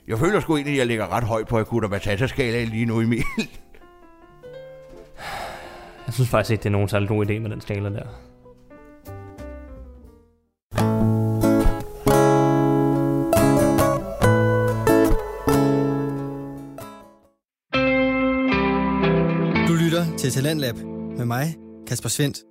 jeg 0.09 0.19
føler 0.19 0.41
sgu 0.41 0.57
egentlig, 0.57 0.75
at 0.75 0.79
jeg 0.79 0.87
ligger 0.87 1.13
ret 1.13 1.25
højt 1.25 1.49
på 1.49 1.59
Akuta 1.59 1.89
Matata-skalaen 1.89 2.69
lige 2.69 2.87
nu, 2.87 3.01
Emil. 3.01 3.25
Jeg 6.07 6.15
synes 6.15 6.31
faktisk 6.31 6.51
ikke, 6.51 6.63
det 6.63 6.69
er 6.69 6.73
nogen 6.73 6.89
særlig 6.89 7.09
god 7.09 7.27
idé 7.27 7.39
med 7.39 7.51
den 7.51 7.61
skala 7.61 7.89
der. 7.89 8.07
Du 19.69 19.75
lytter 19.75 20.17
til 20.19 20.31
Talentlab 20.31 20.77
med 21.19 21.25
mig, 21.25 21.57
Kasper 21.87 22.09
Svendt. 22.09 22.48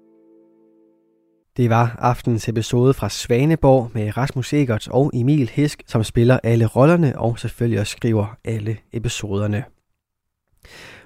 Det 1.57 1.69
var 1.69 1.95
aftens 1.99 2.49
episode 2.49 2.93
fra 2.93 3.09
Svaneborg 3.09 3.91
med 3.93 4.17
Rasmus 4.17 4.53
Egert 4.53 4.87
og 4.87 5.11
Emil 5.13 5.49
Hisk, 5.49 5.83
som 5.87 6.03
spiller 6.03 6.39
alle 6.43 6.65
rollerne 6.65 7.19
og 7.19 7.39
selvfølgelig 7.39 7.79
også 7.79 7.91
skriver 7.91 8.37
alle 8.45 8.77
episoderne. 8.93 9.63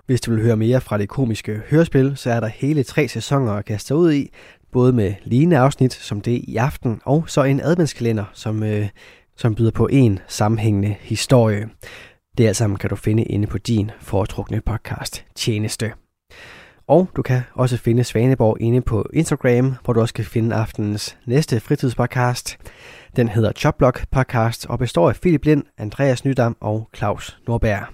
Hvis 0.05 0.21
du 0.21 0.31
vil 0.31 0.43
høre 0.43 0.57
mere 0.57 0.81
fra 0.81 0.97
det 0.97 1.09
komiske 1.09 1.61
hørespil, 1.69 2.13
så 2.15 2.31
er 2.31 2.39
der 2.39 2.47
hele 2.47 2.83
tre 2.83 3.07
sæsoner 3.07 3.53
at 3.53 3.65
kaste 3.65 3.95
ud 3.95 4.13
i, 4.13 4.29
både 4.71 4.93
med 4.93 5.13
lignende 5.23 5.57
afsnit 5.57 5.93
som 5.93 6.21
det 6.21 6.41
i 6.47 6.55
aften, 6.55 7.01
og 7.05 7.23
så 7.27 7.43
en 7.43 7.59
adventskalender, 7.59 8.25
som, 8.33 8.63
øh, 8.63 8.89
som 9.37 9.55
byder 9.55 9.71
på 9.71 9.87
en 9.87 10.19
sammenhængende 10.27 10.95
historie. 10.99 11.69
Det 12.37 12.47
alt 12.47 12.57
sammen 12.57 12.77
kan 12.77 12.89
du 12.89 12.95
finde 12.95 13.23
inde 13.23 13.47
på 13.47 13.57
din 13.57 13.91
foretrukne 13.99 14.61
podcast 14.61 15.25
tjeneste. 15.35 15.91
Og 16.87 17.09
du 17.15 17.21
kan 17.21 17.41
også 17.53 17.77
finde 17.77 18.03
Svaneborg 18.03 18.57
inde 18.61 18.81
på 18.81 19.09
Instagram, 19.13 19.75
hvor 19.83 19.93
du 19.93 20.01
også 20.01 20.13
kan 20.13 20.25
finde 20.25 20.55
aftenens 20.55 21.17
næste 21.25 21.59
fritidspodcast. 21.59 22.57
Den 23.15 23.29
hedder 23.29 23.51
Chopblock 23.51 24.05
Podcast 24.11 24.65
og 24.65 24.79
består 24.79 25.09
af 25.09 25.15
Philip 25.15 25.45
Lind, 25.45 25.63
Andreas 25.77 26.25
Nydam 26.25 26.57
og 26.59 26.89
Claus 26.95 27.37
Norberg. 27.47 27.87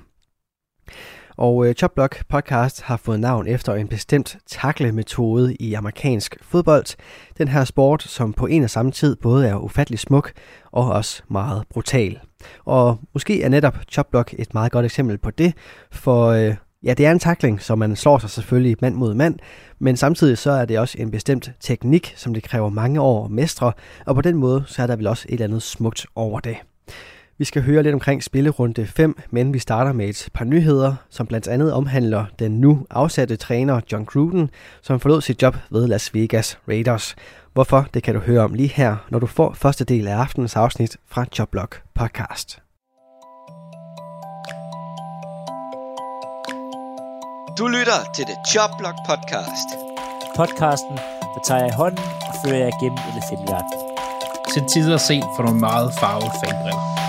Og 1.38 1.67
øh, 1.67 1.73
Chopblock 1.73 2.23
Podcast 2.30 2.82
har 2.82 2.97
fået 2.97 3.19
navn 3.19 3.47
efter 3.47 3.73
en 3.73 3.88
bestemt 3.88 4.38
taklemetode 4.47 5.56
i 5.56 5.73
amerikansk 5.73 6.38
fodbold. 6.41 6.97
Den 7.38 7.47
her 7.47 7.63
sport, 7.63 8.04
som 8.04 8.34
på 8.34 8.45
en 8.45 8.63
og 8.63 8.69
samme 8.69 8.91
tid 8.91 9.15
både 9.15 9.47
er 9.47 9.56
ufattelig 9.56 10.00
smuk 10.00 10.32
og 10.71 10.91
også 10.91 11.23
meget 11.30 11.63
brutal. 11.69 12.19
Og 12.65 13.00
måske 13.13 13.43
er 13.43 13.50
netop 13.50 13.78
Chopblock 13.91 14.34
et 14.38 14.54
meget 14.54 14.71
godt 14.71 14.86
eksempel 14.86 15.17
på 15.17 15.32
det, 15.32 15.54
for 15.91 16.28
øh, 16.28 16.56
ja, 16.88 16.93
det 16.93 17.06
er 17.06 17.12
en 17.12 17.19
takling, 17.19 17.62
så 17.62 17.76
man 17.76 17.95
slår 17.95 18.17
sig 18.17 18.30
selvfølgelig 18.30 18.78
mand 18.82 18.95
mod 18.95 19.13
mand, 19.13 19.39
men 19.80 19.97
samtidig 19.97 20.38
så 20.38 20.52
er 20.52 20.65
det 20.65 20.80
også 20.80 20.97
en 21.00 21.12
bestemt 21.12 21.52
teknik, 21.60 22.13
som 22.15 22.34
det 22.34 22.43
kræver 22.43 22.69
mange 22.69 23.02
år 23.02 23.26
at 23.26 23.32
mestre, 23.32 23.71
og 24.06 24.15
på 24.15 24.21
den 24.21 24.36
måde 24.36 24.63
så 24.67 24.82
er 24.82 24.88
der 24.88 24.95
vel 24.95 25.08
også 25.08 25.26
et 25.30 25.34
eller 25.34 25.45
andet 25.45 25.63
smukt 25.63 26.06
over 26.15 26.39
det. 26.39 26.58
Vi 27.38 27.45
skal 27.45 27.62
høre 27.62 27.84
lidt 27.84 27.93
omkring 27.93 28.23
spillerunde 28.23 28.86
5, 28.86 29.17
men 29.32 29.54
vi 29.54 29.60
starter 29.60 29.93
med 29.93 30.10
et 30.10 30.30
par 30.34 30.45
nyheder, 30.45 30.95
som 31.10 31.28
blandt 31.28 31.47
andet 31.47 31.73
omhandler 31.73 32.26
den 32.39 32.52
nu 32.52 32.86
afsatte 32.89 33.36
træner 33.36 33.82
John 33.91 34.06
Gruden, 34.06 34.50
som 34.82 35.00
forlod 35.00 35.21
sit 35.21 35.41
job 35.41 35.58
ved 35.69 35.88
Las 35.88 36.13
Vegas 36.13 36.60
Raiders. 36.67 37.15
Hvorfor, 37.54 37.88
det 37.93 38.04
kan 38.04 38.13
du 38.13 38.19
høre 38.19 38.41
om 38.43 38.54
lige 38.54 38.69
her, 38.76 38.95
når 39.10 39.19
du 39.19 39.26
får 39.26 39.54
første 39.54 39.86
del 39.86 40.08
af 40.08 40.15
aftenens 40.15 40.56
afsnit 40.56 40.97
fra 41.08 41.26
Jobblock 41.39 41.82
Podcast. 41.95 42.66
Du 47.58 47.67
lytter 47.67 48.00
til 48.15 48.26
The 48.26 48.38
Jobblock 48.56 48.98
Podcast. 49.10 49.70
Podcasten, 50.36 50.96
der 51.34 51.41
tager 51.48 51.62
jeg 51.62 51.70
i 51.70 51.78
hånden 51.82 52.06
og 52.30 52.34
fører 52.46 52.58
jer 52.65 52.80
gennem 52.82 53.00
elefantverden. 53.12 53.74
Til 54.54 54.62
tider 54.74 54.98
set 54.98 55.28
for 55.36 55.43
nogle 55.43 55.60
meget 55.60 55.93
farvede 56.00 56.32
fanbriller. 56.43 57.07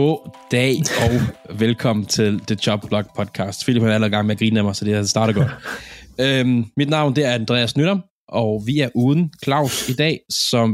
God 0.00 0.30
dag 0.50 0.74
og 1.04 1.14
velkommen 1.58 2.06
til 2.06 2.40
The 2.40 2.56
Job 2.66 2.80
Blog 2.88 3.04
Podcast. 3.16 3.64
Philip 3.64 3.82
han 3.82 3.90
er 3.90 3.94
allerede 3.94 4.10
gang 4.10 4.26
med 4.26 4.34
at 4.34 4.38
grine 4.38 4.58
af 4.60 4.64
mig, 4.64 4.76
så 4.76 4.84
det 4.84 5.08
starter 5.08 5.34
godt. 5.34 5.52
øhm, 6.24 6.64
mit 6.76 6.88
navn 6.88 7.16
det 7.16 7.24
er 7.24 7.34
Andreas 7.34 7.76
Nytter, 7.76 7.98
og 8.28 8.62
vi 8.66 8.80
er 8.80 8.90
uden 8.94 9.32
Claus 9.44 9.88
i 9.88 9.94
dag, 9.94 10.20
som... 10.30 10.68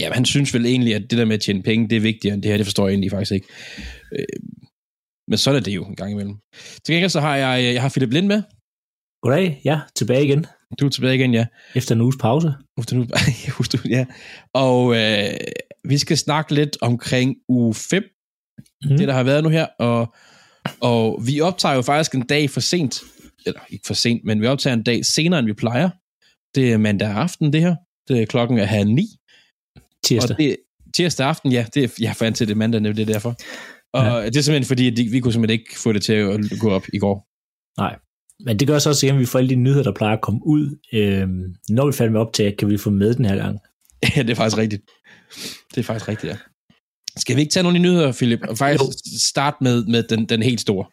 Ja, 0.00 0.12
han 0.12 0.24
synes 0.24 0.54
vel 0.54 0.66
egentlig, 0.66 0.94
at 0.94 1.02
det 1.10 1.18
der 1.18 1.24
med 1.24 1.34
at 1.34 1.40
tjene 1.40 1.62
penge, 1.62 1.88
det 1.88 1.96
er 1.96 2.00
vigtigere 2.00 2.34
end 2.34 2.42
det 2.42 2.50
her. 2.50 2.56
Det 2.56 2.66
forstår 2.66 2.86
jeg 2.86 2.92
egentlig 2.92 3.10
faktisk 3.10 3.32
ikke. 3.32 3.46
Øhm, 4.18 4.68
men 5.28 5.38
sådan 5.38 5.60
er 5.60 5.64
det 5.64 5.74
jo 5.74 5.84
en 5.84 5.96
gang 5.96 6.12
imellem. 6.12 6.36
Til 6.84 6.92
gengæld 6.94 7.10
så 7.10 7.20
har 7.20 7.36
jeg, 7.36 7.74
jeg 7.74 7.82
har 7.82 7.88
Philip 7.88 8.12
Lind 8.12 8.26
med. 8.26 8.42
Goddag, 9.22 9.60
ja, 9.64 9.80
tilbage 9.96 10.24
igen. 10.24 10.46
Du 10.80 10.86
er 10.86 10.90
tilbage 10.90 11.14
igen, 11.14 11.34
ja. 11.34 11.46
Efter 11.74 11.94
en 11.94 12.00
uges 12.00 12.16
pause. 12.20 12.52
Efter 12.78 12.96
nu, 12.96 13.06
ja. 13.96 14.06
Og 14.54 14.94
øh, 14.96 15.34
vi 15.84 15.98
skal 15.98 16.18
snakke 16.18 16.54
lidt 16.54 16.76
omkring 16.80 17.36
uge 17.48 17.74
5, 17.74 18.02
mm. 18.84 18.96
det 18.96 19.08
der 19.08 19.14
har 19.14 19.22
været 19.22 19.44
nu 19.44 19.48
her, 19.48 19.66
og, 19.78 20.14
og 20.80 21.22
vi 21.26 21.40
optager 21.40 21.74
jo 21.74 21.82
faktisk 21.82 22.14
en 22.14 22.22
dag 22.22 22.50
for 22.50 22.60
sent, 22.60 23.02
eller 23.46 23.60
ikke 23.70 23.86
for 23.86 23.94
sent, 23.94 24.24
men 24.24 24.40
vi 24.40 24.46
optager 24.46 24.74
en 24.74 24.82
dag 24.82 25.04
senere, 25.04 25.38
end 25.38 25.46
vi 25.46 25.52
plejer. 25.52 25.90
Det 26.54 26.72
er 26.72 26.76
mandag 26.76 27.08
aften, 27.08 27.52
det 27.52 27.60
her. 27.60 27.76
Det 28.08 28.22
er 28.22 28.26
klokken 28.26 28.58
er 28.58 28.64
halv 28.64 28.88
ni. 28.88 29.06
Tirsdag. 30.04 30.34
Og 30.34 30.38
det, 30.38 30.56
tirsdag 30.94 31.26
aften, 31.26 31.52
ja, 31.52 31.66
det 31.74 31.84
er, 31.84 31.88
jeg 32.00 32.16
fandt 32.16 32.36
til 32.36 32.48
det 32.48 32.56
mandag, 32.56 32.80
det 32.80 32.98
er 32.98 33.04
derfor. 33.04 33.34
Og 33.92 34.04
ja. 34.04 34.26
det 34.26 34.36
er 34.36 34.42
simpelthen 34.42 34.64
fordi, 34.64 34.86
at 34.86 35.12
vi 35.12 35.20
kunne 35.20 35.32
simpelthen 35.32 35.60
ikke 35.60 35.78
få 35.78 35.92
det 35.92 36.02
til 36.02 36.12
at 36.12 36.40
gå 36.60 36.70
op 36.70 36.86
i 36.92 36.98
går. 36.98 37.28
Nej, 37.80 37.96
men 38.44 38.58
det 38.58 38.68
gør 38.68 38.78
så 38.78 38.88
også, 38.88 39.06
at 39.06 39.18
vi 39.18 39.26
får 39.26 39.38
alle 39.38 39.50
de 39.50 39.54
nyheder, 39.54 39.82
der 39.82 39.92
plejer 39.92 40.16
at 40.16 40.22
komme 40.22 40.40
ud. 40.46 40.78
Øhm, 40.92 41.54
når 41.68 41.86
vi 41.86 41.92
falder 41.92 42.12
med 42.12 42.20
op 42.20 42.32
til, 42.32 42.54
kan 42.58 42.68
vi 42.68 42.78
få 42.78 42.90
med 42.90 43.14
den 43.14 43.24
her 43.24 43.36
gang. 43.36 43.58
Ja, 44.16 44.22
det 44.22 44.30
er 44.30 44.34
faktisk 44.34 44.58
rigtigt. 44.58 44.82
Det 45.74 45.78
er 45.78 45.82
faktisk 45.82 46.08
rigtigt, 46.08 46.32
ja. 46.32 46.36
Skal 47.16 47.36
vi 47.36 47.40
ikke 47.40 47.52
tage 47.52 47.62
nogle 47.62 47.78
af 47.78 47.82
de 47.82 47.88
nyheder, 47.88 48.12
Philip? 48.12 48.40
Og 48.48 48.58
faktisk 48.58 48.84
jo. 48.84 49.18
starte 49.18 49.56
med, 49.60 49.84
med 49.84 50.02
den, 50.02 50.26
den 50.26 50.42
helt 50.42 50.60
store. 50.60 50.86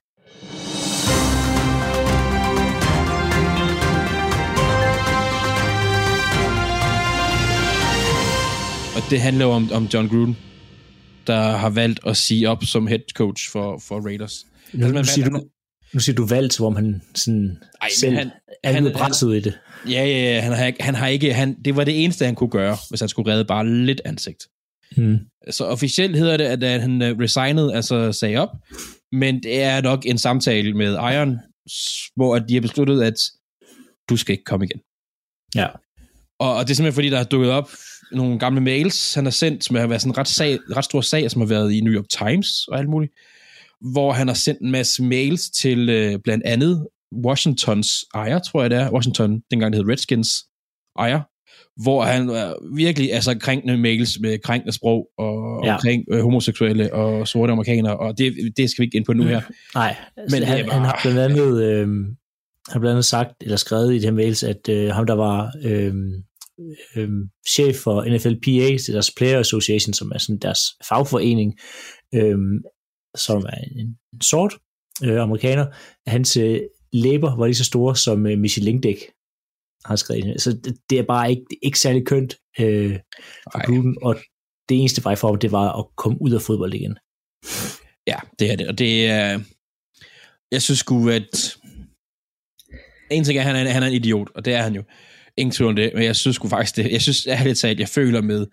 Og 8.95 9.09
det 9.09 9.21
handler 9.21 9.45
jo 9.45 9.51
om, 9.51 9.71
om 9.71 9.85
John 9.93 10.07
Gruden, 10.07 10.37
der 11.27 11.57
har 11.57 11.69
valgt 11.69 11.99
at 12.05 12.17
sige 12.17 12.49
op 12.49 12.63
som 12.63 12.87
head 12.87 12.99
coach 13.13 13.51
for, 13.51 13.81
for 13.87 13.99
Raiders. 14.05 14.45
Nu, 14.73 14.85
altså, 14.85 14.93
man, 14.93 15.05
siger 15.05 15.29
du, 15.29 15.41
nu 15.93 15.99
siger 15.99 16.15
du 16.15 16.25
valgt, 16.25 16.57
hvor 16.57 16.71
han 16.71 17.01
sådan 17.15 17.57
Ej, 17.81 17.89
selv 17.89 18.13
han, 18.15 18.31
er 18.63 18.71
han, 18.71 18.95
han, 18.95 19.13
ud 19.25 19.35
i 19.35 19.39
det. 19.39 19.59
Ja, 19.85 20.05
ja, 20.05 20.33
ja. 20.33 20.41
Han 20.41 20.53
har, 20.53 20.73
han 20.79 20.95
har 20.95 21.07
ikke, 21.07 21.33
han, 21.33 21.55
det 21.65 21.75
var 21.75 21.83
det 21.83 22.03
eneste, 22.03 22.25
han 22.25 22.35
kunne 22.35 22.49
gøre, 22.49 22.77
hvis 22.89 22.99
han 22.99 23.09
skulle 23.09 23.31
redde 23.31 23.45
bare 23.45 23.67
lidt 23.85 24.01
ansigt. 24.05 24.47
Hmm. 24.95 25.17
Så 25.49 25.65
officielt 25.65 26.17
hedder 26.17 26.37
det, 26.37 26.63
at 26.63 26.81
han 26.81 27.01
øh, 27.01 27.19
resigned, 27.19 27.71
altså 27.71 28.11
sagde 28.11 28.37
op, 28.37 28.49
men 29.11 29.43
det 29.43 29.61
er 29.61 29.81
nok 29.81 30.05
en 30.05 30.17
samtale 30.17 30.73
med 30.73 30.93
Iron, 30.93 31.39
hvor 32.15 32.39
de 32.39 32.53
har 32.53 32.61
besluttet, 32.61 33.01
at 33.01 33.15
du 34.09 34.17
skal 34.17 34.33
ikke 34.33 34.43
komme 34.43 34.65
igen. 34.65 34.81
Ja. 35.55 35.67
Og, 36.39 36.55
og 36.55 36.67
det 36.67 36.71
er 36.71 36.75
simpelthen 36.75 36.95
fordi, 36.95 37.09
der 37.09 37.17
har 37.17 37.23
dukket 37.23 37.51
op 37.51 37.69
nogle 38.11 38.39
gamle 38.39 38.61
mails, 38.61 39.13
han 39.13 39.25
har 39.25 39.31
sendt, 39.31 39.63
som 39.63 39.75
har 39.75 39.87
været 39.87 40.01
sådan 40.01 40.11
en 40.11 40.17
ret, 40.17 40.27
sag, 40.27 40.59
ret 40.75 40.85
stor 40.85 41.01
sag, 41.01 41.31
som 41.31 41.41
har 41.41 41.47
været 41.47 41.71
i 41.71 41.81
New 41.81 41.93
York 41.93 42.09
Times 42.09 42.67
og 42.67 42.79
alt 42.79 42.89
muligt, 42.89 43.13
hvor 43.81 44.11
han 44.11 44.27
har 44.27 44.35
sendt 44.35 44.61
en 44.61 44.71
masse 44.71 45.03
mails 45.03 45.49
til 45.49 45.89
øh, 45.89 46.19
blandt 46.23 46.45
andet 46.45 46.87
Washingtons 47.25 47.87
ejer, 48.15 48.39
tror 48.39 48.61
jeg 48.61 48.69
det 48.69 48.77
er, 48.77 48.91
Washington, 48.91 49.41
dengang 49.51 49.73
det 49.73 49.81
hed 49.81 49.91
Redskins 49.91 50.29
ejer, 50.99 51.21
hvor 51.83 52.03
han 52.03 52.29
øh, 52.29 52.77
virkelig 52.77 53.13
altså 53.13 53.37
krænkende 53.39 53.77
mails 53.77 54.19
med 54.19 54.39
krænkende 54.43 54.73
sprog 54.73 55.07
og 55.17 55.65
ja. 55.65 55.73
omkring 55.73 56.05
øh, 56.11 56.21
homoseksuelle 56.21 56.93
og 56.93 57.27
sorte 57.27 57.51
amerikanere, 57.51 57.97
og 57.97 58.17
det, 58.17 58.33
det 58.57 58.69
skal 58.69 58.81
vi 58.81 58.85
ikke 58.85 58.97
ind 58.97 59.05
på 59.05 59.13
nu 59.13 59.23
her. 59.23 59.41
Nej, 59.75 59.95
altså, 60.17 60.35
men 60.35 60.47
han, 60.47 60.65
bare, 60.65 60.73
han 60.73 60.85
har 60.85 60.99
blandt 61.03 61.19
andet 61.19 61.63
øh, 61.63 61.87
han 62.69 62.73
har 62.73 62.79
blandt 62.79 62.93
andet 62.93 63.05
sagt, 63.05 63.31
eller 63.41 63.57
skrevet 63.57 63.93
i 63.93 63.99
de 63.99 64.05
her 64.05 64.11
mails, 64.11 64.43
at 64.43 64.69
øh, 64.69 64.89
ham 64.89 65.05
der 65.05 65.13
var 65.13 65.53
øh, 65.63 65.93
øh, 66.95 67.09
chef 67.49 67.75
for 67.75 68.15
NFLPA, 68.15 68.91
deres 68.93 69.11
Player 69.17 69.39
Association, 69.39 69.93
som 69.93 70.11
er 70.15 70.17
sådan 70.17 70.37
deres 70.37 70.59
fagforening, 70.89 71.53
øh, 72.15 72.37
som 73.17 73.41
er 73.41 73.79
en, 73.79 73.97
sort 74.21 74.57
øh, 75.03 75.21
amerikaner, 75.21 75.65
hans 76.07 76.37
øh, 76.37 76.59
læber 76.93 77.35
var 77.35 77.45
lige 77.45 77.55
så 77.55 77.63
store 77.63 77.95
som 77.95 78.27
øh, 78.27 78.37
Michelin-dæk, 78.37 78.97
har 79.85 79.95
skrevet. 79.95 80.41
Så 80.41 80.51
det, 80.51 80.77
det 80.89 80.99
er 80.99 81.03
bare 81.03 81.29
ikke, 81.29 81.45
ikke 81.61 81.79
særlig 81.79 82.05
kønt 82.05 82.35
øh, 82.59 82.99
for 83.53 83.59
klubben, 83.59 83.97
og 84.01 84.15
det 84.69 84.79
eneste 84.79 85.03
vej 85.03 85.15
for 85.15 85.27
ham, 85.27 85.39
det 85.39 85.51
var 85.51 85.79
at 85.79 85.85
komme 85.95 86.21
ud 86.21 86.31
af 86.31 86.41
fodbold 86.41 86.73
igen. 86.73 86.97
Ja, 88.07 88.17
det 88.39 88.51
er 88.51 88.55
det, 88.55 88.67
og 88.67 88.77
det 88.77 89.07
er, 89.07 89.33
øh, 89.33 89.43
jeg 90.51 90.61
synes 90.61 90.79
sgu, 90.79 91.09
at 91.09 91.57
en 93.11 93.23
ting 93.23 93.37
er, 93.37 93.41
at 93.41 93.47
han 93.47 93.67
er, 93.67 93.71
han 93.71 93.83
er 93.83 93.87
en 93.87 93.93
idiot, 93.93 94.29
og 94.35 94.45
det 94.45 94.53
er 94.53 94.61
han 94.61 94.75
jo. 94.75 94.83
Ingen 95.37 95.51
tvivl 95.51 95.69
om 95.69 95.75
det, 95.75 95.91
men 95.93 96.03
jeg 96.03 96.15
synes 96.15 96.35
sgu 96.35 96.47
faktisk 96.47 96.75
det, 96.75 96.91
jeg 96.91 97.01
synes 97.01 97.27
ærligt 97.27 97.59
talt, 97.59 97.79
jeg 97.79 97.89
føler 97.89 98.21
med, 98.21 98.47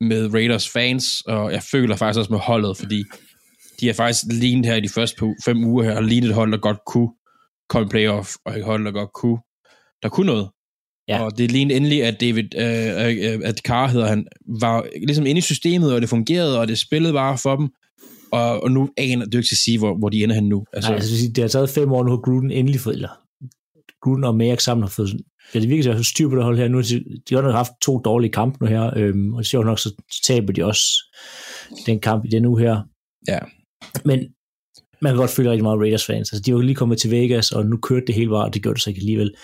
med 0.00 0.34
Raiders 0.34 0.68
fans, 0.68 1.20
og 1.20 1.52
jeg 1.52 1.62
føler 1.62 1.96
faktisk 1.96 2.18
også 2.18 2.32
med 2.32 2.40
holdet, 2.40 2.76
fordi 2.76 3.04
de 3.80 3.86
har 3.86 3.94
faktisk 3.94 4.24
lignet 4.30 4.66
her 4.66 4.74
i 4.74 4.80
de 4.80 4.88
første 4.88 5.34
fem 5.44 5.64
uger 5.64 5.84
her, 5.84 5.96
og 5.96 6.02
lignet 6.02 6.28
et 6.28 6.34
hold, 6.34 6.52
der 6.52 6.58
godt 6.58 6.78
kunne 6.86 7.08
komme 7.68 7.88
playoff, 7.88 8.30
og 8.44 8.58
et 8.58 8.64
hold, 8.64 8.84
der 8.84 8.92
godt 8.92 9.12
kunne, 9.14 9.38
der 10.02 10.08
kunne 10.08 10.26
noget. 10.26 10.48
Ja. 11.08 11.24
Og 11.24 11.38
det 11.38 11.52
lignede 11.52 11.76
endelig, 11.76 12.04
at 12.04 12.20
David, 12.20 12.54
øh, 12.56 13.34
øh, 13.34 13.40
at 13.44 13.58
Carr 13.58 13.88
hedder 13.88 14.06
han, 14.06 14.26
var 14.60 14.86
ligesom 15.06 15.26
inde 15.26 15.38
i 15.38 15.42
systemet, 15.42 15.94
og 15.94 16.00
det 16.00 16.08
fungerede, 16.08 16.60
og 16.60 16.68
det 16.68 16.78
spillede 16.78 17.12
bare 17.12 17.38
for 17.38 17.56
dem. 17.56 17.68
og, 18.32 18.62
og 18.62 18.70
nu 18.70 18.90
aner 18.96 19.26
er 19.26 19.30
jo 19.32 19.38
ikke 19.38 19.48
til 19.48 19.54
at 19.54 19.64
sige, 19.64 19.78
hvor, 19.78 19.98
hvor 19.98 20.08
de 20.08 20.22
ender 20.22 20.34
hen 20.34 20.48
nu. 20.48 20.64
Altså, 20.72 20.90
Nej, 20.90 20.96
altså, 20.96 21.32
det 21.34 21.38
har 21.38 21.48
taget 21.48 21.70
fem 21.70 21.92
år, 21.92 22.04
nu 22.04 22.10
har 22.10 22.16
Gruden 22.16 22.50
endelig 22.50 22.80
fået, 22.80 22.94
eller 22.94 23.08
Gruden 24.02 24.24
og 24.24 24.34
Mayak 24.34 24.60
sammen 24.60 24.82
har 24.82 24.90
fået, 24.90 25.20
ja, 25.54 25.60
det 25.60 25.68
virker 25.68 25.92
have 25.92 26.04
styr 26.04 26.28
på 26.28 26.36
det 26.36 26.44
hold 26.44 26.58
her. 26.58 26.68
Nu 26.68 26.80
de, 26.80 27.04
de 27.28 27.34
har 27.34 27.42
nok 27.42 27.54
haft 27.54 27.72
to 27.82 27.98
dårlige 27.98 28.32
kampe 28.32 28.64
nu 28.64 28.66
her, 28.66 28.90
øhm, 28.96 29.34
og 29.34 29.38
det 29.38 29.46
sjovt 29.46 29.66
nok, 29.66 29.78
så 29.78 29.94
taber 30.26 30.52
de 30.52 30.64
også 30.64 30.84
den 31.86 32.00
kamp 32.00 32.24
i 32.24 32.28
den 32.28 32.44
uge 32.46 32.60
her. 32.60 32.82
Ja. 33.28 33.38
Men 34.04 34.18
man 35.02 35.12
kan 35.12 35.16
godt 35.16 35.30
føle 35.30 35.50
rigtig 35.50 35.62
meget 35.62 35.80
Raiders 35.80 36.06
fans. 36.06 36.32
Altså, 36.32 36.42
de 36.46 36.54
var 36.54 36.60
lige 36.60 36.74
kommet 36.74 36.98
til 36.98 37.10
Vegas, 37.10 37.52
og 37.52 37.66
nu 37.66 37.76
kørte 37.76 38.06
det 38.06 38.14
hele 38.14 38.30
bare, 38.30 38.44
og 38.44 38.54
det 38.54 38.62
gjorde 38.62 38.74
det 38.74 38.82
så 38.82 38.90
ikke 38.90 39.00
alligevel. 39.00 39.34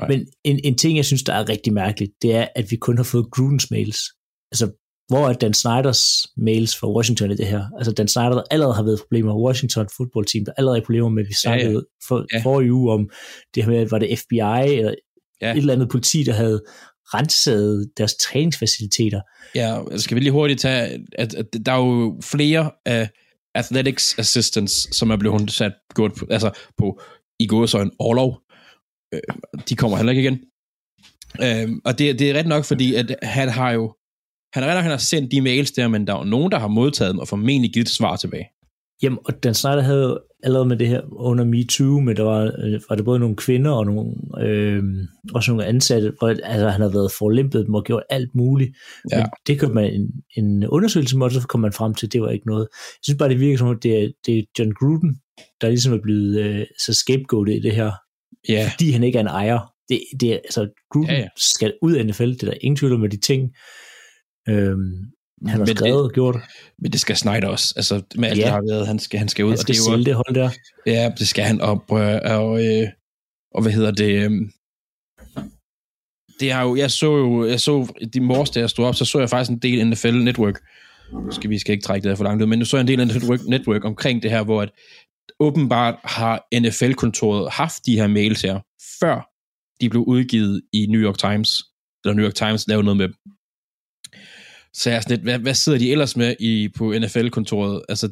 Nej. 0.00 0.08
Men 0.08 0.26
en, 0.44 0.60
en 0.64 0.76
ting, 0.76 0.96
jeg 0.96 1.04
synes, 1.04 1.22
der 1.22 1.32
er 1.32 1.48
rigtig 1.48 1.72
mærkeligt, 1.72 2.12
det 2.22 2.34
er, 2.34 2.46
at 2.56 2.70
vi 2.70 2.76
kun 2.76 2.96
har 2.96 3.04
fået 3.04 3.30
Grudens 3.30 3.70
mails. 3.70 3.98
Altså, 4.52 4.70
hvor 5.08 5.28
er 5.28 5.32
Dan 5.32 5.54
Snyders 5.54 6.02
mails 6.36 6.76
fra 6.76 6.92
Washington 6.92 7.30
i 7.30 7.36
det 7.36 7.46
her? 7.46 7.64
Altså, 7.78 7.92
Dan 7.92 8.08
Snyder, 8.08 8.30
der 8.30 8.42
allerede 8.50 8.74
har 8.74 8.82
været 8.82 9.00
problemer. 9.00 9.44
Washington 9.44 9.88
football 9.96 10.26
team, 10.26 10.44
der 10.44 10.52
allerede 10.56 10.78
er 10.78 10.84
problemer 10.84 11.08
med, 11.08 11.22
at 11.22 11.28
vi 11.28 11.34
snakkede 11.34 11.70
ja, 11.70 11.74
ja. 11.74 11.80
For, 12.08 12.26
ja. 12.34 12.40
forrige 12.42 12.72
uge 12.72 12.92
om 12.92 13.10
det 13.54 13.64
her 13.64 13.70
med, 13.70 13.78
at 13.78 13.90
var 13.90 13.98
det 13.98 14.18
FBI 14.18 14.76
eller 14.78 14.94
ja. 15.42 15.50
et 15.50 15.58
eller 15.58 15.72
andet 15.72 15.88
politi, 15.88 16.22
der 16.22 16.32
havde 16.32 16.62
renset 17.14 17.90
deres 17.96 18.14
træningsfaciliteter. 18.14 19.20
Ja, 19.54 19.78
skal 19.96 20.14
vi 20.14 20.20
lige 20.20 20.32
hurtigt 20.32 20.60
tage, 20.60 21.00
at, 21.18 21.34
at 21.34 21.46
der 21.66 21.72
er 21.72 21.76
jo 21.76 22.20
flere 22.24 22.70
af 22.86 23.08
athletics 23.54 24.18
assistants, 24.18 24.96
som 24.96 25.10
er 25.10 25.16
blevet 25.16 25.50
sat 25.50 25.72
godt 25.94 26.14
på, 26.18 26.26
altså 26.30 26.50
på 26.78 27.00
i 27.40 27.46
gået 27.46 27.70
så 27.70 27.78
en 27.80 27.92
overlov. 27.98 28.40
Øh, 29.14 29.20
de 29.68 29.76
kommer 29.76 29.96
heller 29.96 30.12
ikke 30.12 30.22
igen. 30.22 30.38
Øh, 31.42 31.76
og 31.84 31.98
det, 31.98 32.18
det 32.18 32.30
er 32.30 32.38
ret 32.38 32.46
nok, 32.46 32.64
fordi 32.64 32.94
at 32.94 33.16
han 33.22 33.48
har 33.48 33.70
jo 33.70 33.94
han 34.54 34.62
har, 34.62 34.74
nok, 34.74 34.82
han 34.82 34.90
har 34.90 34.98
sendt 34.98 35.32
de 35.32 35.40
mails 35.40 35.70
der, 35.70 35.88
men 35.88 36.06
der 36.06 36.14
er 36.14 36.18
jo 36.18 36.24
nogen, 36.24 36.52
der 36.52 36.58
har 36.58 36.68
modtaget 36.68 37.12
dem 37.12 37.18
og 37.18 37.28
formentlig 37.28 37.72
givet 37.72 37.86
et 37.86 37.92
svar 37.92 38.16
tilbage. 38.16 38.48
Jamen, 39.02 39.18
og 39.24 39.44
Dan 39.44 39.54
Snyder 39.54 39.80
havde 39.80 40.22
allerede 40.42 40.68
med 40.68 40.76
det 40.76 40.88
her 40.88 41.00
under 41.12 41.44
MeToo, 41.44 42.00
men 42.00 42.16
der 42.16 42.22
var, 42.22 42.42
øh, 42.42 42.80
var 42.88 42.96
det 42.96 43.04
både 43.04 43.18
nogle 43.18 43.36
kvinder 43.36 43.70
og 43.70 43.86
nogle, 43.86 44.12
øh, 44.40 44.82
også 45.34 45.50
nogle 45.50 45.66
ansatte, 45.66 46.12
hvor 46.18 46.28
altså, 46.28 46.68
han 46.68 46.80
havde 46.80 46.94
været 46.94 47.12
forlimpet 47.18 47.66
dem 47.66 47.74
og 47.74 47.84
gjort 47.84 48.02
alt 48.10 48.34
muligt. 48.34 48.76
Ja. 49.12 49.16
Men 49.16 49.26
det 49.46 49.60
købte 49.60 49.74
man 49.74 49.92
en, 49.92 50.10
en 50.36 50.66
undersøgelse 50.66 51.18
med, 51.18 51.26
og 51.26 51.32
så 51.32 51.46
kom 51.48 51.60
man 51.60 51.72
frem 51.72 51.94
til, 51.94 52.06
at 52.06 52.12
det 52.12 52.22
var 52.22 52.30
ikke 52.30 52.46
noget. 52.46 52.68
Jeg 52.72 53.00
synes 53.02 53.18
bare, 53.18 53.28
det 53.28 53.40
virker 53.40 53.58
som 53.58 53.68
om, 53.68 53.78
det 53.82 54.04
er, 54.04 54.08
det 54.26 54.38
er 54.38 54.42
John 54.58 54.72
Gruden, 54.72 55.16
der 55.60 55.68
ligesom 55.68 55.92
er 55.92 56.02
blevet 56.02 56.40
øh, 56.40 56.66
så 56.78 56.94
scapegoatet 56.94 57.56
i 57.56 57.60
det 57.60 57.72
her. 57.72 57.92
Ja. 58.48 58.70
Fordi 58.72 58.90
han 58.90 59.04
ikke 59.04 59.18
er 59.18 59.22
en 59.22 59.26
ejer. 59.26 59.72
Det, 59.88 60.00
det 60.20 60.32
er, 60.32 60.36
altså, 60.36 60.68
Gruden 60.92 61.10
ja, 61.10 61.18
ja. 61.18 61.28
skal 61.36 61.72
ud 61.82 61.92
af 61.92 62.06
NFL, 62.06 62.30
det 62.30 62.42
er 62.42 62.46
der 62.46 62.58
ingen 62.60 62.76
tvivl 62.76 62.92
om, 62.92 63.00
med 63.00 63.08
de 63.08 63.20
ting, 63.20 63.50
Øhm, 64.48 64.92
han 65.46 65.58
har 65.58 65.66
men 65.66 65.76
skrevet 65.76 66.02
og 66.02 66.10
gjort. 66.12 66.36
Men 66.78 66.92
det 66.92 67.00
skal 67.00 67.16
Snyder 67.16 67.48
også. 67.48 67.72
Altså, 67.76 68.02
med 68.14 68.28
alt 68.28 68.38
ja. 68.38 68.44
det 68.44 68.52
har 68.52 68.62
været, 68.70 68.86
han 68.86 68.98
skal, 68.98 69.18
han 69.18 69.28
skal 69.28 69.44
ud. 69.44 69.50
Han 69.50 69.58
skal 69.58 69.72
og 69.72 69.76
det 69.76 69.84
sælge 69.84 70.04
det 70.04 70.14
hold 70.14 70.34
der. 70.34 70.50
Ja, 70.86 71.12
det 71.18 71.28
skal 71.28 71.44
han 71.44 71.60
op. 71.60 71.92
Og, 71.92 72.00
og, 72.24 72.66
øh, 72.66 72.88
og 73.54 73.62
hvad 73.62 73.72
hedder 73.72 73.90
det? 73.90 74.24
Øh, 74.24 74.30
det 76.40 76.52
har 76.52 76.62
jo, 76.62 76.76
jeg 76.76 76.90
så 76.90 77.16
jo, 77.16 77.46
jeg 77.46 77.60
så 77.60 77.92
de 78.14 78.20
morges, 78.20 78.50
da 78.50 78.60
jeg 78.60 78.70
stod 78.70 78.84
op, 78.84 78.94
så 78.94 79.04
så 79.04 79.18
jeg 79.18 79.30
faktisk 79.30 79.50
en 79.50 79.58
del 79.58 79.88
NFL 79.88 80.14
Network. 80.14 80.60
Skal 81.30 81.50
vi 81.50 81.58
skal 81.58 81.72
ikke 81.72 81.84
trække 81.84 82.08
det 82.08 82.16
for 82.16 82.24
langt 82.24 82.42
ud, 82.42 82.46
men 82.46 82.58
nu 82.58 82.64
så 82.64 82.76
jeg 82.76 82.80
en 82.80 82.88
del 82.88 83.00
af 83.00 83.06
Network, 83.06 83.40
Network 83.48 83.84
omkring 83.84 84.22
det 84.22 84.30
her, 84.30 84.44
hvor 84.44 84.62
at 84.62 84.70
åbenbart 85.40 85.94
har 86.04 86.46
NFL-kontoret 86.54 87.52
haft 87.52 87.86
de 87.86 87.96
her 87.96 88.06
mails 88.06 88.42
her, 88.42 88.60
før 89.00 89.30
de 89.80 89.90
blev 89.90 90.02
udgivet 90.02 90.62
i 90.72 90.86
New 90.86 91.00
York 91.00 91.18
Times, 91.18 91.62
eller 92.04 92.14
New 92.14 92.24
York 92.24 92.34
Times 92.34 92.68
lavede 92.68 92.84
noget 92.84 92.96
med 92.96 93.08
dem. 93.08 93.14
Så 94.74 94.90
jeg 94.90 94.96
er 94.96 95.00
sådan 95.00 95.16
lidt, 95.16 95.24
hvad, 95.24 95.38
hvad 95.38 95.54
sidder 95.54 95.78
de 95.78 95.92
ellers 95.92 96.16
med 96.16 96.34
i, 96.40 96.68
på 96.68 96.94
NFL-kontoret? 96.98 97.82
Altså, 97.88 98.08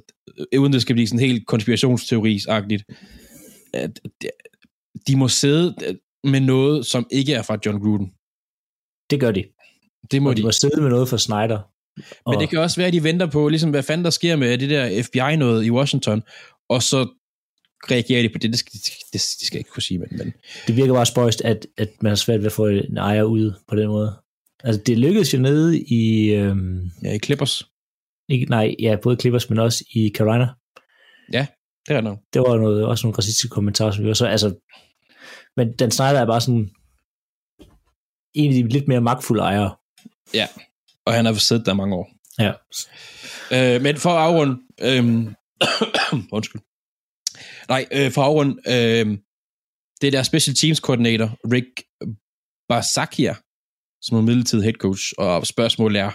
øh, 0.53 0.61
uden 0.61 0.73
det 0.73 0.83
skal 0.83 0.95
blive 0.95 1.09
sådan 1.09 1.27
helt 1.27 1.47
konspirationsteoris-agtigt. 1.47 2.85
At 3.75 4.01
de 5.07 5.17
må 5.17 5.29
sidde 5.29 5.75
øh, 5.87 5.95
med 6.31 6.41
noget, 6.41 6.87
som 6.87 7.07
ikke 7.11 7.35
er 7.35 7.43
fra 7.43 7.59
John 7.67 7.81
Gruden. 7.81 8.13
Det 9.11 9.21
gør 9.21 9.31
de. 9.31 9.45
Det 10.11 10.23
må 10.23 10.31
og 10.31 10.37
de. 10.37 10.41
de 10.41 10.47
må 10.47 10.53
sidde 10.53 10.81
med 10.81 10.91
noget 10.91 11.09
fra 11.09 11.19
Snyder. 11.19 11.61
Men 11.97 12.37
og... 12.37 12.41
det 12.41 12.49
kan 12.49 12.59
også 12.59 12.77
være, 12.77 12.87
at 12.87 12.93
de 12.93 13.03
venter 13.03 13.27
på, 13.27 13.49
ligesom, 13.49 13.71
hvad 13.71 13.83
fanden 13.83 14.05
der 14.05 14.11
sker 14.11 14.37
med 14.37 14.59
det 14.59 14.71
der 14.71 15.03
FBI-noget 15.03 15.65
i 15.65 15.71
Washington, 15.71 16.23
og 16.69 16.83
så 16.83 17.09
reagerer 17.91 18.23
de 18.23 18.29
på 18.29 18.39
det. 18.39 18.51
Det 18.51 18.59
skal, 18.59 18.73
det, 18.73 18.93
det 19.13 19.21
skal 19.21 19.57
jeg 19.57 19.61
ikke 19.61 19.71
kunne 19.71 19.83
sige, 19.83 19.99
men, 19.99 20.09
men... 20.19 20.33
Det 20.67 20.77
virker 20.77 20.93
bare 20.95 21.07
spøjst, 21.07 21.41
at, 21.41 21.67
at 21.77 21.89
man 22.01 22.11
har 22.11 22.17
svært 22.17 22.41
ved 22.41 22.47
at 22.47 22.53
få 22.53 22.67
en 22.67 22.97
ejer 22.97 23.23
ud 23.23 23.53
på 23.69 23.77
den 23.77 23.89
måde. 23.89 24.17
Altså, 24.65 24.83
det 24.87 24.99
lykkedes 24.99 25.35
jo 25.35 25.39
nede 25.39 25.81
i... 25.81 26.35
Øhm, 26.35 26.91
ja, 27.03 27.15
i 27.15 27.19
Clippers. 27.19 27.63
Ikke, 28.29 28.45
nej, 28.45 28.75
ja, 28.79 28.97
både 29.03 29.17
Clippers, 29.21 29.51
men 29.51 29.59
også 29.59 29.85
i 29.95 30.13
Carolina. 30.17 30.49
Ja, 31.33 31.47
det 31.89 31.97
er 31.97 32.01
noget. 32.01 32.19
Det 32.33 32.43
var 32.43 32.57
noget, 32.57 32.87
også 32.87 33.07
nogle 33.07 33.19
racistiske 33.19 33.49
kommentarer, 33.49 33.91
som 33.91 34.05
vi 34.05 34.11
også... 34.11 34.27
Altså, 34.27 34.55
men 35.57 35.77
Dan 35.77 35.91
Snyder 35.91 36.21
er 36.21 36.27
bare 36.27 36.41
sådan 36.41 36.71
en 38.35 38.51
af 38.51 38.55
de 38.55 38.69
lidt 38.69 38.89
mere 38.89 39.01
magtfulde 39.01 39.43
ejere. 39.43 39.77
Ja, 40.35 40.47
og 41.07 41.13
han 41.15 41.25
har 41.25 41.33
siddet 41.35 41.67
der 41.67 41.75
mange 41.75 41.97
år. 41.97 42.11
Ja. 42.39 42.53
Øh, 43.53 43.83
men 43.83 43.97
for 43.97 44.11
at 44.11 44.23
afrunde... 44.23 44.63
Øh, 44.81 45.05
undskyld. 46.37 46.61
Nej, 47.69 47.87
øh, 47.93 48.13
for 48.13 48.21
at 48.23 48.27
afrunde... 48.27 48.63
Øh, 48.67 49.19
det 50.01 50.13
der 50.13 50.23
special 50.23 50.57
teams 50.57 50.81
koordinator, 50.81 51.39
Rick 51.53 51.83
Basakia, 52.69 53.35
som 54.03 54.19
er 54.19 54.23
midlertidig 54.23 54.65
head 54.65 54.75
coach, 54.75 55.13
og 55.19 55.47
spørgsmålet 55.47 56.01
er, 56.01 56.11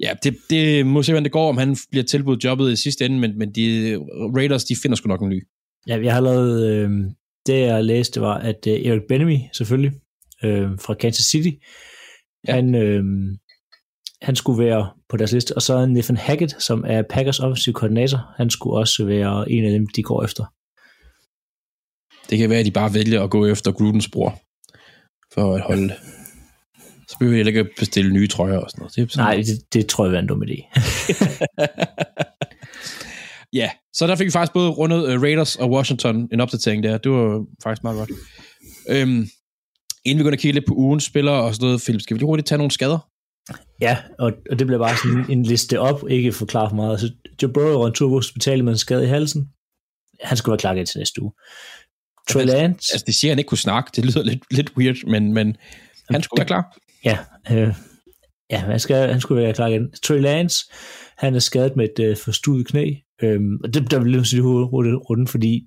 ja, 0.00 0.14
det, 0.22 0.36
det 0.50 0.86
må 0.86 1.02
se, 1.02 1.12
hvordan 1.12 1.24
det 1.24 1.32
går, 1.32 1.48
om 1.48 1.58
han 1.58 1.76
bliver 1.90 2.04
tilbudt 2.04 2.44
jobbet 2.44 2.72
i 2.72 2.76
sidste 2.76 3.04
ende, 3.04 3.18
men, 3.18 3.38
men 3.38 3.52
de 3.54 3.96
Raiders, 4.36 4.64
de 4.64 4.76
finder 4.82 4.96
sgu 4.96 5.08
nok 5.08 5.22
en 5.22 5.28
ny. 5.28 5.46
Ja, 5.86 6.00
jeg 6.02 6.14
har 6.14 6.20
lavet, 6.20 6.70
øh, 6.70 6.90
det 7.46 7.60
jeg 7.60 7.84
læste, 7.84 8.20
var, 8.20 8.38
at 8.38 8.66
øh, 8.66 8.86
Eric 8.86 9.02
Benemy, 9.08 9.38
selvfølgelig, 9.52 9.92
øh, 10.44 10.70
fra 10.80 10.94
Kansas 10.94 11.26
City, 11.26 11.56
ja. 12.48 12.54
han, 12.54 12.74
øh, 12.74 13.04
han 14.22 14.36
skulle 14.36 14.64
være 14.64 14.90
på 15.08 15.16
deres 15.16 15.32
liste, 15.32 15.56
og 15.56 15.62
så 15.62 15.86
Nathan 15.86 16.16
Hackett, 16.16 16.62
som 16.62 16.84
er 16.86 17.02
Packers 17.10 17.40
offensive 17.40 17.74
koordinator, 17.74 18.34
han 18.36 18.50
skulle 18.50 18.76
også 18.76 19.04
være 19.04 19.50
en 19.50 19.64
af 19.64 19.70
dem, 19.70 19.86
de 19.86 20.02
går 20.02 20.24
efter. 20.24 20.44
Det 22.30 22.38
kan 22.38 22.50
være, 22.50 22.58
at 22.58 22.66
de 22.66 22.70
bare 22.70 22.94
vælger 22.94 23.22
at 23.22 23.30
gå 23.30 23.46
efter 23.46 23.72
Grudens 23.72 24.08
bror, 24.08 24.40
for 25.34 25.54
at 25.54 25.60
holde 25.60 25.94
så 27.12 27.18
behøver 27.18 27.38
jeg 27.38 27.46
ikke 27.46 27.68
bestille 27.78 28.12
nye 28.12 28.26
trøjer 28.26 28.58
og 28.58 28.70
sådan 28.70 28.80
noget. 28.80 28.96
Det 28.96 29.12
sådan 29.12 29.24
Nej, 29.24 29.36
det, 29.36 29.74
det 29.74 29.86
tror 29.86 30.06
jeg 30.06 30.14
er 30.14 30.18
en 30.18 30.26
dum 30.26 30.42
idé. 30.42 30.62
ja, 33.60 33.70
så 33.92 34.06
der 34.06 34.16
fik 34.16 34.26
vi 34.26 34.30
faktisk 34.30 34.52
både 34.52 34.70
rundet 34.70 35.16
uh, 35.16 35.22
Raiders 35.22 35.56
og 35.56 35.70
Washington 35.70 36.28
en 36.32 36.40
opdatering 36.40 36.82
der. 36.82 36.98
Det 36.98 37.12
var 37.12 37.44
faktisk 37.62 37.82
meget 37.82 37.98
godt. 37.98 38.10
Øhm, 38.88 39.28
inden 40.04 40.18
vi 40.18 40.22
går 40.22 40.30
og 40.30 40.38
kigge 40.38 40.54
lidt 40.54 40.66
på 40.68 40.74
ugens 40.74 41.04
spillere 41.04 41.42
og 41.42 41.54
sådan 41.54 41.66
noget, 41.66 41.82
Philip, 41.82 42.00
skal 42.00 42.14
vi 42.14 42.18
lige 42.18 42.26
hurtigt 42.26 42.48
tage 42.48 42.58
nogle 42.58 42.70
skader? 42.70 43.08
Ja, 43.80 43.96
og, 44.18 44.32
og 44.50 44.58
det 44.58 44.66
bliver 44.66 44.78
bare 44.78 44.96
sådan 44.96 45.30
en 45.30 45.42
liste 45.42 45.80
op, 45.80 46.10
ikke 46.10 46.32
forklare 46.32 46.70
for 46.70 46.76
meget. 46.76 46.90
Altså, 46.90 47.10
Joe 47.42 47.52
Burrow 47.52 47.78
var 47.78 47.86
en 47.86 47.92
tur 47.92 48.08
på 48.08 48.14
hospitalet 48.14 48.64
med 48.64 48.72
en 48.72 48.78
skade 48.78 49.04
i 49.04 49.08
halsen. 49.08 49.48
Han 50.22 50.36
skulle 50.36 50.52
være 50.52 50.58
klar 50.58 50.84
til 50.84 50.98
næste 50.98 51.22
uge. 51.22 51.32
Trey 52.30 52.44
Lance. 52.44 52.94
Altså, 52.94 53.04
det 53.06 53.14
siger, 53.14 53.30
han 53.30 53.38
ikke 53.38 53.48
kunne 53.48 53.58
snakke. 53.58 53.90
Det 53.96 54.04
lyder 54.04 54.22
lidt, 54.22 54.42
lidt 54.50 54.72
weird, 54.76 55.06
men, 55.06 55.32
men 55.32 55.56
han 56.10 56.22
skulle 56.22 56.40
være 56.40 56.46
klar. 56.46 56.78
Ja, 57.04 57.18
øh, 57.52 57.74
ja 58.50 58.58
han, 58.58 58.80
skal, 58.80 59.10
han 59.10 59.20
skulle 59.20 59.42
være 59.42 59.54
klar 59.54 59.66
igen. 59.66 59.92
Trey 60.04 60.20
Lance, 60.20 60.56
han 61.18 61.34
er 61.34 61.38
skadet 61.38 61.76
med 61.76 61.88
et 61.98 62.04
øh, 62.04 62.16
forstudet 62.16 62.66
knæ. 62.66 62.94
Øh, 63.22 63.40
og 63.64 63.74
det 63.74 63.90
der 63.90 64.00
vil 64.00 64.12
jeg 64.12 64.26
sige 64.26 64.42
rundt, 64.42 65.30
fordi 65.30 65.64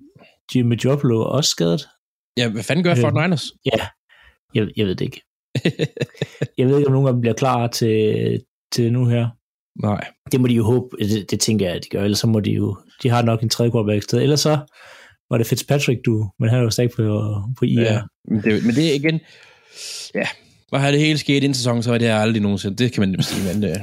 Jimmy 0.54 0.82
Garoppolo 0.82 1.20
er 1.20 1.24
også 1.24 1.50
skadet. 1.50 1.88
Ja, 2.36 2.48
hvad 2.48 2.62
fanden 2.62 2.84
gør 2.84 2.90
øh, 2.90 2.98
Fort 2.98 3.14
Niners? 3.14 3.52
Ja, 3.64 3.86
jeg, 4.54 4.68
jeg 4.76 4.86
ved 4.86 4.94
det 4.94 5.04
ikke. 5.04 5.22
jeg 6.58 6.66
ved 6.66 6.76
ikke, 6.78 6.86
om 6.86 6.92
nogen 6.92 7.08
af 7.08 7.12
dem 7.12 7.20
bliver 7.20 7.34
klar 7.34 7.66
til, 7.66 8.40
til 8.72 8.92
nu 8.92 9.06
her. 9.06 9.28
Nej. 9.82 10.04
Det 10.32 10.40
må 10.40 10.46
de 10.46 10.54
jo 10.54 10.64
håbe, 10.64 10.96
det, 10.98 11.30
det 11.30 11.40
tænker 11.40 11.66
jeg, 11.66 11.76
at 11.76 11.84
de 11.84 11.88
gør, 11.88 12.02
ellers 12.02 12.18
så 12.18 12.26
må 12.26 12.40
de 12.40 12.50
jo, 12.50 12.76
de 13.02 13.08
har 13.08 13.22
nok 13.22 13.42
en 13.42 13.48
tredje 13.48 13.70
quarterback 13.70 14.02
sted, 14.02 14.22
ellers 14.22 14.40
så 14.40 14.58
var 15.30 15.38
det 15.38 15.46
Fitzpatrick, 15.46 16.00
du, 16.06 16.30
men 16.38 16.48
han 16.48 16.58
er 16.58 16.62
jo 16.62 16.70
stadig 16.70 16.90
på, 16.90 17.02
på 17.58 17.64
IR. 17.64 17.80
Ja, 17.80 18.02
men 18.28 18.42
det, 18.42 18.64
men 18.66 18.74
det 18.74 18.90
er 18.90 18.94
igen, 18.94 19.20
ja, 20.14 20.26
hvor 20.68 20.78
har 20.78 20.90
det 20.90 21.00
hele 21.00 21.18
sket 21.18 21.42
i 21.42 21.46
en 21.46 21.54
sæson, 21.54 21.82
så 21.82 21.90
var 21.90 21.98
det 21.98 22.06
aldrig 22.06 22.42
nogensinde. 22.42 22.76
Det 22.76 22.92
kan 22.92 23.00
man 23.00 23.08
nemt 23.08 23.24
sige, 23.24 23.54
men 23.54 23.62
det, 23.62 23.82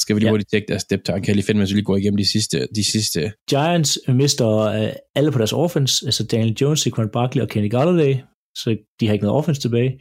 skal 0.00 0.16
vi 0.16 0.20
lige 0.20 0.26
ja. 0.26 0.32
hurtigt 0.32 0.50
tjekke 0.50 0.68
deres 0.68 0.82
step 0.82 1.04
time. 1.04 1.20
Kan 1.20 1.26
jeg 1.26 1.34
lige 1.34 1.46
finde, 1.46 1.60
hvis 1.60 1.70
vi 1.70 1.74
lige 1.74 1.84
går 1.84 1.96
igennem 1.96 2.16
de 2.16 2.32
sidste, 2.32 2.68
de 2.74 2.90
sidste. 2.92 3.32
Giants 3.50 3.98
mister 4.08 4.46
uh, 4.46 4.92
alle 5.14 5.32
på 5.32 5.38
deres 5.38 5.52
offense, 5.52 6.06
altså 6.06 6.24
Daniel 6.24 6.56
Jones, 6.60 6.80
Saquon 6.80 7.08
Barkley 7.12 7.42
og 7.42 7.48
Kenny 7.48 7.70
Galladay, 7.70 8.14
så 8.54 8.76
de 9.00 9.06
har 9.06 9.12
ikke 9.12 9.24
noget 9.24 9.38
offense 9.38 9.60
tilbage. 9.60 10.00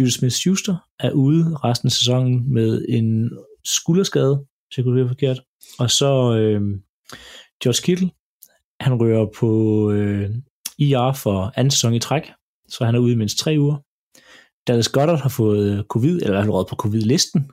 Judas 0.00 0.14
Smith-Schuster 0.14 0.74
er 1.00 1.10
ude 1.10 1.56
resten 1.64 1.86
af 1.86 1.92
sæsonen 1.92 2.52
med 2.54 2.84
en 2.88 3.30
skulderskade, 3.64 4.44
hvis 4.66 4.76
jeg 4.76 4.84
kunne 4.84 5.00
det 5.00 5.08
forkert. 5.08 5.40
Og 5.78 5.90
så 5.90 6.10
uh, 6.30 6.62
George 7.62 7.82
Kittle, 7.82 8.10
han 8.80 8.94
rører 9.00 9.26
på 9.38 9.50
uh, 9.92 10.30
IR 10.78 11.12
for 11.12 11.52
anden 11.56 11.70
sæson 11.70 11.94
i 11.94 12.00
træk, 12.00 12.22
så 12.68 12.84
han 12.84 12.94
er 12.94 12.98
ude 12.98 13.12
i 13.12 13.16
mindst 13.16 13.38
tre 13.38 13.56
uger. 13.58 13.85
Dallas 14.66 14.88
Goddard 14.88 15.20
har 15.20 15.28
fået 15.28 15.78
øh, 15.78 15.84
covid, 15.84 16.22
eller 16.22 16.40
han 16.40 16.50
råd 16.50 16.64
på 16.68 16.76
covid-listen. 16.76 17.50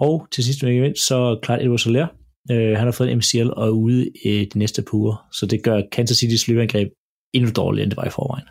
Og 0.00 0.28
til 0.32 0.44
sidst, 0.44 0.62
men 0.62 0.72
ikke 0.72 0.82
mindst, 0.82 1.06
så 1.06 1.40
Clyde 1.44 1.62
Edwards 1.62 1.84
Hilaire, 1.84 2.08
Øh, 2.50 2.76
han 2.76 2.86
har 2.86 2.92
fået 2.92 3.10
en 3.10 3.18
MCL 3.18 3.50
og 3.56 3.66
er 3.66 3.70
ude 3.70 4.10
i 4.24 4.44
de 4.44 4.58
næste 4.58 4.82
par 4.82 4.94
uger, 4.94 5.26
så 5.32 5.46
det 5.46 5.62
gør 5.62 5.82
Kansas 5.92 6.22
City's 6.22 6.44
løbeangreb 6.48 6.88
endnu 7.34 7.50
dårligere, 7.56 7.82
end 7.82 7.90
det 7.90 7.96
var 7.96 8.04
i 8.04 8.10
forvejen. 8.10 8.46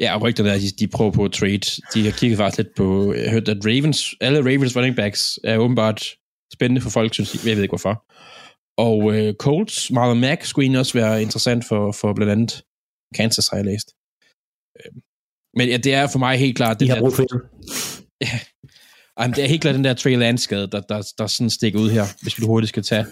Ja, 0.00 0.14
og 0.14 0.22
rygterne 0.22 0.50
er, 0.50 0.54
at 0.54 0.60
de, 0.60 0.86
de 0.86 0.88
prøver 0.88 1.10
på 1.10 1.24
at 1.24 1.32
trade. 1.32 1.82
De 1.94 2.04
har 2.04 2.10
kigget 2.10 2.36
faktisk 2.38 2.58
lidt 2.58 2.74
på, 2.76 3.14
jeg 3.14 3.30
hørte, 3.30 3.52
at 3.52 3.66
Ravens, 3.66 4.14
alle 4.20 4.38
Ravens 4.38 4.76
running 4.76 4.96
backs 4.96 5.38
er 5.44 5.58
åbenbart 5.58 6.04
spændende 6.52 6.80
for 6.80 6.90
folk, 6.90 7.14
synes 7.14 7.34
jeg. 7.34 7.46
Jeg 7.46 7.56
ved 7.56 7.62
ikke 7.62 7.72
hvorfor. 7.72 8.04
Og 8.78 9.14
øh, 9.14 9.34
Colts, 9.34 9.90
Marlon 9.90 10.20
Mack, 10.20 10.44
skulle 10.44 10.64
egentlig 10.64 10.80
også 10.80 10.98
være 10.98 11.22
interessant 11.22 11.64
for, 11.68 11.92
for 11.92 12.12
blandt 12.12 12.32
andet 12.32 12.62
Kansas, 13.14 13.48
har 13.48 13.56
jeg 13.56 13.66
læst. 13.66 13.88
Øh, 15.56 15.58
Men 15.58 15.68
ja, 15.68 15.76
det 15.76 15.94
er 15.94 16.06
for 16.06 16.18
mig 16.18 16.38
helt 16.38 16.56
klart... 16.56 16.80
De 16.80 16.84
den 16.84 16.88
har 16.88 16.94
der- 16.94 17.02
brug 17.02 17.12
for. 17.12 17.26
Ja. 18.20 18.40
Ej, 19.16 19.26
men 19.26 19.34
det 19.36 19.44
er 19.44 19.48
helt 19.48 19.62
klart 19.62 19.74
den 19.74 19.84
der 19.84 19.94
Trey 19.94 20.16
Lance 20.16 20.44
skade, 20.44 20.66
der, 20.66 20.80
der, 20.80 21.12
der 21.18 21.26
sådan 21.26 21.50
stikker 21.50 21.80
ud 21.80 21.90
her, 21.90 22.04
hvis 22.22 22.38
vi 22.40 22.46
hurtigt 22.46 22.68
skal 22.68 22.82
tage. 22.82 23.06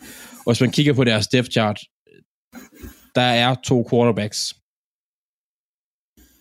Og 0.47 0.53
hvis 0.53 0.61
man 0.61 0.71
kigger 0.71 0.93
på 0.93 1.05
deres 1.05 1.27
depth 1.29 1.51
chart, 1.51 1.81
der 3.15 3.23
er 3.23 3.55
to 3.65 3.87
quarterbacks. 3.91 4.55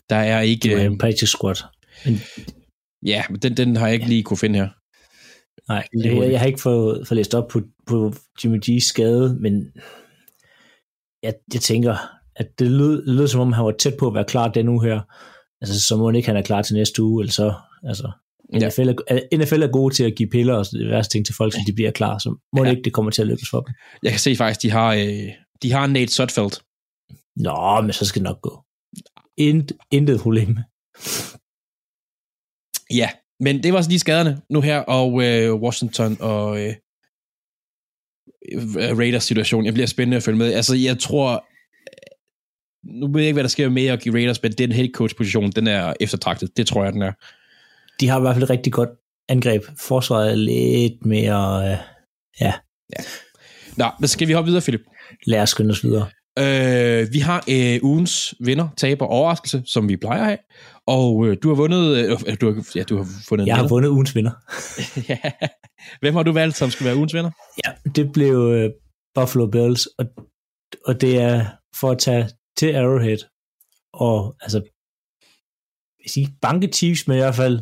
Der 0.09 0.15
er 0.15 0.41
ikke... 0.41 0.69
Det 0.69 0.81
er 0.81 0.85
en 0.85 0.97
practice 0.97 1.27
squad. 1.27 1.55
Men, 2.05 2.19
Ja, 3.05 3.23
men 3.29 3.39
den, 3.39 3.57
den 3.57 3.75
har 3.75 3.87
jeg 3.87 3.93
ikke 3.93 4.07
lige 4.07 4.23
kunne 4.23 4.37
finde 4.37 4.59
her. 4.59 4.69
nej, 5.67 5.87
jeg, 6.03 6.31
jeg 6.31 6.39
har 6.39 6.47
ikke 6.47 6.61
fået, 6.61 7.07
fået 7.07 7.15
læst 7.15 7.33
op 7.35 7.47
på, 7.47 7.61
på 7.87 8.13
Jimmy 8.43 8.59
G's 8.65 8.79
skade, 8.79 9.37
men 9.41 9.71
jeg, 11.23 11.33
jeg 11.53 11.61
tænker, 11.61 11.97
at 12.35 12.59
det 12.59 12.71
lød, 12.71 13.05
det 13.05 13.15
lød 13.15 13.27
som 13.27 13.41
om, 13.41 13.53
han 13.53 13.65
var 13.65 13.71
tæt 13.71 13.93
på 13.99 14.07
at 14.07 14.13
være 14.13 14.25
klar 14.25 14.47
den 14.47 14.67
uge 14.69 14.85
her. 14.85 15.01
Altså, 15.63 15.79
så 15.87 15.97
må 15.97 16.05
han 16.05 16.15
ikke, 16.15 16.27
han 16.27 16.37
er 16.37 16.41
klar 16.41 16.61
til 16.61 16.75
næste 16.75 17.03
uge, 17.03 17.23
eller 17.23 17.31
så, 17.33 17.53
altså, 17.83 18.11
Ja. 18.53 18.67
NFL, 18.67 18.89
er, 19.07 19.37
NFL 19.37 19.61
er 19.63 19.71
gode 19.71 19.93
til 19.93 20.03
at 20.03 20.15
give 20.15 20.29
piller 20.29 20.53
og 20.55 20.65
det 20.71 20.89
værste 20.89 21.11
ting 21.15 21.25
til 21.25 21.35
folk, 21.35 21.53
så 21.53 21.59
de 21.67 21.73
bliver 21.73 21.91
klar, 21.91 22.17
så 22.17 22.29
må 22.55 22.63
Ja. 22.63 22.69
det 22.69 22.77
ikke, 22.77 22.85
det 22.85 22.93
kommer 22.93 23.11
til 23.11 23.21
at 23.21 23.27
lykkes 23.27 23.49
for 23.49 23.61
dem. 23.61 23.73
Jeg 24.03 24.11
kan 24.11 24.19
se 24.19 24.35
faktisk, 24.35 24.61
de 24.61 24.71
har, 24.71 24.93
øh, 24.93 25.29
de 25.61 25.71
har 25.71 25.87
Nate 25.87 26.13
Sudfeld. 26.13 26.51
Nå, 27.35 27.81
men 27.81 27.93
så 27.93 28.05
skal 28.05 28.19
det 28.19 28.23
nok 28.29 28.41
gå. 28.41 28.63
Int, 29.37 29.71
intet 29.91 30.19
problem. 30.19 30.57
Ja, 32.93 33.09
men 33.39 33.63
det 33.63 33.73
var 33.73 33.81
så 33.81 33.89
de 33.89 33.99
skaderne 33.99 34.41
nu 34.49 34.61
her, 34.61 34.79
og 34.79 35.23
øh, 35.23 35.55
Washington 35.55 36.17
og 36.19 36.59
øh, 36.61 36.73
øh, 38.51 38.97
Raiders 38.97 39.23
situation. 39.23 39.65
Jeg 39.65 39.73
bliver 39.73 39.87
spændende 39.87 40.17
at 40.17 40.23
følge 40.23 40.37
med. 40.37 40.53
Altså, 40.53 40.75
jeg 40.75 40.99
tror, 40.99 41.45
nu 42.83 43.11
ved 43.11 43.21
jeg 43.21 43.27
ikke, 43.27 43.35
hvad 43.35 43.43
der 43.43 43.49
sker 43.49 43.69
med 43.69 43.85
at 43.85 44.01
give 44.01 44.15
Raiders, 44.15 44.43
men 44.43 44.51
den 44.51 44.71
head 44.71 44.87
coach 44.93 45.15
position, 45.15 45.51
den 45.51 45.67
er 45.67 45.93
eftertragtet. 45.99 46.57
Det 46.57 46.67
tror 46.67 46.83
jeg, 46.83 46.93
den 46.93 47.01
er. 47.01 47.11
De 47.99 48.07
har 48.07 48.17
i 48.17 48.21
hvert 48.21 48.35
fald 48.35 48.43
et 48.43 48.49
rigtig 48.49 48.73
godt 48.73 48.89
angreb. 49.29 49.63
Forsvaret 49.79 50.31
er 50.31 50.35
lidt 50.35 51.05
mere... 51.05 51.71
Øh, 51.71 51.77
ja, 52.41 52.53
Nå, 53.77 53.85
men 53.99 54.07
skal 54.07 54.27
vi 54.27 54.33
hoppe 54.33 54.47
videre, 54.47 54.61
Philip? 54.61 54.81
lad 55.27 55.41
os 55.41 55.49
skynde 55.49 55.71
os 55.71 55.83
videre. 55.83 56.07
Øh, 56.39 57.13
vi 57.13 57.19
har 57.19 57.43
øh, 57.49 57.79
ugens 57.83 58.35
vinder, 58.39 58.67
taber, 58.77 59.05
overraskelse, 59.05 59.63
som 59.65 59.89
vi 59.89 59.97
plejer 59.97 60.19
at 60.21 60.25
have. 60.25 60.37
Og 60.87 61.27
øh, 61.27 61.37
du 61.43 61.47
har 61.47 61.55
vundet... 61.55 61.97
Øh, 61.97 62.37
du 62.41 62.53
har, 62.53 62.67
ja, 62.75 62.83
du 62.83 62.97
har 62.97 63.07
fundet 63.27 63.47
Jeg 63.47 63.55
har 63.55 63.63
vinder. 63.63 63.75
vundet 63.75 63.89
ugens 63.89 64.15
vinder. 64.15 64.31
ja. 65.09 65.31
Hvem 65.99 66.15
har 66.15 66.23
du 66.23 66.31
valgt, 66.31 66.57
som 66.57 66.69
skal 66.69 66.85
være 66.85 66.95
ugens 66.95 67.13
vinder? 67.13 67.31
Ja, 67.65 67.71
det 67.95 68.11
blev 68.13 68.35
øh, 68.35 68.69
Buffalo 69.15 69.45
Bills, 69.47 69.85
og, 69.85 70.05
og 70.85 71.01
det 71.01 71.21
er 71.21 71.45
for 71.79 71.91
at 71.91 71.99
tage 71.99 72.29
til 72.57 72.75
Arrowhead, 72.75 73.17
og 73.93 74.35
altså, 74.41 74.59
vil 76.03 76.09
sige, 76.11 76.37
banke 76.41 76.67
Chiefs, 76.67 77.07
men 77.07 77.17
i 77.17 77.19
hvert 77.19 77.35
fald 77.35 77.59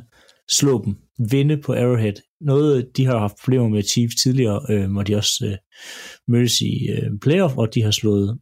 slå 0.52 0.86
dem, 0.86 0.96
vinde 1.32 1.62
på 1.62 1.74
Arrowhead. 1.74 2.14
Noget, 2.42 2.98
de 2.98 3.06
har 3.06 3.20
haft 3.20 3.36
problemer 3.44 3.70
med 3.70 3.84
Chiefs 3.84 4.16
tidligere, 4.16 4.66
øh, 4.70 4.92
hvor 4.92 5.04
de 5.04 5.16
også 5.16 5.46
øh, 5.46 5.58
mødtes 6.28 6.62
i 6.62 6.88
øh, 6.90 7.20
playoff, 7.22 7.58
og 7.58 7.74
de 7.74 7.82
har 7.82 7.92
slået, 7.92 8.40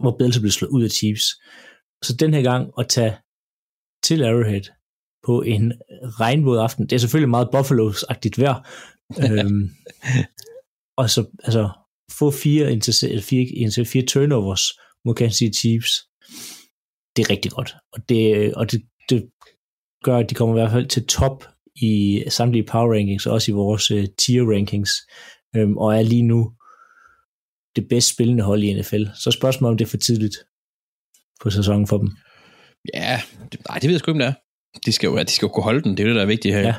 hvor 0.00 0.16
Bills 0.18 0.36
er 0.36 0.40
blevet 0.40 0.54
slået 0.54 0.70
ud 0.70 0.84
af 0.84 0.90
Chiefs. 0.90 1.26
Så 2.02 2.16
den 2.16 2.34
her 2.34 2.42
gang 2.42 2.72
at 2.78 2.88
tage 2.88 3.16
til 4.02 4.24
Arrowhead 4.24 4.62
på 5.26 5.42
en 5.42 5.72
regnvåd 6.20 6.58
aften, 6.58 6.86
det 6.86 6.92
er 6.92 7.00
selvfølgelig 7.00 7.30
meget 7.30 7.48
Buffalo-agtigt 7.54 8.40
vejr, 8.42 8.68
øhm, 9.24 9.70
og 10.96 11.10
så 11.10 11.26
altså, 11.44 11.70
få 12.18 12.30
fire, 12.30 12.72
interse- 12.72 13.20
fire, 13.20 13.46
interse- 13.64 13.84
fire 13.84 14.06
turnovers 14.06 14.62
mod 15.04 15.14
Kansas 15.14 15.36
City 15.36 15.58
Chiefs, 15.58 15.92
det 17.16 17.22
er 17.22 17.30
rigtig 17.30 17.50
godt. 17.50 17.74
Og 17.92 18.08
det, 18.08 18.54
og 18.54 18.72
det, 18.72 18.82
det 19.08 19.30
gør, 20.04 20.16
at 20.18 20.30
de 20.30 20.34
kommer 20.34 20.54
i 20.54 20.60
hvert 20.60 20.70
fald 20.70 20.86
til 20.86 21.06
top 21.06 21.44
i 21.76 22.24
samtlige 22.28 22.66
power 22.66 22.94
rankings, 22.94 23.26
og 23.26 23.32
også 23.32 23.50
i 23.50 23.54
vores 23.54 23.90
uh, 23.90 24.04
tier 24.18 24.42
rankings, 24.42 24.90
øhm, 25.56 25.76
og 25.76 25.96
er 25.96 26.02
lige 26.02 26.22
nu 26.22 26.52
det 27.76 27.88
bedst 27.88 28.14
spillende 28.14 28.44
hold 28.44 28.62
i 28.62 28.80
NFL. 28.80 29.04
Så 29.14 29.30
spørgsmålet 29.30 29.70
om 29.70 29.76
det 29.78 29.84
er 29.84 29.88
for 29.88 29.96
tidligt 29.96 30.36
på 31.40 31.50
sæsonen 31.50 31.86
for 31.86 31.98
dem. 31.98 32.10
Ja, 32.94 33.20
det, 33.52 33.60
nej, 33.68 33.78
det 33.78 33.88
ved 33.88 33.94
jeg 33.94 34.00
sgu 34.00 34.10
ikke, 34.10 34.12
om 34.12 34.18
det 34.18 34.28
er. 34.28 34.34
De 34.86 34.92
skal 34.92 35.06
jo, 35.06 35.18
de 35.18 35.30
skal 35.30 35.46
jo 35.46 35.52
kunne 35.52 35.64
holde 35.64 35.82
den, 35.82 35.90
det 35.90 36.00
er 36.00 36.04
jo 36.04 36.08
det, 36.08 36.16
der 36.16 36.22
er 36.22 36.26
vigtigt 36.26 36.54
her. 36.54 36.60
Ja. 36.60 36.74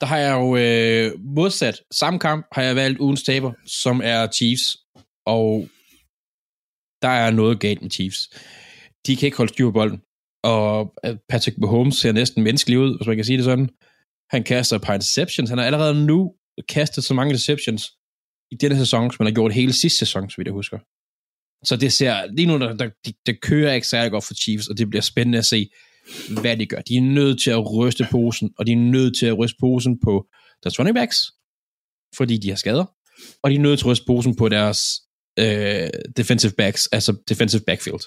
Der 0.00 0.06
har 0.06 0.18
jeg 0.18 0.32
jo 0.32 0.56
øh, 0.56 1.20
modsat 1.34 1.80
samme 1.90 2.18
kamp, 2.18 2.46
har 2.52 2.62
jeg 2.62 2.76
valgt 2.76 3.00
ugens 3.00 3.22
taber, 3.22 3.52
som 3.66 4.00
er 4.04 4.26
Chiefs. 4.26 4.76
Og 5.26 5.68
der 7.02 7.08
er 7.08 7.30
noget 7.30 7.60
galt 7.60 7.82
med 7.82 7.90
Chiefs. 7.90 8.30
De 9.06 9.16
kan 9.16 9.26
ikke 9.26 9.36
holde 9.36 9.52
styr 9.52 9.64
på 9.64 9.72
bolden. 9.72 10.00
Og 10.42 10.94
øh, 11.04 11.16
Patrick 11.28 11.58
Mahomes 11.58 11.96
ser 11.96 12.12
næsten 12.12 12.42
menneskelig 12.42 12.78
ud, 12.78 12.96
hvis 12.96 13.06
man 13.06 13.16
kan 13.16 13.24
sige 13.24 13.36
det 13.36 13.44
sådan. 13.44 13.68
Han 14.30 14.42
kaster 14.44 14.76
et 14.76 14.82
par 14.82 14.94
interceptions. 14.94 15.50
Han 15.50 15.58
har 15.58 15.64
allerede 15.64 16.06
nu 16.06 16.34
kastet 16.68 17.04
så 17.04 17.14
mange 17.14 17.30
interceptions 17.30 17.90
i 18.50 18.54
denne 18.54 18.78
sæson, 18.78 19.10
som 19.10 19.16
han 19.18 19.26
har 19.26 19.34
gjort 19.34 19.52
hele 19.52 19.72
sidste 19.72 19.98
sæson, 19.98 20.30
så 20.30 20.34
vidt 20.36 20.46
jeg 20.46 20.52
husker. 20.52 20.78
Så 21.64 21.76
det 21.76 21.92
ser, 21.92 22.26
lige 22.36 22.46
nu, 22.46 22.58
der, 22.58 22.72
der, 22.72 22.90
der 23.26 23.32
kører 23.42 23.72
ikke 23.74 23.86
særlig 23.86 24.10
godt 24.10 24.24
for 24.24 24.34
Chiefs, 24.34 24.68
og 24.68 24.78
det 24.78 24.90
bliver 24.90 25.02
spændende 25.02 25.38
at 25.38 25.44
se, 25.44 25.70
hvad 26.40 26.56
de 26.56 26.66
gør. 26.66 26.80
De 26.80 26.96
er 26.96 27.00
nødt 27.00 27.42
til 27.42 27.50
at 27.50 27.74
ryste 27.74 28.06
posen, 28.10 28.50
og 28.58 28.66
de 28.66 28.72
er 28.72 28.76
nødt 28.76 29.18
til 29.18 29.26
at 29.26 29.38
ryste 29.38 29.56
posen 29.60 30.00
på 30.00 30.26
deres 30.62 30.78
running 30.78 30.94
backs, 30.94 31.16
fordi 32.16 32.38
de 32.38 32.48
har 32.48 32.56
skader, 32.56 32.84
og 33.42 33.50
de 33.50 33.54
er 33.54 33.60
nødt 33.60 33.78
til 33.78 33.86
at 33.86 33.90
ryste 33.90 34.04
posen 34.06 34.36
på 34.36 34.48
deres 34.48 35.00
øh, 35.42 35.90
defensive 36.16 36.52
backs, 36.60 36.86
altså 36.86 37.10
defensive 37.28 37.62
backfield. 37.66 38.04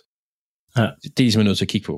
Ja. 0.78 0.86
Det 1.18 1.24
er 1.28 1.32
simpelthen 1.32 1.46
nødt 1.46 1.58
til 1.58 1.66
at 1.66 1.70
kigge 1.76 1.86
på. 1.86 1.96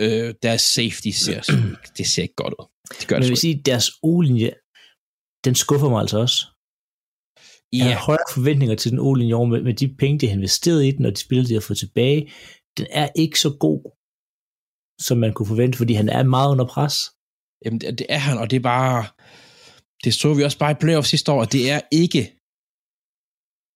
Øh, 0.00 0.34
deres 0.42 0.62
safety 0.76 1.08
ser, 1.24 1.40
det 1.98 2.06
ser 2.06 2.22
ikke 2.22 2.34
godt 2.42 2.54
ud. 2.58 2.66
Det 2.98 3.08
gør 3.08 3.16
Men 3.16 3.22
det 3.22 3.26
jeg 3.28 3.30
vil 3.30 3.36
sige, 3.46 3.62
deres 3.70 3.88
O-linje, 4.02 4.50
den 5.44 5.54
skuffer 5.54 5.88
mig 5.88 6.00
altså 6.00 6.18
også. 6.18 6.38
ikke. 6.46 6.54
Jeg 7.72 7.86
Ja, 7.86 7.92
har 7.94 8.04
højere 8.10 8.30
forventninger 8.34 8.76
til 8.76 8.90
den 8.90 8.98
O-linje 8.98 9.34
over 9.34 9.46
med, 9.46 9.62
med 9.62 9.74
de 9.74 9.96
penge, 10.00 10.18
de 10.18 10.26
har 10.28 10.34
investeret 10.36 10.84
i 10.84 10.90
den, 10.90 11.04
og 11.06 11.12
de 11.12 11.20
spillere, 11.20 11.48
de 11.48 11.54
har 11.54 11.60
fået 11.60 11.78
tilbage. 11.78 12.32
Den 12.78 12.86
er 12.90 13.08
ikke 13.16 13.40
så 13.40 13.50
god, 13.66 13.80
som 15.06 15.18
man 15.18 15.32
kunne 15.34 15.46
forvente, 15.46 15.78
fordi 15.78 15.92
han 15.92 16.08
er 16.08 16.22
meget 16.22 16.50
under 16.52 16.66
pres. 16.66 16.96
Jamen, 17.64 17.80
det, 17.80 17.98
det 17.98 18.06
er 18.08 18.18
han, 18.18 18.38
og 18.38 18.50
det 18.50 18.56
er 18.56 18.60
bare... 18.60 19.06
Det 20.04 20.14
så 20.14 20.34
vi 20.34 20.42
også 20.44 20.58
bare 20.58 20.70
i 20.72 20.80
playoff 20.80 21.06
sidste 21.06 21.32
år, 21.32 21.40
og 21.40 21.52
det 21.52 21.70
er 21.70 21.80
ikke 21.92 22.22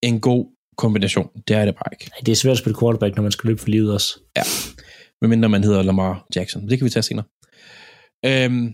en 0.09 0.21
god 0.21 0.52
kombination. 0.77 1.29
Det 1.47 1.55
er 1.55 1.65
det 1.65 1.75
bare 1.75 1.89
ikke. 1.91 2.11
Det 2.25 2.31
er 2.31 2.35
svært 2.35 2.51
at 2.51 2.57
spille 2.57 2.79
quarterback, 2.79 3.15
når 3.15 3.23
man 3.23 3.31
skal 3.31 3.47
løbe 3.47 3.61
for 3.61 3.69
livet 3.69 3.93
også. 3.93 4.19
Medmindre 5.21 5.49
man 5.49 5.63
hedder 5.63 5.81
Lamar 5.83 6.25
Jackson. 6.35 6.69
Det 6.69 6.77
kan 6.77 6.85
vi 6.85 6.89
tage 6.89 7.03
senere. 7.03 7.25
Øhm, 8.25 8.73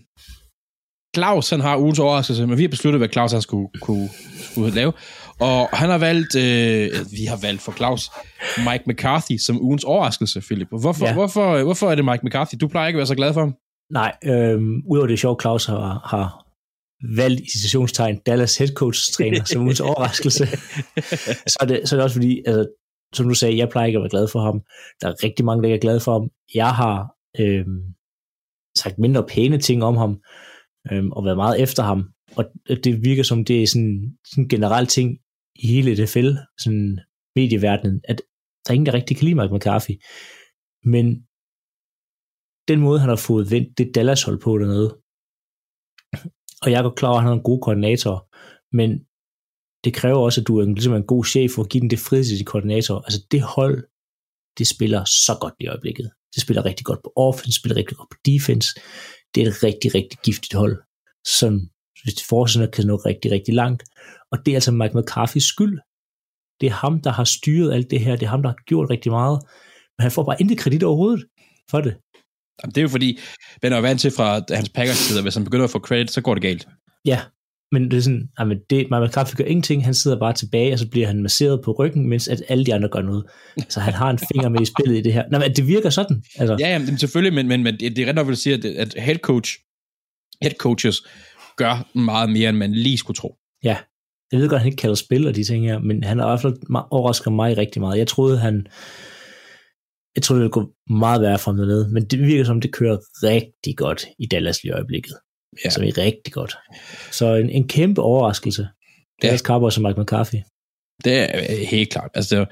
Claus, 1.16 1.50
han 1.50 1.60
har 1.62 1.78
ugens 1.78 2.00
overraskelse, 2.00 2.48
men 2.48 2.58
vi 2.58 2.64
har 2.64 2.70
besluttet, 2.70 3.00
hvad 3.00 3.10
Claus 3.10 3.32
han 3.32 3.42
skulle, 3.42 3.68
kunne, 3.82 4.10
skulle 4.52 4.76
lave. 4.76 4.94
Og 5.40 5.68
han 5.74 5.90
har 5.90 5.98
valgt, 5.98 6.36
øh, 6.36 6.92
vi 7.12 7.26
har 7.26 7.38
valgt 7.42 7.62
for 7.62 7.72
Claus, 7.72 8.12
Mike 8.58 8.84
McCarthy 8.88 9.38
som 9.38 9.62
ugens 9.62 9.84
overraskelse, 9.84 10.42
Philip. 10.42 10.68
Hvorfor, 10.70 11.06
Ja. 11.06 11.10
ja. 11.10 11.14
hvorfor, 11.14 11.64
hvorfor 11.64 11.92
er 11.92 11.96
det 11.96 12.06
Mike 12.06 12.20
McCarthy? 12.24 12.56
Du 12.62 12.68
plejer 12.68 12.88
ikke 12.88 12.98
at 12.98 13.00
være 13.00 13.08
så 13.08 13.16
glad 13.16 13.34
for 13.34 13.42
ham. 13.42 13.54
Nej, 13.92 14.12
øhm, 14.26 14.82
udover 14.92 15.08
det 15.08 15.20
sjov, 15.20 15.42
Claus 15.42 15.66
har, 15.66 16.02
har 16.06 16.46
valgt 17.04 17.42
i 17.42 17.50
situationstegn 17.50 18.20
Dallas 18.26 18.58
head 18.58 18.70
coach 18.70 19.14
træner 19.14 19.44
som 19.44 19.62
ugens 19.62 19.80
overraskelse, 19.80 20.46
så 21.54 21.58
er, 21.62 21.66
det, 21.66 21.90
så 21.90 21.96
er 21.96 21.98
det 21.98 22.04
også 22.04 22.16
fordi, 22.16 22.44
altså, 22.46 22.68
som 23.14 23.28
du 23.28 23.34
sagde, 23.34 23.58
jeg 23.58 23.70
plejer 23.70 23.88
ikke 23.88 23.98
at 23.98 24.02
være 24.02 24.10
glad 24.10 24.28
for 24.28 24.42
ham. 24.42 24.62
Der 25.02 25.08
er 25.08 25.24
rigtig 25.24 25.46
mange, 25.46 25.64
der 25.64 25.68
ikke 25.68 25.76
er 25.76 25.88
glade 25.88 26.00
for 26.00 26.12
ham. 26.12 26.30
Jeg 26.56 26.76
har 26.76 27.16
øhm, 27.40 27.84
sagt 28.78 29.00
mindre 29.00 29.26
pæne 29.28 29.60
ting 29.60 29.84
om 29.84 29.98
ham, 29.98 30.22
øhm, 30.92 31.12
og 31.12 31.26
været 31.26 31.38
meget 31.38 31.62
efter 31.62 31.84
ham. 31.84 32.10
Og 32.36 32.46
det 32.84 33.04
virker 33.04 33.24
som, 33.24 33.46
det 33.46 33.64
er 33.64 33.68
sådan, 33.68 34.18
sådan 34.26 34.44
en 34.44 34.50
generel 34.50 34.88
ting 34.88 35.18
i 35.56 35.68
hele 35.68 36.04
NFL, 36.04 36.30
sådan 36.60 37.00
medieverdenen, 37.36 38.02
at 38.04 38.22
der 38.66 38.72
er 38.72 38.76
ingen, 38.76 38.86
der 38.86 38.94
rigtig 38.94 39.18
kan 39.18 39.26
lide 39.26 39.36
Mike 39.36 39.56
McCarthy. 39.56 39.96
Men 40.84 41.06
den 42.68 42.80
måde, 42.80 43.00
han 43.00 43.10
har 43.10 43.16
fået 43.16 43.52
vendt 43.52 43.78
det 43.78 43.92
Dallas 43.96 44.24
hold 44.24 44.40
på 44.42 44.58
dernede, 44.58 44.98
og 46.62 46.72
jeg 46.72 46.78
er 46.80 46.84
godt 46.84 46.96
klar 46.96 47.10
over, 47.10 47.18
at 47.18 47.24
han 47.24 47.32
er 47.32 47.36
en 47.36 47.44
god 47.44 47.62
koordinator, 47.62 48.28
men 48.76 48.90
det 49.84 49.94
kræver 49.94 50.20
også, 50.20 50.42
at 50.42 50.48
du 50.48 50.60
er 50.60 50.64
en, 50.64 50.74
ligesom 50.74 50.94
en 50.94 51.08
god 51.14 51.26
chef 51.26 51.52
for 51.52 51.64
at 51.64 51.70
give 51.70 51.82
den 51.82 51.90
det 51.90 52.00
frihed 52.00 52.26
til 52.26 52.40
de 52.40 52.44
koordinatorer. 52.44 53.02
Altså 53.02 53.26
det 53.32 53.42
hold, 53.42 53.88
det 54.58 54.68
spiller 54.68 55.06
så 55.06 55.38
godt 55.42 55.54
i 55.60 55.68
øjeblikket. 55.68 56.12
Det 56.36 56.42
spiller 56.42 56.66
rigtig 56.66 56.86
godt 56.86 57.04
på 57.04 57.14
offense, 57.16 57.60
spiller 57.60 57.76
rigtig 57.76 57.98
godt 57.98 58.10
på 58.10 58.18
defense. 58.26 58.68
Det 59.36 59.44
er 59.44 59.48
et 59.48 59.64
rigtig, 59.64 59.96
rigtig 59.96 60.20
giftigt 60.24 60.54
hold, 60.54 60.76
som 61.40 61.70
hvis 62.04 62.14
de 62.14 62.24
fortsætter, 62.30 62.70
kan 62.70 62.86
nå 62.86 62.96
rigtig, 62.96 63.32
rigtig 63.32 63.54
langt. 63.54 63.84
Og 64.32 64.38
det 64.46 64.52
er 64.52 64.56
altså 64.56 64.72
Mike 64.72 64.96
McCarthy's 64.98 65.50
skyld. 65.54 65.80
Det 66.62 66.68
er 66.68 66.72
ham, 66.84 67.02
der 67.02 67.12
har 67.12 67.24
styret 67.24 67.74
alt 67.74 67.92
det 67.92 68.00
her. 68.00 68.16
Det 68.16 68.26
er 68.26 68.30
ham, 68.30 68.42
der 68.42 68.50
har 68.50 68.64
gjort 68.66 68.90
rigtig 68.90 69.12
meget. 69.12 69.40
Men 69.98 70.02
han 70.02 70.12
får 70.12 70.24
bare 70.24 70.42
intet 70.42 70.58
kredit 70.58 70.84
overhovedet 70.84 71.26
for 71.72 71.82
det. 71.82 71.98
Jamen, 72.64 72.72
det 72.72 72.78
er 72.78 72.82
jo 72.82 72.90
fordi, 72.90 73.20
man 73.64 73.72
er 73.72 73.76
jo 73.76 73.82
vant 73.82 74.02
til 74.02 74.12
fra 74.12 74.42
hans 74.56 74.70
Packers 74.70 75.16
at 75.18 75.22
hvis 75.22 75.36
han 75.36 75.44
begynder 75.44 75.64
at 75.64 75.72
få 75.72 75.80
credit, 75.80 76.12
så 76.12 76.22
går 76.22 76.34
det 76.34 76.42
galt. 76.42 76.68
Ja, 77.06 77.20
men 77.72 77.92
det 77.92 77.98
er 77.98 78.02
sådan, 78.02 78.30
jamen 78.40 78.58
det, 78.70 78.78
Mike 78.92 79.06
McCarthy 79.06 79.36
gør 79.36 79.44
ingenting, 79.44 79.86
han 79.86 79.94
sidder 79.94 80.20
bare 80.20 80.34
tilbage, 80.34 80.74
og 80.74 80.80
så 80.80 80.90
bliver 80.90 81.08
han 81.08 81.22
masseret 81.22 81.62
på 81.64 81.72
ryggen, 81.72 82.10
mens 82.10 82.28
at 82.28 82.44
alle 82.50 82.66
de 82.66 82.74
andre 82.74 82.90
gør 82.90 83.02
noget. 83.02 83.24
Så 83.70 83.80
han 83.80 83.94
har 83.94 84.10
en 84.10 84.20
finger 84.34 84.50
med 84.50 84.62
i 84.62 84.66
spillet 84.66 84.98
i 84.98 85.02
det 85.02 85.14
her. 85.14 85.24
Nej, 85.32 85.40
men 85.40 85.56
det 85.56 85.68
virker 85.68 85.90
sådan. 85.90 86.24
Altså. 86.36 86.58
Ja, 86.60 86.68
jamen, 86.68 86.98
selvfølgelig, 86.98 87.34
men, 87.34 87.48
men, 87.48 87.64
men 87.64 87.80
det 87.80 87.96
det 87.96 88.04
er 88.04 88.08
ret 88.08 88.16
nok, 88.16 88.30
at 88.30 88.38
sige, 88.38 88.78
at, 88.80 88.96
head 88.98 89.16
coach, 89.16 89.58
head 90.42 90.54
coaches 90.60 91.02
gør 91.58 91.88
meget 91.98 92.30
mere, 92.30 92.50
end 92.50 92.58
man 92.58 92.74
lige 92.74 92.98
skulle 92.98 93.16
tro. 93.16 93.36
Ja, 93.64 93.78
jeg 94.32 94.40
ved 94.40 94.50
godt, 94.50 94.56
at 94.56 94.62
han 94.62 94.68
ikke 94.68 94.82
kalder 94.82 94.96
spil 94.96 95.28
og 95.28 95.36
de 95.36 95.44
ting 95.44 95.66
her, 95.66 95.80
men 95.80 96.04
han 96.04 96.20
har 96.20 96.26
i 96.26 96.30
hvert 96.30 96.42
fald 96.42 96.86
overrasket 96.92 97.34
mig 97.34 97.58
rigtig 97.58 97.82
meget. 97.82 97.98
Jeg 97.98 98.08
troede, 98.08 98.38
han, 98.38 98.68
jeg 100.20 100.24
troede, 100.24 100.40
det 100.40 100.44
ville 100.44 100.52
gå 100.52 100.74
meget 100.90 101.22
værre 101.22 101.40
for 101.40 101.52
ham 101.52 101.58
dernede, 101.58 101.90
men 101.94 102.06
det 102.06 102.20
virker 102.20 102.44
som, 102.44 102.62
det 102.62 102.74
kører 102.74 102.98
rigtig 103.24 103.78
godt 103.78 104.06
i 104.20 104.26
Dallas 104.26 104.64
lige 104.64 104.72
i 104.72 104.74
øjeblikket. 104.74 105.14
Ja. 105.66 105.70
Som 105.70 105.84
er 105.84 105.98
rigtig 105.98 106.34
godt. 106.34 106.58
Så 107.12 107.36
en, 107.36 107.50
en 107.50 107.68
kæmpe 107.68 108.02
overraskelse. 108.02 108.68
Dallas 109.22 109.42
ja. 109.42 109.46
Cowboys 109.46 109.78
og 109.78 109.84
Mike 109.84 110.02
McCarthy. 110.02 110.40
Det 111.04 111.14
er 111.20 111.40
øh, 111.40 111.68
helt 111.68 111.90
klart. 111.92 112.12
Altså, 112.14 112.36
det 112.36 112.40
var, 112.40 112.52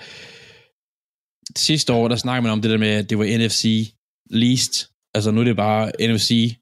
sidste 1.55 1.93
år, 1.93 2.07
der 2.07 2.15
snakkede 2.15 2.43
man 2.43 2.51
om 2.51 2.61
det 2.61 2.71
der 2.71 2.77
med, 2.77 2.87
at 2.89 3.09
det 3.09 3.17
var 3.17 3.25
NFC 3.25 3.93
least. 4.29 4.73
Altså, 5.13 5.31
nu 5.31 5.39
er 5.39 5.45
det 5.45 5.55
bare 5.55 5.91
NFC. 6.07 6.57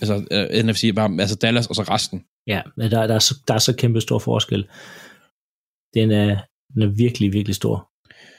Altså, 0.00 0.14
uh, 0.14 0.66
NFC 0.66 0.84
er 0.84 0.92
bare, 0.92 1.20
altså 1.20 1.36
Dallas 1.36 1.66
og 1.66 1.74
så 1.74 1.82
resten. 1.82 2.24
Ja, 2.46 2.62
men 2.76 2.90
der, 2.90 3.06
der, 3.06 3.14
er 3.14 3.18
så, 3.18 3.34
der 3.48 3.54
er 3.54 3.58
så 3.58 3.76
kæmpe 3.76 4.00
stor 4.00 4.18
forskel. 4.18 4.68
Den 5.94 6.10
er, 6.10 6.40
den 6.74 6.82
er 6.82 6.86
virkelig, 6.86 7.32
virkelig 7.32 7.54
stor. 7.54 7.93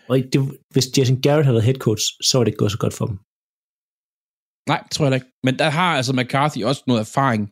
Og 0.10 0.16
det, 0.34 0.40
hvis 0.74 0.88
Jason 0.98 1.22
Garrett 1.22 1.46
havde 1.46 1.56
været 1.58 1.66
head 1.70 1.80
coach, 1.88 2.04
så 2.28 2.38
var 2.38 2.44
det 2.44 2.52
ikke 2.52 2.58
gået 2.64 2.72
så 2.76 2.78
godt 2.84 2.94
for 3.00 3.06
dem. 3.10 3.18
Nej, 4.72 4.80
det 4.84 4.92
tror 4.92 5.06
jeg 5.06 5.16
ikke. 5.20 5.32
Men 5.46 5.54
der 5.62 5.70
har 5.80 5.90
altså 5.98 6.14
McCarthy 6.14 6.60
også 6.70 6.84
noget 6.88 7.02
erfaring 7.08 7.44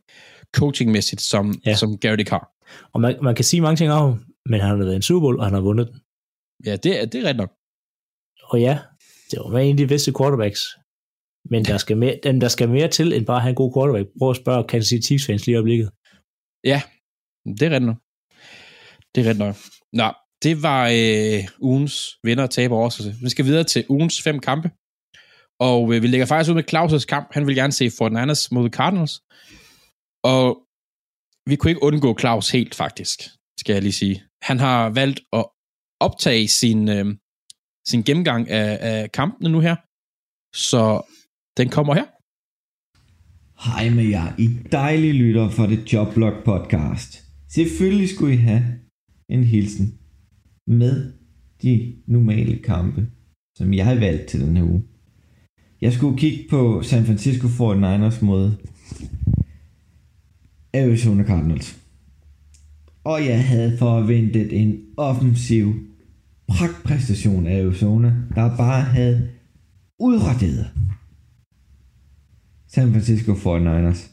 coachingmæssigt, 0.57 1.21
som, 1.21 1.45
ja. 1.65 1.75
som 1.75 1.89
Garrett 2.01 2.19
ikke 2.19 2.31
har. 2.37 2.45
Og 2.93 3.01
man, 3.01 3.13
man 3.27 3.35
kan 3.35 3.45
sige 3.45 3.61
mange 3.61 3.77
ting 3.77 3.91
om 3.91 4.07
men 4.49 4.59
han 4.59 4.69
har 4.69 4.77
været 4.77 4.95
en 4.95 5.01
Super 5.01 5.19
Bowl, 5.25 5.37
og 5.39 5.45
han 5.45 5.53
har 5.53 5.61
vundet 5.61 5.87
den. 5.87 5.97
Ja, 6.67 6.75
det, 6.83 6.91
er- 7.01 7.05
det 7.05 7.15
er 7.19 7.23
rigtigt 7.29 7.37
nok. 7.43 7.51
Og 8.51 8.57
ja, 8.67 8.75
det 9.31 9.37
var 9.53 9.59
en 9.59 9.71
af 9.75 9.77
de 9.77 9.87
bedste 9.87 10.11
quarterbacks. 10.17 10.61
Men 11.51 11.65
der 11.65 11.77
skal, 11.77 11.97
mere, 11.97 12.19
dem, 12.23 12.39
der 12.39 12.47
skal 12.47 12.69
mere 12.69 12.87
til, 12.97 13.13
end 13.13 13.25
bare 13.25 13.35
at 13.35 13.41
have 13.41 13.49
en 13.49 13.61
god 13.63 13.71
quarterback. 13.75 14.07
Prøv 14.19 14.29
at 14.29 14.35
spørge 14.43 14.63
Kansas 14.71 14.87
City 14.89 15.05
Chiefs 15.07 15.25
fans 15.25 15.45
lige 15.45 15.53
i 15.53 15.59
øjeblikket. 15.59 15.89
Ja, 16.71 16.79
det 17.57 17.61
er 17.67 17.71
rigtigt 17.75 17.89
nok. 17.91 17.99
Det 19.11 19.17
er 19.21 19.25
rigtigt 19.29 19.45
nok. 19.47 19.55
Nå, 20.01 20.07
det 20.43 20.63
var 20.63 20.81
øh, 20.87 21.47
ugens 21.59 22.19
vinder 22.23 22.43
og 22.43 22.49
taber 22.49 22.75
overraskelse. 22.75 23.15
Vi 23.21 23.29
skal 23.29 23.45
videre 23.45 23.63
til 23.63 23.85
ugens 23.89 24.21
fem 24.21 24.39
kampe. 24.39 24.71
Og 25.59 25.93
øh, 25.93 26.01
vi 26.01 26.07
lægger 26.07 26.25
faktisk 26.25 26.49
ud 26.49 26.55
med 26.55 26.73
Claus' 26.73 27.05
kamp. 27.05 27.27
Han 27.31 27.47
vil 27.47 27.55
gerne 27.55 27.73
se 27.73 27.85
49ers 27.87 28.47
mod 28.51 28.69
Cardinals. 28.69 29.21
Og 30.23 30.45
vi 31.49 31.55
kunne 31.55 31.71
ikke 31.71 31.83
undgå 31.83 32.19
Claus 32.19 32.49
helt, 32.49 32.75
faktisk, 32.75 33.19
skal 33.59 33.73
jeg 33.73 33.81
lige 33.81 33.93
sige. 33.93 34.23
Han 34.41 34.59
har 34.59 34.89
valgt 34.89 35.19
at 35.33 35.45
optage 35.99 36.47
sin, 36.47 36.89
øh, 36.89 37.05
sin 37.87 38.03
gennemgang 38.03 38.49
af, 38.49 38.77
af 38.91 39.11
kampene 39.11 39.49
nu 39.49 39.59
her. 39.59 39.75
Så 40.55 41.01
den 41.57 41.69
kommer 41.69 41.93
her. 41.93 42.05
Hej 43.65 43.89
med 43.89 44.03
jer, 44.03 44.35
I 44.37 44.47
dejlige 44.71 45.13
lytter 45.13 45.49
for 45.49 45.65
det 45.65 45.93
Joblog 45.93 46.43
podcast. 46.45 47.23
Selvfølgelig 47.49 48.09
skulle 48.09 48.33
I 48.33 48.37
have 48.37 48.63
en 49.29 49.43
hilsen 49.43 50.02
med 50.67 51.11
de 51.61 51.95
normale 52.07 52.57
kampe, 52.57 53.07
som 53.57 53.73
jeg 53.73 53.85
har 53.85 53.95
valgt 53.95 54.27
til 54.27 54.41
den 54.41 54.57
her 54.57 54.63
uge. 54.63 54.83
Jeg 55.81 55.93
skulle 55.93 56.17
kigge 56.17 56.45
på 56.49 56.81
San 56.83 57.05
Francisco 57.05 57.47
49ers 57.47 58.25
mod 58.25 58.51
Arizona 60.73 61.23
Cardinals. 61.23 61.79
Og 63.03 63.25
jeg 63.25 63.47
havde 63.47 63.77
forventet 63.77 64.61
en 64.61 64.81
offensiv 64.97 65.73
pragtpræstation 66.47 67.47
af 67.47 67.61
Arizona, 67.61 68.13
der 68.35 68.57
bare 68.57 68.81
havde 68.81 69.29
udraderet 69.99 70.69
San 72.67 72.91
Francisco 72.91 73.33
49ers. 73.33 74.09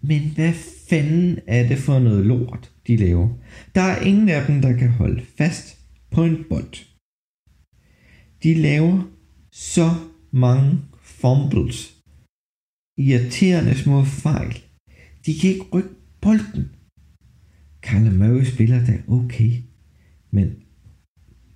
Men 0.00 0.22
hvad 0.34 0.52
fanden 0.90 1.38
er 1.46 1.68
det 1.68 1.78
for 1.78 1.98
noget 1.98 2.26
lort, 2.26 2.72
de 2.86 2.96
laver? 2.96 3.28
Der 3.74 3.80
er 3.80 4.00
ingen 4.00 4.28
af 4.28 4.46
dem, 4.46 4.60
der 4.62 4.72
kan 4.78 4.90
holde 4.90 5.22
fast 5.38 5.78
på 6.10 6.24
en 6.24 6.44
bold. 6.50 6.74
De 8.42 8.54
laver 8.54 8.96
så 9.52 9.88
mange 10.30 10.78
fumbles. 11.20 11.78
Irriterende 12.98 13.74
små 13.74 14.04
fejl. 14.04 14.54
De 15.26 15.34
kan 15.38 15.50
ikke 15.50 15.68
rykke 15.74 15.94
bolden. 16.20 16.64
Carla 17.86 18.10
Murray 18.10 18.44
spiller 18.44 18.80
da 18.88 19.02
okay. 19.08 19.52
Men 20.30 20.46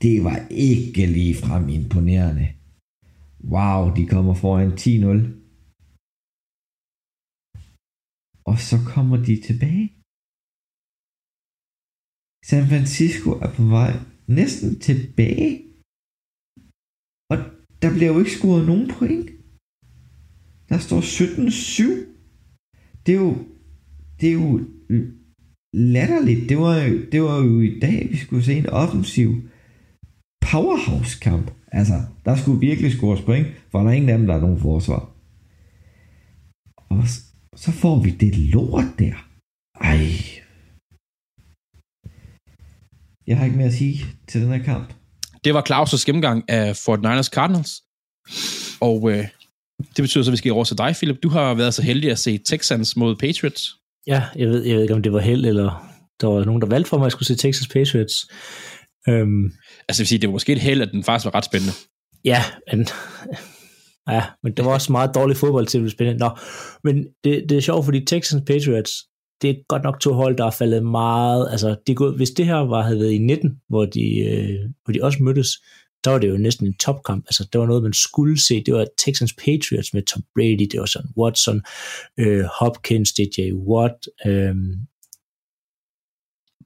det 0.03 0.24
var 0.24 0.47
ikke 0.51 1.07
lige 1.07 1.35
frem 1.35 1.68
imponerende. 1.68 2.49
Wow, 3.45 3.95
de 3.97 4.07
kommer 4.07 4.35
foran 4.35 4.70
10-0. 4.72 5.41
Og 8.45 8.59
så 8.59 8.76
kommer 8.93 9.16
de 9.16 9.41
tilbage. 9.47 9.99
San 12.45 12.66
Francisco 12.66 13.30
er 13.30 13.51
på 13.57 13.62
vej 13.62 13.93
næsten 14.26 14.78
tilbage. 14.78 15.62
Og 17.30 17.38
der 17.82 17.91
bliver 17.95 18.12
jo 18.12 18.18
ikke 18.18 18.30
scoret 18.30 18.66
nogen 18.66 18.91
point. 18.91 19.30
Der 20.68 20.78
står 20.78 21.01
17-7. 21.01 22.11
Det 23.07 23.14
er 23.14 23.18
jo, 23.18 23.36
det 24.20 24.28
er 24.28 24.32
jo 24.32 24.61
latterligt. 25.72 26.49
Det 26.49 26.59
var, 26.59 26.76
jo, 26.76 26.99
det 27.12 27.22
var 27.22 27.36
jo 27.45 27.61
i 27.61 27.78
dag, 27.78 28.09
vi 28.11 28.16
skulle 28.16 28.45
se 28.45 28.55
en 28.55 28.66
offensiv 28.66 29.30
powerhouse-kamp. 30.51 31.51
Altså, 31.72 32.03
der 32.24 32.36
skulle 32.36 32.61
virkelig 32.61 32.93
scores 32.93 33.22
point, 33.22 33.47
for 33.70 33.78
der 33.78 33.88
er 33.88 33.93
ingen 33.93 34.11
af 34.11 34.18
dem, 34.18 34.26
der 34.26 34.34
er 34.34 34.41
nogen 34.41 34.61
forsvar. 34.61 35.11
Og 36.76 37.05
så 37.57 37.72
får 37.72 38.03
vi 38.03 38.11
det 38.11 38.38
lort 38.38 38.99
der. 38.99 39.30
Jeg 43.26 43.38
har 43.38 43.44
ikke 43.44 43.56
mere 43.56 43.66
at 43.66 43.72
sige 43.74 44.04
til 44.28 44.40
den 44.40 44.52
her 44.52 44.62
kamp. 44.64 44.92
Det 45.44 45.54
var 45.54 45.64
Claus' 45.70 46.04
gennemgang 46.06 46.44
af 46.48 46.76
Fort 46.76 47.00
Niners 47.00 47.26
Cardinals. 47.26 47.82
Og 48.80 49.10
øh, 49.10 49.26
det 49.96 50.02
betyder 50.02 50.24
så, 50.24 50.30
at 50.30 50.32
vi 50.32 50.36
skal 50.36 50.52
over 50.52 50.64
til 50.64 50.78
dig, 50.78 50.94
Philip. 50.94 51.16
Du 51.22 51.28
har 51.28 51.54
været 51.54 51.74
så 51.74 51.82
heldig 51.82 52.10
at 52.10 52.18
se 52.18 52.38
Texans 52.38 52.96
mod 52.96 53.16
Patriots. 53.16 53.76
Ja, 54.06 54.22
jeg 54.36 54.48
ved, 54.48 54.64
jeg 54.64 54.74
ved 54.76 54.82
ikke, 54.82 54.94
om 54.94 55.02
det 55.02 55.12
var 55.12 55.20
held, 55.20 55.46
eller 55.46 55.90
der 56.20 56.26
var 56.26 56.44
nogen, 56.44 56.62
der 56.62 56.68
valgte 56.68 56.88
for 56.88 56.98
mig, 56.98 57.04
at 57.04 57.06
jeg 57.06 57.12
skulle 57.12 57.26
se 57.26 57.36
Texas 57.36 57.68
Patriots. 57.68 58.14
Øhm, 59.08 59.44
Altså, 59.88 60.00
jeg 60.00 60.04
vil 60.04 60.06
sige, 60.08 60.18
det 60.18 60.28
var 60.28 60.32
måske 60.32 60.52
et 60.52 60.58
held, 60.60 60.82
at 60.82 60.90
den 60.92 61.04
faktisk 61.04 61.24
var 61.24 61.34
ret 61.34 61.44
spændende. 61.44 61.72
Ja, 62.24 62.42
men, 62.72 62.88
ja, 64.08 64.22
men 64.42 64.52
det 64.56 64.64
var 64.64 64.70
også 64.72 64.92
meget 64.92 65.14
dårlig 65.14 65.36
fodbold 65.36 65.66
til 65.66 65.78
at 65.78 65.82
blive 65.82 65.90
spændende. 65.90 66.18
Nå, 66.18 66.30
men 66.84 67.04
det, 67.24 67.44
det 67.48 67.56
er 67.56 67.60
sjovt, 67.60 67.84
fordi 67.84 68.04
Texans 68.04 68.42
Patriots, 68.46 68.92
det 69.43 69.51
er 69.51 69.55
godt 69.68 69.82
nok 69.82 70.01
to 70.01 70.12
hold, 70.12 70.36
der 70.36 70.45
er 70.45 70.51
faldet 70.51 70.86
meget, 70.86 71.49
altså 71.51 71.76
det 71.86 71.97
går, 71.97 72.11
hvis 72.16 72.30
det 72.30 72.47
her 72.47 72.55
var, 72.55 72.82
havde 72.82 73.01
været 73.01 73.12
i 73.12 73.18
19, 73.18 73.61
hvor 73.68 73.84
de, 73.84 74.18
øh, 74.18 74.70
hvor 74.84 74.93
de 74.93 75.03
også 75.03 75.22
mødtes, 75.22 75.49
der 76.05 76.11
var 76.11 76.18
det 76.18 76.28
jo 76.28 76.36
næsten 76.36 76.66
en 76.66 76.74
topkamp, 76.74 77.24
altså 77.26 77.49
det 77.53 77.61
var 77.61 77.66
noget, 77.66 77.82
man 77.82 77.93
skulle 77.93 78.43
se, 78.43 78.64
det 78.64 78.74
var 78.74 78.86
Texans 78.99 79.32
Patriots 79.32 79.95
med 79.95 80.03
Tom 80.03 80.22
Brady, 80.34 80.68
det 80.72 80.80
var 80.80 80.86
sådan 80.86 81.11
Watson, 81.16 81.62
øh, 82.18 82.45
Hopkins, 82.61 83.12
DJ 83.12 83.53
Watt, 83.53 84.09
øh, 84.26 84.55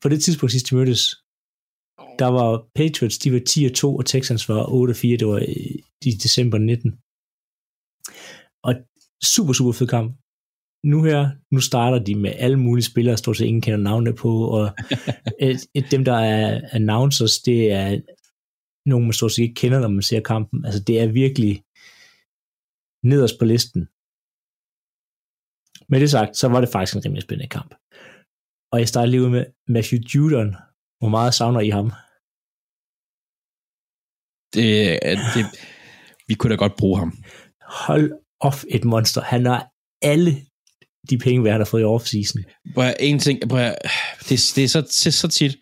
på 0.02 0.08
det 0.08 0.22
tidspunkt 0.22 0.52
sidst 0.52 0.70
de 0.70 0.76
mødtes, 0.76 1.14
der 2.18 2.26
var 2.26 2.66
Patriots, 2.74 3.18
de 3.18 3.32
var 3.32 3.40
10 3.46 3.64
og 3.64 3.74
2, 3.74 3.96
og 3.96 4.06
Texans 4.06 4.48
var 4.48 4.72
8 4.72 4.92
og 4.92 4.96
4, 4.96 5.16
det 5.16 5.26
var 5.26 5.42
i 6.04 6.10
december 6.10 6.58
19. 6.58 6.98
Og 8.62 8.74
super, 9.34 9.52
super 9.52 9.72
fed 9.72 9.86
kamp. 9.86 10.16
Nu 10.84 11.02
her, 11.02 11.30
nu 11.54 11.60
starter 11.60 11.98
de 12.04 12.14
med 12.14 12.32
alle 12.44 12.58
mulige 12.58 12.84
spillere, 12.84 13.16
stort 13.16 13.36
set 13.36 13.46
ingen 13.46 13.62
kender 13.62 13.78
navnene 13.78 14.14
på, 14.16 14.30
og 14.58 14.64
et, 15.48 15.60
et, 15.74 15.86
dem, 15.90 16.04
der 16.04 16.14
er 16.14 16.60
announcers, 16.72 17.38
det 17.38 17.72
er 17.72 18.00
nogen, 18.86 19.06
man 19.06 19.12
stort 19.12 19.32
set 19.32 19.42
ikke 19.42 19.60
kender, 19.62 19.80
når 19.80 19.88
man 19.88 20.02
ser 20.02 20.20
kampen. 20.20 20.64
Altså, 20.64 20.80
det 20.86 21.00
er 21.00 21.18
virkelig 21.22 21.64
nederst 23.10 23.38
på 23.38 23.44
listen. 23.44 23.82
Med 25.90 26.00
det 26.00 26.10
sagt, 26.10 26.36
så 26.36 26.48
var 26.48 26.60
det 26.60 26.72
faktisk 26.72 26.96
en 26.96 27.04
rimelig 27.04 27.22
spændende 27.22 27.54
kamp. 27.56 27.74
Og 28.72 28.78
jeg 28.80 28.88
starter 28.88 29.10
lige 29.10 29.22
ud 29.22 29.30
med 29.36 29.44
Matthew 29.74 29.98
Judon. 30.10 30.50
Hvor 30.98 31.08
meget 31.08 31.34
savner 31.34 31.60
I 31.60 31.70
ham? 31.78 31.88
Det, 34.54 34.98
det, 35.34 35.44
vi 36.28 36.34
kunne 36.34 36.52
da 36.52 36.56
godt 36.64 36.76
bruge 36.80 36.98
ham. 36.98 37.12
Hold 37.86 38.12
off 38.40 38.64
et 38.76 38.84
monster. 38.84 39.20
Han 39.20 39.46
har 39.46 39.62
alle 40.12 40.32
de 41.10 41.18
penge, 41.18 41.50
han 41.50 41.60
har 41.60 41.64
fået 41.64 41.80
i 41.80 41.84
offseason. 41.84 42.42
Prøv 42.74 42.92
en 43.00 43.18
ting, 43.18 43.48
prøv 43.48 43.60
det, 44.28 44.52
det 44.56 44.58
er 44.64 44.68
så, 44.68 44.86
så, 44.90 45.10
så 45.10 45.28
tit, 45.28 45.56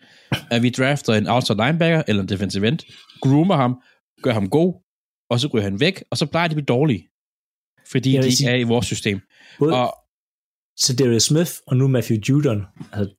at 0.51 0.61
vi 0.63 0.69
drafter 0.69 1.13
en 1.13 1.27
outside 1.27 1.57
linebacker 1.57 2.03
eller 2.07 2.21
en 2.23 2.29
defensive 2.29 2.67
end, 2.67 2.79
groomer 3.21 3.55
ham, 3.55 3.75
gør 4.23 4.33
ham 4.33 4.49
god, 4.49 4.73
og 5.29 5.39
så 5.39 5.47
ryger 5.47 5.63
han 5.63 5.79
væk, 5.79 6.03
og 6.11 6.17
så 6.17 6.25
plejer 6.25 6.47
de 6.47 6.51
at 6.51 6.55
blive 6.55 6.65
dårlige. 6.65 7.07
Fordi 7.91 8.17
de 8.17 8.35
sige- 8.35 8.49
er 8.49 8.55
i 8.55 8.63
vores 8.63 8.85
system. 8.85 9.19
Både, 9.59 9.73
Og 9.81 9.95
så 10.77 10.95
Darius 10.95 11.23
Smith 11.23 11.51
og 11.67 11.77
nu 11.77 11.87
Matthew 11.87 12.17
Judon, 12.29 12.61
altså 12.93 13.15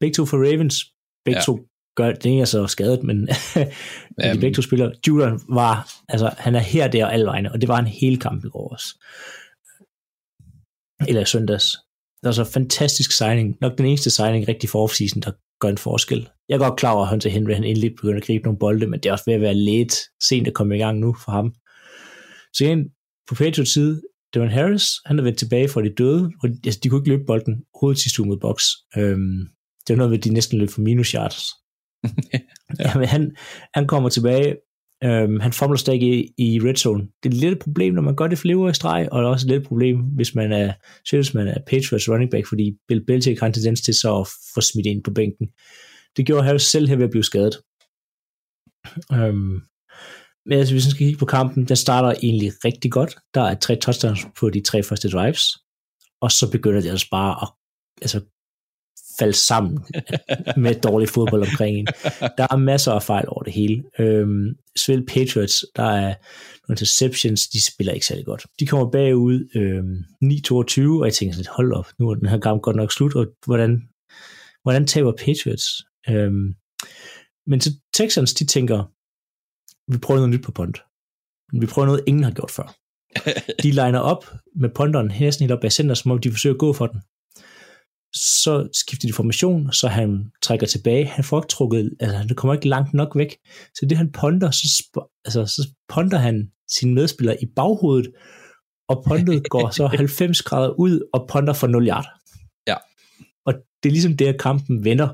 begge 0.00 0.14
to 0.14 0.26
for 0.26 0.36
Ravens, 0.36 0.84
begge 1.24 1.38
Ja. 1.40 1.44
to 1.44 1.58
gør, 1.96 2.12
det 2.12 2.40
er 2.40 2.44
så 2.44 2.66
skadet, 2.66 3.02
men 3.02 3.26
de 4.34 4.40
begge 4.40 4.54
to 4.54 4.62
spiller. 4.62 4.92
Judon 5.08 5.40
var, 5.48 5.92
altså 6.08 6.34
han 6.38 6.54
er 6.54 6.58
her, 6.60 6.88
der 6.88 7.04
og 7.04 7.12
alle 7.12 7.26
vegne, 7.26 7.52
og 7.52 7.60
det 7.60 7.68
var 7.68 7.76
han 7.76 7.86
hele 7.86 8.16
kampen 8.16 8.48
i 8.48 8.50
går 8.50 8.68
også. 8.72 8.86
Eller 11.08 11.24
søndags. 11.24 11.64
Det 12.20 12.26
var 12.26 12.32
så 12.32 12.42
en 12.42 12.52
fantastisk 12.52 13.12
signing. 13.12 13.56
Nok 13.60 13.78
den 13.78 13.86
eneste 13.86 14.10
signing 14.10 14.48
rigtig 14.48 14.68
for 14.68 14.82
offseason, 14.82 15.22
der 15.22 15.30
gør 15.60 15.68
en 15.68 15.78
forskel. 15.78 16.28
Jeg 16.48 16.54
er 16.54 16.58
godt 16.58 16.78
klar 16.78 16.92
over, 16.92 17.02
at 17.02 17.10
Hunter 17.10 17.30
Henry 17.30 17.52
han 17.52 17.64
endelig 17.64 17.94
begynder 17.96 18.16
at 18.16 18.26
gribe 18.26 18.44
nogle 18.44 18.58
bolde, 18.58 18.86
men 18.86 19.00
det 19.00 19.08
er 19.08 19.12
også 19.12 19.24
ved 19.26 19.34
at 19.34 19.40
være 19.40 19.54
lidt 19.54 19.94
sent 20.22 20.48
at 20.48 20.54
komme 20.54 20.76
i 20.76 20.78
gang 20.78 20.98
nu 20.98 21.16
for 21.24 21.32
ham. 21.32 21.54
Så 22.54 22.64
igen, 22.64 22.84
på 23.28 23.34
Patriots 23.34 23.72
side, 23.72 24.02
Devon 24.34 24.50
Harris, 24.50 24.86
han 25.06 25.18
er 25.18 25.22
vendt 25.22 25.38
tilbage 25.38 25.68
fra 25.68 25.82
de 25.82 25.94
døde, 25.98 26.30
og 26.42 26.48
altså, 26.64 26.80
de 26.82 26.88
kunne 26.88 27.00
ikke 27.00 27.08
løbe 27.08 27.24
bolden 27.26 27.64
hovedet 27.80 28.02
sidste 28.02 28.20
uge 28.20 28.28
mod 28.28 28.40
box. 28.40 28.64
Øhm, 28.96 29.48
det 29.84 29.90
var 29.94 29.96
noget 29.96 30.10
med, 30.10 30.18
at 30.18 30.24
de 30.24 30.32
næsten 30.32 30.58
løb 30.58 30.70
for 30.70 30.80
minus 30.80 31.10
yards. 31.10 31.44
ja. 32.32 32.38
Jamen, 32.84 33.08
han, 33.08 33.36
han 33.74 33.86
kommer 33.86 34.08
tilbage, 34.08 34.56
øhm, 35.04 35.40
han 35.40 35.52
fumler 35.52 35.76
stadig 35.76 36.02
i, 36.02 36.34
i 36.38 36.60
red 36.60 36.76
zone. 36.76 37.08
Det 37.22 37.34
er 37.34 37.36
lidt 37.36 37.52
et 37.52 37.58
problem, 37.58 37.94
når 37.94 38.02
man 38.02 38.16
gør 38.16 38.26
det 38.26 38.38
flere 38.38 38.56
uger 38.56 38.70
i 38.70 38.74
streg, 38.74 39.08
og 39.12 39.18
det 39.18 39.26
er 39.26 39.30
også 39.30 39.46
lidt 39.46 39.62
et 39.62 39.68
problem, 39.68 39.98
hvis 39.98 40.34
man 40.34 40.52
er, 40.52 40.72
synes 41.04 41.34
man 41.34 41.48
er 41.48 41.58
Patriots 41.66 42.08
running 42.08 42.30
back, 42.30 42.46
fordi 42.48 42.76
Bill 42.88 43.06
Belichick 43.06 43.40
har 43.40 43.46
en 43.46 43.52
tendens 43.52 43.80
til 43.80 43.94
så 43.94 44.20
at 44.20 44.28
få 44.54 44.60
smidt 44.60 44.86
ind 44.86 45.04
på 45.04 45.10
bænken. 45.10 45.48
Det 46.16 46.26
gjorde 46.26 46.44
Harris 46.44 46.62
selv 46.62 46.88
her 46.88 46.96
ved 46.96 47.04
at 47.04 47.10
blive 47.10 47.24
skadet. 47.24 47.56
Øhm, 49.12 49.60
men 50.46 50.58
altså, 50.58 50.74
hvis 50.74 50.86
vi 50.86 50.90
skal 50.90 51.06
kigge 51.06 51.18
på 51.18 51.26
kampen, 51.26 51.68
den 51.68 51.76
starter 51.76 52.18
egentlig 52.22 52.52
rigtig 52.64 52.92
godt. 52.92 53.16
Der 53.34 53.40
er 53.40 53.54
tre 53.54 53.76
touchdowns 53.76 54.26
på 54.38 54.50
de 54.50 54.60
tre 54.60 54.82
første 54.82 55.08
drives, 55.08 55.42
og 56.20 56.32
så 56.32 56.50
begynder 56.50 56.80
det 56.80 56.90
altså 56.90 57.08
bare 57.10 57.42
at 57.42 57.48
altså, 58.02 58.20
falde 59.20 59.32
sammen 59.32 59.78
med 60.56 60.80
dårlig 60.80 61.08
fodbold 61.08 61.42
omkring 61.42 61.76
en. 61.78 61.86
Der 62.38 62.46
er 62.50 62.56
masser 62.56 62.92
af 62.92 63.02
fejl 63.02 63.24
over 63.28 63.42
det 63.42 63.52
hele. 63.52 63.84
Øhm, 63.98 64.46
selv 64.76 65.06
Patriots, 65.06 65.64
der 65.76 65.82
er 65.82 66.14
nogle 66.68 66.72
interceptions, 66.72 67.48
de 67.48 67.72
spiller 67.72 67.92
ikke 67.92 68.06
særlig 68.06 68.24
godt. 68.24 68.46
De 68.60 68.66
kommer 68.66 68.90
bagud 68.90 69.48
øhm, 69.56 69.96
9-22, 70.24 71.00
og 71.00 71.06
jeg 71.06 71.14
tænker 71.14 71.32
sådan 71.32 71.40
lidt, 71.40 71.48
hold 71.48 71.72
op, 71.72 71.86
nu 71.98 72.10
er 72.10 72.14
den 72.14 72.28
her 72.28 72.40
kamp 72.40 72.62
godt 72.62 72.76
nok 72.76 72.92
slut, 72.92 73.16
og 73.16 73.26
hvordan, 73.46 73.82
hvordan 74.62 74.86
taber 74.86 75.12
Patriots? 75.12 75.66
Øhm, 76.08 76.54
men 77.46 77.60
så 77.60 77.70
Texans, 77.94 78.34
de 78.34 78.46
tænker, 78.46 78.84
vi 79.92 79.98
prøver 79.98 80.20
noget 80.20 80.30
nyt 80.30 80.44
på 80.44 80.52
punt. 80.52 80.78
Vi 81.60 81.66
prøver 81.66 81.86
noget, 81.86 82.04
ingen 82.06 82.24
har 82.24 82.30
gjort 82.30 82.50
før. 82.50 82.76
De 83.62 83.70
liner 83.80 83.98
op 83.98 84.24
med 84.56 84.70
punteren 84.74 85.08
næsten 85.20 85.44
helt 85.44 85.52
op 85.52 85.60
bag 85.60 85.72
center, 85.72 85.94
som 85.94 86.10
om 86.10 86.18
de 86.18 86.30
forsøger 86.30 86.54
at 86.54 86.60
gå 86.60 86.72
for 86.72 86.86
den. 86.86 87.00
Så 88.14 88.68
skifter 88.72 89.08
de 89.08 89.12
formation, 89.12 89.72
så 89.72 89.88
han 89.88 90.30
trækker 90.42 90.66
tilbage. 90.66 91.06
Han 91.06 91.24
får 91.24 91.40
ikke 91.40 91.48
trukket, 91.48 91.90
altså 92.00 92.16
han 92.16 92.28
kommer 92.28 92.54
ikke 92.54 92.68
langt 92.68 92.94
nok 92.94 93.16
væk. 93.16 93.36
Så 93.74 93.86
det 93.86 93.98
han 93.98 94.12
punter, 94.12 94.50
så, 94.50 95.08
altså, 95.24 95.46
så 95.46 95.68
punter 95.88 96.18
han 96.18 96.50
sine 96.68 96.94
medspillere 96.94 97.42
i 97.42 97.46
baghovedet, 97.56 98.12
og 98.88 99.04
puntet 99.08 99.48
går 99.54 99.70
så 99.70 99.86
90 99.86 100.42
grader 100.42 100.70
ud 100.70 101.08
og 101.12 101.28
punter 101.32 101.52
for 101.52 101.66
0 101.66 101.88
yard. 101.88 102.06
Ja. 102.66 102.76
Og 103.46 103.54
det 103.82 103.88
er 103.88 103.92
ligesom 103.92 104.16
det, 104.16 104.26
at 104.26 104.40
kampen 104.40 104.84
vender. 104.84 105.08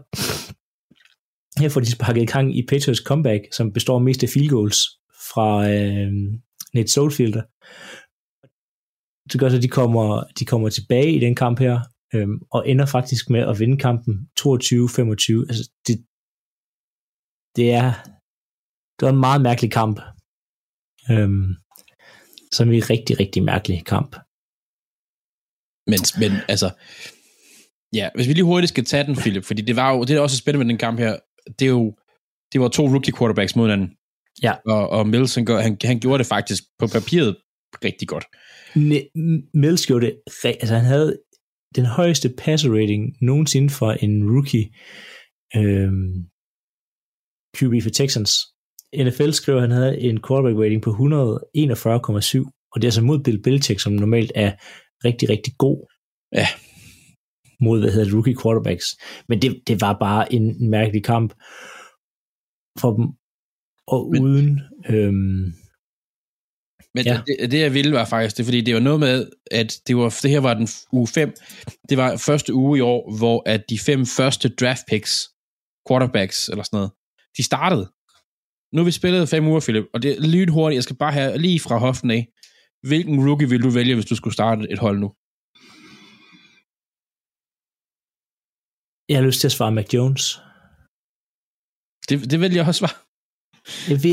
Her 1.61 1.69
får 1.69 1.81
de 1.81 1.91
sparket 1.91 2.23
i 2.23 2.27
gang 2.27 2.57
i 2.57 2.67
Patriots 2.67 3.01
comeback, 3.01 3.43
som 3.53 3.73
består 3.73 3.99
mest 3.99 4.23
af 4.23 4.29
field 4.29 4.49
goals 4.49 4.79
fra 5.33 5.69
øh, 5.71 6.13
Nate 6.75 6.93
Solfielder. 6.93 7.43
Det 9.33 9.41
gør 9.41 9.49
så, 9.49 9.57
at 9.57 9.63
de 9.63 9.69
kommer, 9.69 10.25
de 10.39 10.45
kommer 10.45 10.69
tilbage 10.69 11.13
i 11.13 11.19
den 11.19 11.35
kamp 11.35 11.59
her, 11.59 11.81
øh, 12.15 12.29
og 12.51 12.69
ender 12.69 12.87
faktisk 12.87 13.31
med 13.31 13.41
at 13.41 13.59
vinde 13.59 13.79
kampen 13.79 14.15
22-25. 14.41 14.45
Altså, 15.51 15.71
det, 15.87 15.97
det 17.57 17.73
er 17.73 17.93
det 18.97 19.07
var 19.07 19.13
en 19.13 19.27
meget 19.29 19.43
mærkelig 19.43 19.73
kamp. 19.73 20.01
Øh, 21.11 21.31
som 22.53 22.73
en 22.73 22.91
rigtig, 22.91 23.21
rigtig 23.21 23.43
mærkelig 23.43 23.85
kamp. 23.85 24.17
Men, 25.91 26.01
men 26.21 26.33
altså, 26.49 26.69
ja, 27.95 28.09
hvis 28.15 28.29
vi 28.29 28.33
lige 28.33 28.45
hurtigt 28.45 28.69
skal 28.69 28.85
tage 28.85 29.05
den, 29.05 29.17
Philip, 29.17 29.45
fordi 29.45 29.63
det 29.63 29.77
var 29.77 29.93
jo, 29.93 30.01
det 30.01 30.09
der 30.09 30.21
også 30.21 30.35
er 30.35 30.43
spændende 30.43 30.65
med 30.65 30.73
den 30.73 30.79
kamp 30.79 30.99
her, 30.99 31.19
det 31.59 31.65
er 31.65 31.71
jo, 31.71 31.97
det 32.53 32.61
var 32.61 32.69
to 32.69 32.87
rookie 32.89 33.15
quarterbacks 33.19 33.57
mod 33.57 33.67
hinanden. 33.67 33.97
Ja. 34.43 34.55
Og, 34.67 34.89
og 34.91 35.07
Mills, 35.09 35.35
han, 35.35 35.45
gør, 35.45 35.61
han, 35.61 35.79
han 35.85 36.01
gjorde 36.01 36.19
det 36.19 36.27
faktisk 36.27 36.63
på 36.79 36.87
papiret 36.87 37.37
rigtig 37.85 38.09
godt. 38.09 38.25
Ne- 38.77 39.11
Mills 39.55 39.87
gjorde 39.87 40.07
det, 40.07 40.15
altså 40.45 40.75
han 40.75 40.85
havde 40.85 41.19
den 41.75 41.87
højeste 41.87 42.29
passer 42.39 42.71
rating 42.71 43.17
nogensinde 43.21 43.71
for 43.71 43.91
en 43.93 44.31
rookie 44.35 44.67
øhm, 45.57 46.15
QB 47.57 47.83
for 47.83 47.91
Texans. 47.91 48.31
NFL 49.07 49.31
skriver, 49.31 49.59
at 49.59 49.63
han 49.63 49.71
havde 49.71 50.01
en 50.01 50.23
quarterback 50.29 50.59
rating 50.63 50.83
på 50.83 50.91
141,7, 50.91 50.97
og 52.73 52.77
det 52.81 52.85
er 52.85 52.91
altså 52.91 53.03
mod 53.03 53.23
Bill 53.25 53.43
Belichick, 53.43 53.81
som 53.81 53.93
normalt 53.93 54.33
er 54.35 54.53
rigtig, 55.05 55.29
rigtig 55.29 55.53
god. 55.59 55.79
Ja. 56.33 56.47
Mod, 57.61 57.81
hvad 57.81 57.91
hedder 57.91 58.05
det, 58.05 58.15
rookie 58.15 58.37
quarterbacks. 58.43 58.87
Men 59.29 59.43
det, 59.43 59.63
det 59.67 59.81
var 59.81 59.97
bare 60.01 60.33
en, 60.33 60.43
en 60.63 60.71
mærkelig 60.71 61.05
kamp 61.05 61.31
for 62.81 62.91
dem, 62.97 63.07
og 63.87 64.11
Men- 64.13 64.23
uden... 64.23 64.61
Øhm, 64.91 65.53
Men 66.97 67.05
Ja. 67.07 67.21
det, 67.27 67.51
det, 67.51 67.61
jeg 67.61 67.75
ville, 67.75 67.93
var 67.93 68.05
faktisk 68.05 68.37
det, 68.37 68.45
fordi 68.45 68.61
det 68.61 68.75
var 68.75 68.81
noget 68.81 69.01
med, 69.01 69.31
at 69.51 69.71
det, 69.87 69.97
var, 69.97 70.19
det 70.23 70.31
her 70.31 70.41
var 70.41 70.55
den 70.55 70.69
uge 70.93 71.09
5. 71.09 71.35
Det 71.89 71.97
var 71.99 72.17
første 72.17 72.55
uge 72.55 72.79
i 72.79 72.81
år, 72.81 73.17
hvor 73.19 73.43
at 73.47 73.63
de 73.71 73.79
fem 73.79 74.07
første 74.07 74.49
draft 74.49 74.83
picks, 74.91 75.29
quarterbacks 75.89 76.49
eller 76.49 76.65
sådan 76.65 76.77
noget, 76.77 76.91
de 77.37 77.43
startede. 77.43 77.87
Nu 78.73 78.81
har 78.81 78.85
vi 78.85 78.91
spillet 79.01 79.29
fem 79.29 79.47
uger, 79.47 79.61
Philip, 79.61 79.85
og 79.95 80.03
det 80.03 80.11
er 80.11 80.21
lynhurtigt. 80.21 80.77
Jeg 80.77 80.83
skal 80.83 80.97
bare 80.97 81.13
have 81.13 81.39
lige 81.39 81.61
fra 81.61 81.77
hoften 81.79 82.11
af. 82.11 82.23
Hvilken 82.89 83.29
rookie 83.29 83.49
vil 83.49 83.63
du 83.63 83.71
vælge, 83.71 83.95
hvis 83.95 84.07
du 84.07 84.17
skulle 84.17 84.35
starte 84.35 84.67
et 84.71 84.79
hold 84.79 84.99
nu? 84.99 85.09
jeg 89.09 89.17
har 89.19 89.27
lyst 89.27 89.41
til 89.41 89.49
at 89.49 89.53
svare 89.53 89.73
Mac 89.73 89.89
Jones. 89.95 90.25
Det, 92.09 92.31
det 92.31 92.41
vil 92.41 92.53
jeg 92.55 92.67
også 92.67 92.79
svare. 92.79 92.97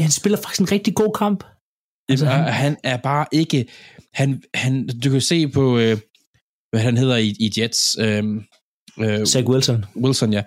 Han 0.01 0.11
spiller 0.11 0.37
faktisk 0.37 0.61
en 0.61 0.71
rigtig 0.71 0.95
god 0.95 1.13
kamp. 1.23 1.43
Altså, 2.09 2.25
han, 2.25 2.43
han- 2.43 2.53
han 2.53 2.77
er 2.83 2.97
bare 2.97 3.25
ikke... 3.31 3.65
Han, 4.13 4.43
han, 4.53 4.87
du 4.87 5.09
kan 5.09 5.21
se 5.21 5.47
på, 5.47 5.79
øh, 5.79 5.97
hvad 6.71 6.81
han 6.81 6.97
hedder 6.97 7.17
i, 7.17 7.27
i 7.39 7.51
Jets. 7.57 7.97
Øh, 7.99 8.23
øh, 8.99 9.25
Zach 9.25 9.47
Wilson. 9.47 9.85
Wilson, 9.95 10.33
ja. 10.33 10.43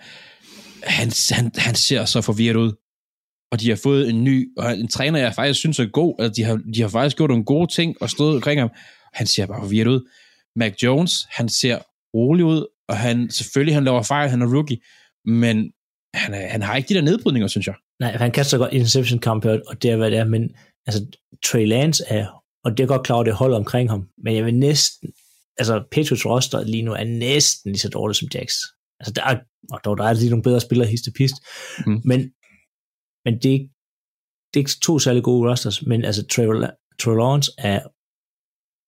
Han, 0.83 1.13
han, 1.31 1.51
han 1.57 1.75
ser 1.75 2.05
så 2.05 2.21
forvirret 2.21 2.57
ud. 2.57 2.73
Og 3.53 3.61
de 3.61 3.69
har 3.69 3.77
fået 3.83 4.09
en 4.11 4.25
ny, 4.25 4.49
og 4.59 4.79
en 4.79 4.89
træner, 4.89 5.19
jeg 5.19 5.35
faktisk 5.35 5.59
synes 5.59 5.79
er 5.79 5.87
god. 5.87 6.15
Altså, 6.19 6.33
de, 6.37 6.43
har, 6.43 6.61
de 6.75 6.81
har 6.81 6.89
faktisk 6.89 7.17
gjort 7.17 7.31
nogle 7.31 7.45
gode 7.45 7.73
ting 7.73 7.97
og 8.01 8.11
stået 8.11 8.35
omkring 8.35 8.61
ham. 8.61 8.71
Han 9.15 9.27
ser 9.27 9.47
bare 9.47 9.63
forvirret 9.63 9.87
ud. 9.87 10.11
Mac 10.57 10.73
Jones, 10.83 11.27
han 11.31 11.49
ser 11.49 11.79
rolig 12.15 12.45
ud, 12.45 12.67
og 12.89 12.97
han, 12.97 13.31
selvfølgelig 13.31 13.75
han 13.75 13.85
laver 13.85 14.03
fejl, 14.03 14.31
han 14.31 14.43
er 14.43 14.55
rookie, 14.55 14.79
men 15.25 15.73
han, 16.15 16.35
er, 16.35 16.49
han 16.49 16.63
har 16.63 16.77
ikke 16.77 16.89
de 16.89 16.95
der 16.95 17.01
nedbrydninger, 17.01 17.49
synes 17.49 17.67
jeg. 17.67 17.75
Nej, 18.01 18.17
han 18.17 18.31
kaster 18.31 18.59
godt 18.59 18.73
interception 18.73 19.19
kamp, 19.19 19.45
og 19.45 19.83
det 19.83 19.91
er, 19.91 19.97
hvad 19.97 20.11
det 20.11 20.19
er, 20.19 20.25
men 20.25 20.51
altså, 20.87 21.07
Trey 21.45 21.66
Lance 21.66 22.05
er, 22.09 22.26
og 22.64 22.70
det 22.76 22.82
er 22.82 22.87
godt 22.89 23.05
klar 23.07 23.14
over, 23.16 23.24
det 23.24 23.34
holder 23.34 23.57
omkring 23.57 23.91
ham, 23.91 24.09
men 24.24 24.37
jeg 24.37 24.45
vil 24.45 24.55
næsten, 24.55 25.12
altså 25.59 25.84
Patriots 25.93 26.26
roster 26.26 26.64
lige 26.64 26.82
nu 26.82 26.93
er 26.93 27.05
næsten 27.05 27.72
lige 27.72 27.80
så 27.80 27.89
dårligt 27.89 28.18
som 28.18 28.28
Jacks. 28.34 28.55
Altså 29.01 29.12
der 29.12 29.24
er, 29.24 29.41
og 29.70 29.80
dog, 29.84 29.97
der 29.99 30.05
er 30.05 30.12
lige 30.12 30.30
nogle 30.30 30.43
bedre 30.43 30.61
spillere 30.61 30.89
hist 30.89 31.09
og 31.09 31.14
pist, 31.14 31.34
Mm. 31.87 32.01
men, 32.05 32.20
men 33.24 33.34
det, 33.43 33.55
er 33.55 33.59
det 34.51 34.57
er 34.61 34.64
ikke 34.64 34.80
to 34.82 34.99
særlig 34.99 35.22
gode 35.22 35.51
rosters, 35.51 35.82
men 35.82 36.05
altså 36.05 36.26
Trey, 36.26 36.47
Trey 37.01 37.14
Lawrence 37.14 37.51
er 37.59 37.80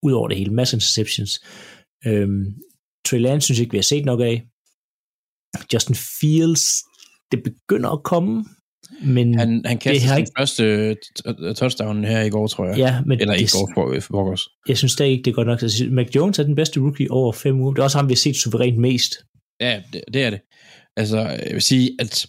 ud 0.06 0.12
over 0.12 0.28
det 0.28 0.38
hele, 0.38 0.54
masse 0.54 0.76
interceptions. 0.76 1.32
Øhm, 2.06 2.44
Trey 3.06 3.20
Lance 3.20 3.44
synes 3.44 3.58
jeg 3.58 3.62
ikke, 3.64 3.70
vi 3.76 3.78
har 3.78 3.82
set 3.92 4.04
nok 4.04 4.20
af. 4.20 4.48
Justin 5.72 5.94
Fields, 6.20 6.64
det 7.32 7.42
begynder 7.42 7.90
at 7.90 8.02
komme, 8.02 8.44
men 9.02 9.38
Han, 9.38 9.62
han 9.64 9.78
kastede 9.78 10.08
har 10.08 10.14
sin 10.16 10.20
ikke- 10.22 10.32
første 10.38 10.96
touchdown 11.54 12.04
her 12.04 12.20
i 12.22 12.30
går, 12.30 12.46
tror 12.46 12.66
jeg. 12.66 12.78
Ja, 12.78 13.00
men 13.06 13.20
Eller 13.20 13.34
i 13.34 13.38
det- 13.38 13.52
går 13.52 13.70
for, 13.74 14.00
for 14.00 14.36
jeg 14.68 14.78
synes 14.78 14.92
stadig 14.92 15.12
ikke, 15.12 15.22
det 15.22 15.30
er 15.30 15.34
godt 15.34 15.46
nok. 15.46 15.62
Altså, 15.62 15.84
Mac 15.90 16.06
Jones 16.16 16.38
er 16.38 16.42
den 16.42 16.54
bedste 16.54 16.80
rookie 16.80 17.10
over 17.10 17.32
fem 17.32 17.60
uger. 17.60 17.72
Det 17.74 17.78
er 17.78 17.84
også 17.84 17.98
ham, 17.98 18.08
vi 18.08 18.12
har 18.12 18.16
set 18.16 18.36
suverænt 18.36 18.78
mest. 18.78 19.14
Ja, 19.60 19.82
det, 19.92 20.04
det 20.12 20.24
er 20.24 20.30
det. 20.30 20.40
Altså, 20.96 21.18
jeg 21.18 21.50
vil 21.52 21.62
sige, 21.62 21.90
at 22.00 22.26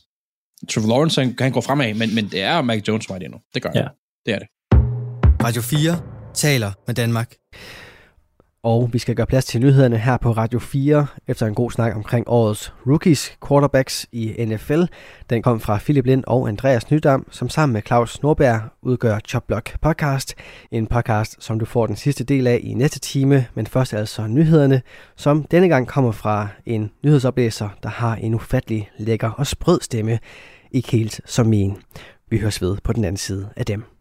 Trevor 0.70 0.88
Lawrence, 0.88 1.22
han, 1.22 1.36
han 1.40 1.52
går 1.52 1.62
fremad, 1.62 1.94
men, 1.94 2.16
men 2.16 2.26
det 2.26 2.42
er 2.42 2.62
Mac 2.62 2.82
Jones 2.88 3.10
vej 3.10 3.18
lige 3.18 3.30
nu. 3.30 3.38
Det 3.54 3.62
gør 3.62 3.70
Ja. 3.76 3.82
han. 3.82 3.90
Det 4.26 4.34
er 4.34 4.40
det. 4.40 4.48
Radio 5.44 5.62
4 5.62 6.02
taler 6.34 6.72
med 6.88 6.96
Danmark. 6.96 7.36
Og 8.64 8.90
vi 8.94 9.00
skal 9.00 9.16
gøre 9.16 9.28
plads 9.28 9.46
til 9.46 9.62
nyhederne 9.62 9.98
her 9.98 10.18
på 10.18 10.32
Radio 10.32 10.60
4 10.60 11.08
efter 11.28 11.46
en 11.46 11.56
god 11.56 11.72
snak 11.72 11.96
omkring 11.96 12.26
årets 12.28 12.74
rookies 12.88 13.38
quarterbacks 13.48 14.08
i 14.12 14.46
NFL. 14.46 14.82
Den 15.30 15.42
kom 15.42 15.60
fra 15.60 15.78
Philip 15.78 16.06
Lind 16.06 16.24
og 16.28 16.48
Andreas 16.48 16.92
Nydam, 16.92 17.28
som 17.32 17.50
sammen 17.50 17.74
med 17.74 17.82
Claus 17.88 18.22
Norberg 18.22 18.62
udgør 18.82 19.20
Chopblock 19.28 19.80
Podcast. 19.82 20.36
En 20.72 20.88
podcast, 20.88 21.44
som 21.44 21.60
du 21.60 21.66
får 21.66 21.88
den 21.88 21.96
sidste 21.96 22.24
del 22.24 22.48
af 22.48 22.60
i 22.64 22.74
næste 22.74 23.00
time, 23.00 23.46
men 23.54 23.68
først 23.68 23.94
altså 23.94 24.28
nyhederne, 24.28 24.82
som 25.16 25.44
denne 25.44 25.70
gang 25.70 25.88
kommer 25.88 26.12
fra 26.12 26.48
en 26.66 26.92
nyhedsoplæser, 27.04 27.70
der 27.84 27.90
har 27.90 28.16
en 28.16 28.34
ufattelig 28.34 28.90
lækker 28.98 29.32
og 29.32 29.48
sprød 29.48 29.80
stemme. 29.82 30.20
Ikke 30.72 30.92
helt 30.92 31.22
som 31.26 31.48
min. 31.48 31.78
Vi 32.30 32.38
høres 32.38 32.62
ved 32.62 32.78
på 32.84 32.94
den 32.94 33.06
anden 33.06 33.18
side 33.18 33.50
af 33.56 33.66
dem. 33.66 33.99